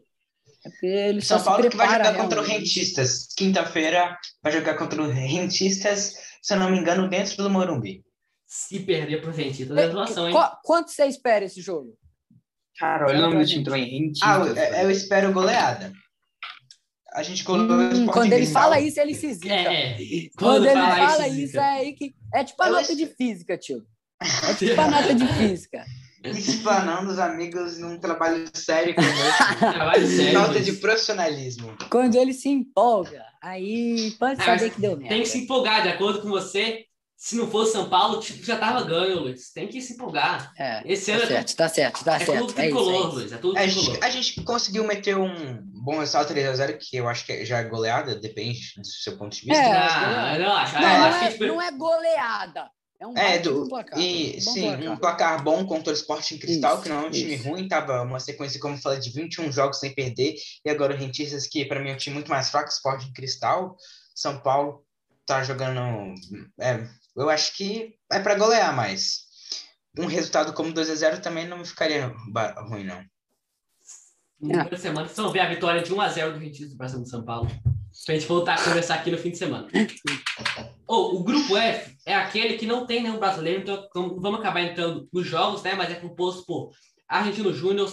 É 0.65 0.69
porque 0.69 0.85
ele 0.85 1.21
São 1.21 1.41
Paulo 1.43 1.63
se 1.63 1.69
que 1.69 1.77
vai 1.77 1.87
prepara 1.87 2.09
jogar 2.09 2.21
contra 2.23 2.39
o 2.39 2.43
realmente. 2.43 2.67
Rentistas. 2.79 3.27
Quinta-feira 3.35 4.17
vai 4.43 4.51
jogar 4.51 4.75
contra 4.75 5.01
o 5.01 5.09
Rentistas, 5.09 6.13
se 6.41 6.53
eu 6.53 6.59
não 6.59 6.69
me 6.69 6.77
engano, 6.77 7.09
dentro 7.09 7.37
do 7.37 7.49
Morumbi. 7.49 8.03
Se 8.45 8.79
perder 8.81 9.21
pro 9.21 9.31
Rentistas, 9.31 9.77
é 9.77 9.87
situação, 9.87 10.27
hein? 10.29 10.35
Qu- 10.35 10.57
Quanto 10.63 10.91
você 10.91 11.05
espera 11.05 11.45
esse 11.45 11.61
jogo? 11.61 11.97
Cara, 12.77 13.07
olha 13.07 13.17
o 13.19 13.21
nome 13.21 13.37
do 13.43 13.45
time 13.49 13.63
também. 13.63 13.85
Rentistas, 13.85 14.29
Ah, 14.29 14.37
eu, 14.79 14.83
eu 14.85 14.91
espero 14.91 15.31
goleada. 15.33 15.91
A 17.13 17.23
gente 17.23 17.43
colocou 17.43 17.75
Hum, 17.75 18.05
quando 18.07 18.31
ele 18.31 18.45
fala 18.45 18.79
isso, 18.79 18.99
ele 18.99 19.13
se 19.13 19.33
zica. 19.33 19.53
É, 19.53 19.97
Quando, 20.37 20.65
ele 20.65 20.73
fala 20.73 20.95
fala 21.07 21.27
isso, 21.27 21.57
é 21.59 21.69
aí 21.79 21.93
que. 21.93 22.15
É 22.33 22.43
tipo 22.43 22.63
a 22.63 22.67
Eu 22.67 22.71
nota 22.73 22.91
es- 22.91 22.97
de 22.97 23.05
física, 23.07 23.57
tio. 23.57 23.83
É 24.21 24.53
tipo 24.53 24.79
a 24.79 24.87
nota 24.89 25.13
de 25.13 25.25
física. 25.33 25.83
Explanando 26.23 27.11
os 27.11 27.19
amigos 27.19 27.79
num 27.79 27.99
trabalho 27.99 28.45
sério 28.53 28.93
conosco. 28.95 29.57
Trabalho 29.59 30.07
sério. 30.07 30.33
Falta 30.39 30.53
mas 30.53 30.65
de 30.65 30.73
profissionalismo. 30.73 31.75
Quando 31.89 32.15
ele 32.15 32.33
se 32.33 32.49
empolga, 32.49 33.23
aí 33.41 34.11
pode 34.19 34.41
Ah, 34.41 34.45
saber 34.45 34.69
que 34.71 34.79
deu 34.81 34.91
merda. 34.97 35.09
Tem 35.09 35.23
que 35.23 35.29
se 35.29 35.39
empolgar, 35.39 35.81
de 35.81 35.89
acordo 35.89 36.21
com 36.21 36.29
você. 36.29 36.85
Se 37.17 37.35
não 37.35 37.47
fosse 37.51 37.73
São 37.73 37.87
Paulo, 37.87 38.19
tipo, 38.19 38.43
já 38.43 38.57
tava 38.57 38.81
ganho, 38.83 39.19
Luiz. 39.19 39.51
Tem 39.53 39.67
que 39.67 39.79
se 39.79 39.93
empolgar. 39.93 40.51
É, 40.57 40.81
Esse 40.91 41.11
tá 41.11 41.17
ano 41.17 41.23
é 41.23 41.27
certo, 41.27 41.55
tá 41.55 41.69
certo, 41.69 42.03
tá 42.03 42.15
É 42.15 42.25
certo. 42.25 42.47
tudo 42.47 42.59
É 42.59 42.65
isso, 42.67 42.75
tricolor, 42.77 42.93
é 42.93 42.97
isso. 43.07 43.15
Luiz. 43.15 43.31
É 43.31 43.37
tudo 43.37 43.57
A 43.57 43.61
tricolor. 43.61 43.85
gente, 43.93 44.03
a 44.03 44.09
gente 44.09 44.41
conseguiu 44.43 44.83
meter 44.87 45.15
um 45.17 45.59
bom 45.83 45.99
resultado 45.99 46.33
3x0, 46.33 46.77
que 46.79 46.97
eu 46.97 47.07
acho 47.07 47.23
que 47.23 47.45
já 47.45 47.59
é 47.59 47.63
goleada, 47.63 48.15
depende 48.15 48.59
do 48.75 48.85
seu 48.87 49.17
ponto 49.19 49.35
de 49.35 49.45
vista. 49.45 49.61
É, 49.63 49.71
Ah, 49.71 50.35
não, 50.39 50.51
acho, 50.51 50.73
Não, 50.73 50.81
não, 50.81 50.89
acho 51.05 51.19
que 51.19 51.25
é, 51.25 51.31
tipo, 51.31 51.45
não 51.45 51.61
é 51.61 51.71
goleada. 51.71 52.69
É 53.01 53.07
um 53.07 53.17
É, 53.17 53.39
do, 53.39 53.67
placar. 53.67 53.97
e 53.99 54.33
Bom 54.45 54.53
sim, 54.53 54.61
placar. 54.61 54.91
um 54.93 54.97
placar 54.97 55.43
bom 55.43 55.65
contra 55.65 55.91
o 55.91 55.95
Sporting 55.95 56.37
Cristal, 56.37 56.73
Isso, 56.75 56.83
que 56.83 56.89
não 56.89 57.03
é 57.03 57.07
um 57.07 57.09
time 57.09 57.33
isso. 57.33 57.49
ruim, 57.49 57.67
tava 57.67 58.03
uma 58.03 58.19
sequência, 58.19 58.59
como 58.59 58.75
eu 58.75 58.79
falei, 58.79 58.99
de 58.99 59.09
21 59.09 59.51
jogos 59.51 59.79
sem 59.79 59.91
perder, 59.95 60.35
e 60.63 60.69
agora 60.69 60.93
o 60.93 60.97
Rentistas, 60.97 61.47
que 61.47 61.65
para 61.65 61.81
mim 61.81 61.89
é 61.89 61.93
um 61.95 61.97
time 61.97 62.13
muito 62.13 62.29
mais 62.29 62.51
fraco, 62.51 62.69
Sporting 62.69 63.11
Cristal, 63.11 63.75
São 64.13 64.39
Paulo 64.39 64.85
tá 65.25 65.43
jogando, 65.43 66.13
é, 66.59 66.87
eu 67.17 67.27
acho 67.27 67.57
que 67.57 67.95
é 68.11 68.19
para 68.19 68.35
golear, 68.35 68.75
mas 68.75 69.21
um 69.97 70.05
resultado 70.05 70.53
como 70.53 70.71
2 70.71 70.89
a 70.91 70.95
0 70.95 71.21
também 71.21 71.47
não 71.47 71.57
me 71.57 71.65
ficaria 71.65 72.05
ruim, 72.69 72.83
não. 72.83 73.01
no 74.39 74.47
primeiro 74.49 74.75
de 74.75 74.81
semana, 74.81 75.07
vocês 75.07 75.17
vão 75.17 75.31
ver 75.31 75.39
a 75.39 75.49
vitória 75.49 75.81
de 75.81 75.91
1x0 75.91 76.33
do 76.33 76.39
Rentistas 76.39 76.75
para 76.77 76.87
cima 76.87 77.01
do 77.01 77.09
São 77.09 77.25
Paulo. 77.25 77.49
Pra 78.05 78.15
gente 78.15 78.27
voltar 78.27 78.53
a 78.55 78.63
conversar 78.63 78.95
aqui 78.95 79.09
no 79.11 79.17
fim 79.17 79.31
de 79.31 79.37
semana. 79.39 79.67
Ou 80.91 81.15
o 81.15 81.23
grupo 81.23 81.55
F 81.55 81.95
é 82.05 82.13
aquele 82.13 82.57
que 82.57 82.65
não 82.65 82.85
tem 82.85 83.01
nenhum 83.01 83.17
brasileiro, 83.17 83.61
então 83.61 83.87
vamos 84.19 84.41
acabar 84.41 84.61
entrando 84.61 85.07
nos 85.13 85.25
jogos, 85.25 85.63
né? 85.63 85.73
Mas 85.73 85.89
é 85.89 85.95
composto 85.95 86.45
por 86.45 86.71
Argentino 87.07 87.53
Júnior, 87.53 87.89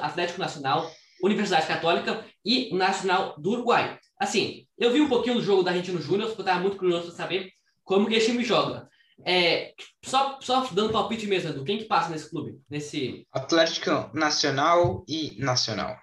Atlético 0.00 0.40
Nacional, 0.40 0.90
Universidade 1.22 1.66
Católica 1.66 2.24
e 2.42 2.74
Nacional 2.74 3.34
do 3.38 3.50
Uruguai. 3.50 3.98
Assim, 4.18 4.66
eu 4.78 4.90
vi 4.90 4.98
um 4.98 5.10
pouquinho 5.10 5.34
do 5.34 5.42
jogo 5.42 5.62
da 5.62 5.72
Argentino 5.72 6.00
Júnior, 6.00 6.28
porque 6.28 6.40
eu 6.40 6.44
estava 6.44 6.62
muito 6.62 6.78
curioso 6.78 7.08
para 7.08 7.16
saber 7.16 7.52
como 7.84 8.08
que 8.08 8.14
esse 8.14 8.30
time 8.30 8.42
joga. 8.42 8.88
É, 9.26 9.74
só, 10.02 10.38
só 10.40 10.66
dando 10.72 10.90
palpite 10.90 11.26
mesmo, 11.26 11.50
Edu, 11.50 11.64
quem 11.64 11.76
que 11.76 11.84
passa 11.84 12.08
nesse 12.08 12.30
clube? 12.30 12.62
Nesse. 12.70 13.26
Atlético 13.30 14.10
Nacional 14.14 15.04
e 15.06 15.36
Nacional. 15.38 15.98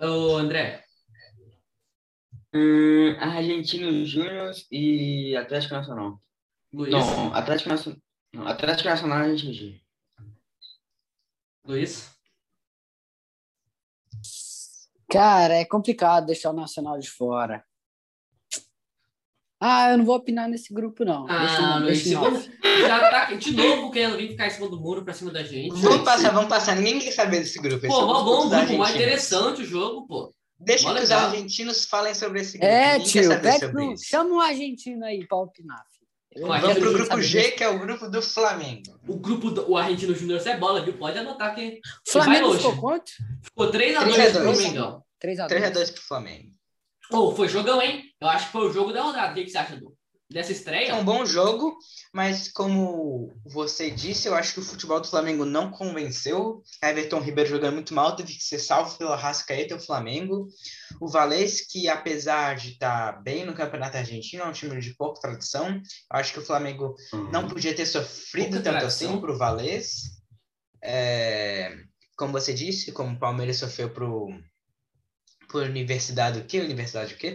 Ô, 0.00 0.36
André. 0.36 0.82
Hum, 2.52 3.16
Argentino 3.20 4.04
Júnior 4.04 4.52
e 4.70 5.36
Atlético 5.36 5.74
Nacional. 5.74 6.20
Luiz. 6.72 6.90
Não, 6.92 7.34
Atlético 7.34 7.68
Nacional. 7.68 8.00
Não, 8.34 8.46
Atlético 8.48 8.88
Nacional 8.88 9.18
e 9.18 9.22
Argentino 9.22 9.52
Júnior. 9.54 9.80
Luiz. 11.64 12.10
Cara, 15.10 15.54
é 15.54 15.64
complicado 15.64 16.26
deixar 16.26 16.50
o 16.50 16.54
Nacional 16.54 16.98
de 16.98 17.10
fora. 17.10 17.64
Ah, 19.62 19.90
eu 19.90 19.98
não 19.98 20.04
vou 20.06 20.16
opinar 20.16 20.48
nesse 20.48 20.72
grupo, 20.72 21.04
não. 21.04 21.26
deixa, 21.26 21.42
Ah, 21.58 21.78
não, 21.80 21.86
Luiz, 21.86 22.02
deixa 22.02 22.18
em 22.18 22.22
off. 22.34 22.50
já 22.80 23.10
tá 23.10 23.34
de 23.34 23.52
novo 23.52 23.90
querendo 23.90 24.16
vir 24.16 24.28
ficar 24.30 24.46
em 24.46 24.50
cima 24.50 24.68
do 24.68 24.80
muro 24.80 25.04
pra 25.04 25.12
cima 25.12 25.30
da 25.30 25.42
gente. 25.42 25.78
Vamos 25.82 26.02
passar, 26.02 26.30
vamos 26.32 26.48
passar. 26.48 26.76
Ninguém 26.76 26.98
quer 26.98 27.10
saber 27.12 27.40
desse 27.40 27.60
grupo. 27.60 27.86
Pô, 27.86 28.00
é 28.00 28.04
mó 28.06 28.18
os 28.20 28.24
bom, 28.24 28.48
grupo 28.48 28.50
mais 28.50 28.62
argentinos. 28.70 28.90
interessante 28.94 29.62
o 29.62 29.66
jogo, 29.66 30.06
pô. 30.06 30.34
Deixa 30.60 30.88
Mó 30.88 30.94
que 30.94 31.02
os 31.02 31.10
argentinos 31.10 31.84
falem 31.86 32.14
sobre 32.14 32.40
esse 32.42 32.58
grupo. 32.58 32.72
É, 32.72 32.92
Ninguém 32.98 33.12
quer 33.12 33.20
tio, 33.20 33.28
saber 33.28 33.42
pede 33.42 33.58
sobre 33.60 33.72
pro... 33.84 33.92
isso. 33.94 34.04
chama 34.04 34.30
um 34.30 34.40
argentino 34.40 35.04
aí 35.04 35.26
pra 35.26 35.38
opinar. 35.38 35.82
Vamos 36.36 36.60
pro 36.78 36.92
ver 36.92 36.98
grupo 36.98 37.20
G, 37.22 37.38
desse- 37.42 37.52
que 37.56 37.64
é 37.64 37.68
o 37.68 37.78
grupo 37.80 38.08
do 38.08 38.22
Flamengo. 38.22 39.00
O 39.08 39.16
grupo 39.16 39.50
do 39.50 39.68
o 39.68 39.76
Argentino 39.76 40.14
Júnior 40.14 40.40
é 40.46 40.56
bola, 40.56 40.80
viu? 40.84 40.96
Pode 40.96 41.18
anotar 41.18 41.54
que 41.56 41.80
O 42.06 42.12
Flamengo 42.12 42.54
ficou 42.54 42.76
quanto? 42.76 43.10
ficou 43.42 43.66
3x2 43.70 43.72
3 43.72 44.36
a 44.36 44.40
pro 44.40 44.44
2. 44.52 44.58
Domingão. 44.62 45.02
3x2. 45.24 45.48
3x2 45.48 45.92
pro 45.92 46.02
Flamengo. 46.02 46.52
Pô, 47.10 47.34
foi 47.34 47.48
jogão, 47.48 47.82
hein? 47.82 48.04
Eu 48.20 48.28
acho 48.28 48.46
que 48.46 48.52
foi 48.52 48.68
o 48.68 48.72
jogo 48.72 48.92
da 48.92 49.02
rodada. 49.02 49.32
O 49.32 49.34
que, 49.34 49.42
que 49.44 49.50
você 49.50 49.58
acha 49.58 49.74
do, 49.76 49.92
dessa 50.30 50.52
estreia? 50.52 50.90
É 50.90 50.94
um 50.94 51.04
bom 51.04 51.26
jogo, 51.26 51.76
mas 52.14 52.48
como 52.48 53.34
você 53.44 53.90
disse, 53.90 54.28
eu 54.28 54.34
acho 54.34 54.54
que 54.54 54.60
o 54.60 54.64
futebol 54.64 55.00
do 55.00 55.08
Flamengo 55.08 55.44
não 55.44 55.70
convenceu. 55.70 56.62
Everton 56.82 57.20
Ribeiro 57.20 57.50
jogando 57.50 57.74
muito 57.74 57.92
mal, 57.92 58.14
teve 58.14 58.34
que 58.34 58.42
ser 58.42 58.60
salvo 58.60 58.96
pela 58.96 59.16
Rascaeta 59.16 59.74
e 59.74 59.76
o 59.76 59.80
Flamengo. 59.80 60.48
O 61.00 61.08
Valês, 61.08 61.66
que 61.66 61.88
apesar 61.88 62.54
de 62.54 62.72
estar 62.72 63.20
bem 63.22 63.44
no 63.44 63.54
Campeonato 63.54 63.96
Argentino, 63.96 64.44
é 64.44 64.46
um 64.46 64.52
time 64.52 64.80
de 64.80 64.94
pouca 64.94 65.20
tradição. 65.20 65.68
Eu 65.68 65.82
acho 66.20 66.32
que 66.32 66.38
o 66.38 66.46
Flamengo 66.46 66.94
não 67.32 67.48
podia 67.48 67.74
ter 67.74 67.86
sofrido 67.86 68.50
Pouca 68.50 68.62
tanto 68.62 68.78
tradição. 68.78 69.10
assim 69.10 69.20
pro 69.20 69.36
Valês. 69.36 70.20
É, 70.82 71.74
como 72.16 72.32
você 72.32 72.54
disse, 72.54 72.92
como 72.92 73.14
o 73.14 73.18
Palmeiras 73.18 73.56
sofreu 73.56 73.90
pro, 73.90 74.28
pro 75.48 75.60
Universidade 75.62 76.40
do 76.40 76.46
quê? 76.46 76.60
Universidade 76.60 77.14
do 77.14 77.18
quê? 77.18 77.34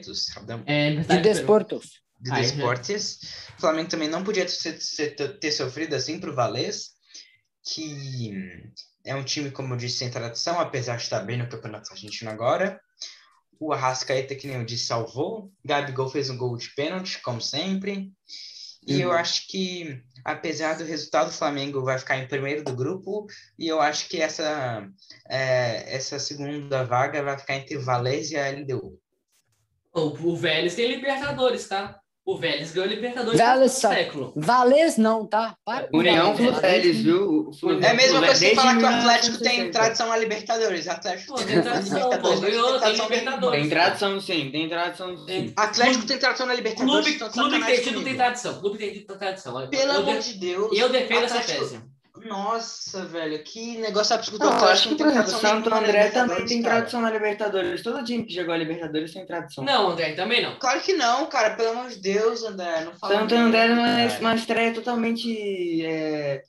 É, 0.65 0.95
De 0.95 1.21
desportos. 1.21 2.04
De 2.19 2.31
é 2.31 2.35
Desportes. 2.35 3.19
O 3.57 3.61
Flamengo 3.61 3.89
também 3.89 4.09
não 4.09 4.23
podia 4.23 4.45
ter, 4.45 5.15
ter- 5.39 5.51
sofrido 5.51 5.95
assim 5.95 6.19
para 6.19 6.29
o 6.29 6.35
Valês, 6.35 6.91
que 7.63 8.31
é 9.05 9.15
um 9.15 9.23
time, 9.23 9.51
como 9.51 9.73
eu 9.73 9.77
disse, 9.77 9.97
sem 9.97 10.09
tradição, 10.09 10.59
apesar 10.59 10.97
de 10.97 11.03
estar 11.03 11.21
bem 11.21 11.37
no 11.37 11.49
Campeonato 11.49 11.91
Argentino 11.91 12.29
agora. 12.31 12.79
O 13.59 13.71
Arrascaeta, 13.71 14.35
que 14.35 14.47
nem 14.47 14.57
eu 14.57 14.65
disse, 14.65 14.87
salvou. 14.87 15.51
Gabigol 15.63 16.09
fez 16.09 16.29
um 16.29 16.37
gol 16.37 16.57
de 16.57 16.73
pênalti, 16.75 17.21
como 17.21 17.41
sempre. 17.41 18.11
E 18.87 19.01
eu 19.01 19.11
acho 19.11 19.47
que, 19.47 19.99
apesar 20.23 20.77
do 20.77 20.83
resultado, 20.83 21.29
o 21.29 21.33
Flamengo 21.33 21.83
vai 21.83 21.97
ficar 21.97 22.17
em 22.17 22.27
primeiro 22.27 22.63
do 22.63 22.75
grupo. 22.75 23.25
E 23.57 23.67
eu 23.67 23.81
acho 23.81 24.07
que 24.07 24.21
essa, 24.21 24.87
é, 25.27 25.95
essa 25.95 26.19
segunda 26.19 26.83
vaga 26.83 27.23
vai 27.23 27.37
ficar 27.37 27.55
entre 27.55 27.77
o 27.77 27.81
Valês 27.81 28.29
e 28.29 28.37
a 28.37 28.47
LDU. 28.47 28.99
O, 29.91 30.31
o 30.31 30.37
Vélez 30.37 30.75
tem 30.75 30.87
Libertadores, 30.87 31.67
tá? 31.67 31.99
O 32.27 32.37
Vélez 32.39 32.71
ganhou 32.71 32.89
Libertadores 32.89 33.39
Vélez 33.39 33.71
sabe. 33.73 33.95
século. 33.97 34.33
Valês 34.35 34.97
não, 34.97 35.27
tá? 35.27 35.55
Para 35.63 35.87
com 35.87 35.97
União 35.99 36.33
Valês. 36.33 36.49
Fluteles, 36.53 36.97
viu? 37.01 37.49
O 37.49 37.53
Flu- 37.53 37.79
É 37.79 37.91
a 37.91 37.93
mesma 37.93 38.17
coisa 38.17 38.33
que 38.33 38.39
desde 38.39 38.55
falar 38.55 38.77
que 38.77 38.83
o 38.83 38.87
Atlético 38.87 39.37
tem 39.37 39.51
1960. 39.59 39.71
tradição 39.79 40.07
na 40.07 40.17
Libertadores. 40.17 40.87
Atlético 40.87 41.33
Pô, 41.35 41.43
tem 41.43 41.61
tradição, 41.61 42.09
pô. 42.09 42.35
Ganhou, 42.39 42.79
tem 42.79 42.93
Libertadores. 42.93 43.61
Tem 43.61 43.69
tradição 43.69 44.19
sim, 44.19 44.49
tem 44.51 44.67
tradição 44.69 45.17
sim. 45.19 45.25
Tem- 45.27 45.53
Atlético 45.55 46.05
tem 46.07 46.17
tradição 46.17 46.47
na 46.47 46.53
Libertadores. 46.55 46.91
Clube, 47.03 47.15
então 47.15 47.29
clube 47.29 48.03
tem 48.03 48.15
tradição. 48.15 48.59
Clube 48.59 48.77
tem 48.79 49.05
tradição. 49.05 49.67
Pelo 49.69 49.91
amor 49.91 50.17
de- 50.17 50.33
de 50.33 50.39
Deus. 50.39 50.75
eu 50.75 50.89
defendo 50.89 51.25
essa 51.25 51.39
tese. 51.41 51.79
Nossa, 52.25 53.05
velho, 53.05 53.43
que 53.43 53.77
negócio 53.77 54.15
absurdo. 54.15 54.43
Não, 54.43 54.57
eu 54.57 54.65
acho 54.69 54.89
que, 54.89 54.95
por 54.95 55.07
tem 55.07 55.17
exemplo, 55.17 55.39
Santo 55.39 55.73
André 55.73 56.09
também 56.09 56.37
Libertadores, 56.37 56.49
tem 56.49 56.61
cara. 56.61 56.75
tradição 56.75 57.01
na 57.01 57.11
Libertadores. 57.11 57.83
Todo 57.83 58.03
time 58.03 58.25
que 58.25 58.33
jogou 58.33 58.53
a 58.53 58.57
Libertadores 58.57 59.13
tem 59.13 59.25
tradição. 59.25 59.63
Não, 59.63 59.91
André, 59.91 60.13
também 60.13 60.41
não. 60.41 60.57
Claro 60.57 60.81
que 60.81 60.93
não, 60.93 61.27
cara. 61.27 61.55
Pelo 61.55 61.69
amor 61.69 61.89
de 61.89 61.97
Deus, 61.97 62.43
André. 62.43 62.83
Não 62.83 62.93
fala 62.93 63.19
Santo 63.19 63.35
André 63.35 63.65
é 63.65 64.07
cara. 64.07 64.19
uma 64.21 64.35
estreia 64.35 64.73
totalmente. 64.73 65.85
É, 65.85 66.43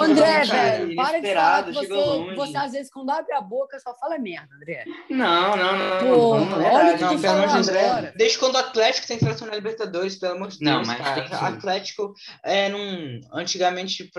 André, 0.00 0.44
velho, 0.44 0.96
para 0.96 1.20
de 1.20 1.34
falar 1.34 1.64
que 1.64 1.72
você, 1.72 2.34
você 2.36 2.56
às 2.56 2.72
vezes 2.72 2.90
quando 2.90 3.10
abre 3.10 3.32
a 3.34 3.40
boca 3.40 3.78
só 3.80 3.94
fala 3.98 4.16
merda, 4.16 4.54
André. 4.54 4.84
Não, 5.10 5.56
não, 5.56 5.76
não. 5.76 5.98
Pô, 5.98 6.30
vamos, 6.38 6.54
olha 6.54 6.62
verdade, 6.62 6.94
o 6.94 6.96
que 6.96 7.02
Não, 7.04 7.16
tu 7.16 7.20
pelo 7.20 7.34
amor 7.34 7.62
de 7.62 7.70
agora. 7.70 8.14
Desde 8.16 8.38
quando 8.38 8.54
o 8.54 8.58
Atlético 8.58 9.06
tem 9.08 9.18
tradição 9.18 9.48
na 9.48 9.56
Libertadores, 9.56 10.16
pelo 10.16 10.34
amor 10.36 10.48
de 10.48 10.58
Deus, 10.58 10.70
Não, 10.70 10.84
mas 10.86 10.98
cara. 10.98 11.28
tem 11.28 11.38
sim. 11.38 11.44
Atlético 11.44 12.14
é, 12.44 12.68
num, 12.68 13.20
antigamente 13.32 14.10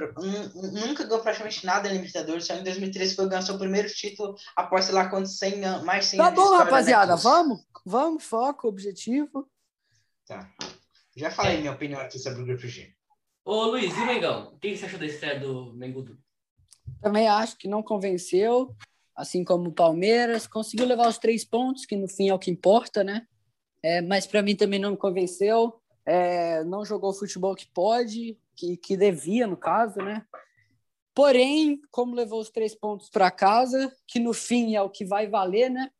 nunca 0.74 1.06
ganhou 1.06 1.24
praticamente 1.24 1.66
nada 1.66 1.88
na 1.88 1.96
Libertadores. 1.96 2.46
Só 2.46 2.54
em 2.54 2.64
2013 2.64 3.16
foi 3.16 3.30
ganhar 3.30 3.42
seu 3.42 3.58
primeiro 3.58 3.88
título 3.88 4.36
após, 4.56 4.86
sei 4.86 4.94
lá, 4.96 5.08
quantos 5.10 5.38
100 5.38 5.66
anos, 5.66 5.86
mais 5.86 6.04
de 6.06 6.12
100 6.12 6.18
Tá 6.18 6.28
anos 6.28 6.44
de 6.44 6.50
bom, 6.50 6.58
rapaziada, 6.58 7.16
vamos? 7.16 7.60
Vamos, 7.86 8.24
foco, 8.24 8.68
objetivo. 8.68 9.48
Tá. 10.28 10.50
Já 11.16 11.32
falei 11.32 11.60
minha 11.60 11.72
opinião 11.72 12.02
aqui 12.02 12.20
sobre 12.20 12.42
o 12.42 12.46
Grupo 12.46 12.68
G. 12.68 12.95
Ô, 13.48 13.66
Luiz, 13.66 13.96
e 13.96 14.02
o 14.02 14.08
Mengão? 14.08 14.54
O 14.56 14.58
que 14.58 14.76
você 14.76 14.88
achou 14.88 14.98
da 14.98 15.06
estreia 15.06 15.40
do 15.40 15.72
Mengudo? 15.76 16.18
Também 17.00 17.28
acho 17.28 17.56
que 17.60 17.68
não 17.68 17.84
convenceu, 17.84 18.76
assim 19.16 19.44
como 19.44 19.70
o 19.70 19.72
Palmeiras. 19.72 20.48
Conseguiu 20.48 20.88
levar 20.88 21.08
os 21.08 21.20
três 21.20 21.46
pontos, 21.46 21.86
que 21.86 21.96
no 21.96 22.08
fim 22.08 22.28
é 22.28 22.34
o 22.34 22.40
que 22.40 22.50
importa, 22.50 23.04
né? 23.04 23.28
É, 23.84 24.02
mas 24.02 24.26
para 24.26 24.42
mim 24.42 24.56
também 24.56 24.80
não 24.80 24.90
me 24.92 24.98
convenceu. 24.98 25.80
É, 26.04 26.64
não 26.64 26.84
jogou 26.84 27.12
o 27.12 27.14
futebol 27.14 27.54
que 27.54 27.68
pode, 27.68 28.36
que, 28.56 28.78
que 28.78 28.98
devia, 28.98 29.46
no 29.46 29.56
caso, 29.56 30.00
né? 30.00 30.26
Porém, 31.14 31.80
como 31.92 32.16
levou 32.16 32.42
os 32.42 32.50
três 32.50 32.74
pontos 32.74 33.12
para 33.12 33.30
casa, 33.30 33.96
que 34.08 34.20
no 34.20 34.34
fim 34.34 34.76
é 34.76 34.82
o 34.82 34.90
que 34.90 35.06
vai 35.06 35.28
valer, 35.28 35.70
né? 35.70 35.92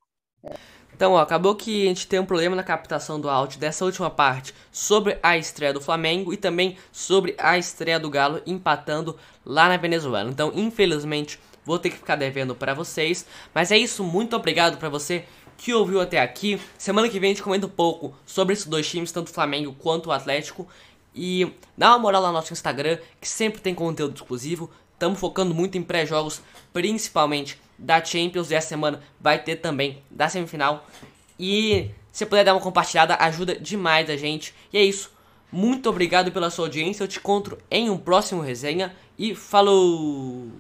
Então, 0.96 1.12
ó, 1.12 1.20
acabou 1.20 1.56
que 1.56 1.84
a 1.84 1.88
gente 1.90 2.08
tem 2.08 2.22
um 2.22 2.26
problema 2.26 2.56
na 2.56 2.64
captação 2.64 3.20
do 3.20 3.30
áudio 3.30 3.60
dessa 3.60 3.84
última 3.84 4.10
parte 4.10 4.54
sobre 4.72 5.20
a 5.22 5.38
estreia 5.38 5.74
do 5.74 5.82
Flamengo 5.82 6.32
e 6.32 6.38
também 6.38 6.78
sobre 6.90 7.36
a 7.38 7.58
estreia 7.58 8.00
do 8.00 8.10
Galo 8.10 8.42
empatando 8.46 9.18
lá 9.46 9.68
na 9.68 9.76
Venezuela. 9.76 10.30
Então, 10.30 10.54
infelizmente, 10.56 11.38
vou 11.66 11.78
ter 11.78 11.90
que 11.90 11.98
ficar 11.98 12.16
devendo 12.16 12.56
para 12.56 12.74
vocês. 12.74 13.26
Mas 13.54 13.74
é 13.74 13.78
isso, 13.78 14.06
muito 14.06 14.38
obrigado 14.38 14.78
para 14.78 14.88
você 14.88 15.26
que 15.58 15.74
ouviu 15.74 16.00
até 16.00 16.22
aqui. 16.22 16.62
Semana 16.78 17.10
que 17.10 17.20
vem 17.20 17.32
a 17.32 17.34
gente 17.34 17.44
comenta 17.44 17.66
um 17.66 17.70
pouco 17.70 18.16
sobre 18.26 18.54
esses 18.54 18.66
dois 18.66 18.90
times, 18.90 19.12
tanto 19.12 19.28
o 19.28 19.34
Flamengo 19.34 19.76
quanto 19.78 20.08
o 20.08 20.12
Atlético. 20.14 20.66
E 21.14 21.52
dá 21.78 21.90
uma 21.90 22.00
moral 22.00 22.22
lá 22.22 22.28
no 22.30 22.36
nosso 22.36 22.54
Instagram, 22.54 23.00
que 23.20 23.28
sempre 23.28 23.60
tem 23.60 23.76
conteúdo 23.76 24.16
exclusivo. 24.16 24.72
Estamos 24.94 25.20
focando 25.20 25.54
muito 25.54 25.78
em 25.78 25.84
pré-jogos, 25.84 26.42
principalmente 26.72 27.60
da 27.78 28.04
Champions. 28.04 28.52
E 28.52 28.56
essa 28.56 28.70
semana 28.70 29.02
vai 29.20 29.40
ter 29.40 29.58
também 29.58 30.02
da 30.10 30.30
semifinal. 30.30 30.88
E 31.40 31.90
se 32.12 32.26
puder 32.26 32.46
dar 32.46 32.54
uma 32.54 32.62
compartilhada, 32.62 33.16
ajuda 33.20 33.56
demais 33.56 34.10
a 34.10 34.18
gente. 34.18 34.54
E 34.72 34.78
é 34.78 34.84
isso. 34.84 35.12
Muito 35.52 35.90
obrigado 35.90 36.32
pela 36.32 36.50
sua 36.50 36.66
audiência. 36.66 37.04
Eu 37.04 37.08
te 37.08 37.20
encontro 37.20 37.58
em 37.70 37.90
um 37.90 37.98
próximo 37.98 38.42
resenha. 38.42 38.96
E 39.18 39.34
falou! 39.34 40.52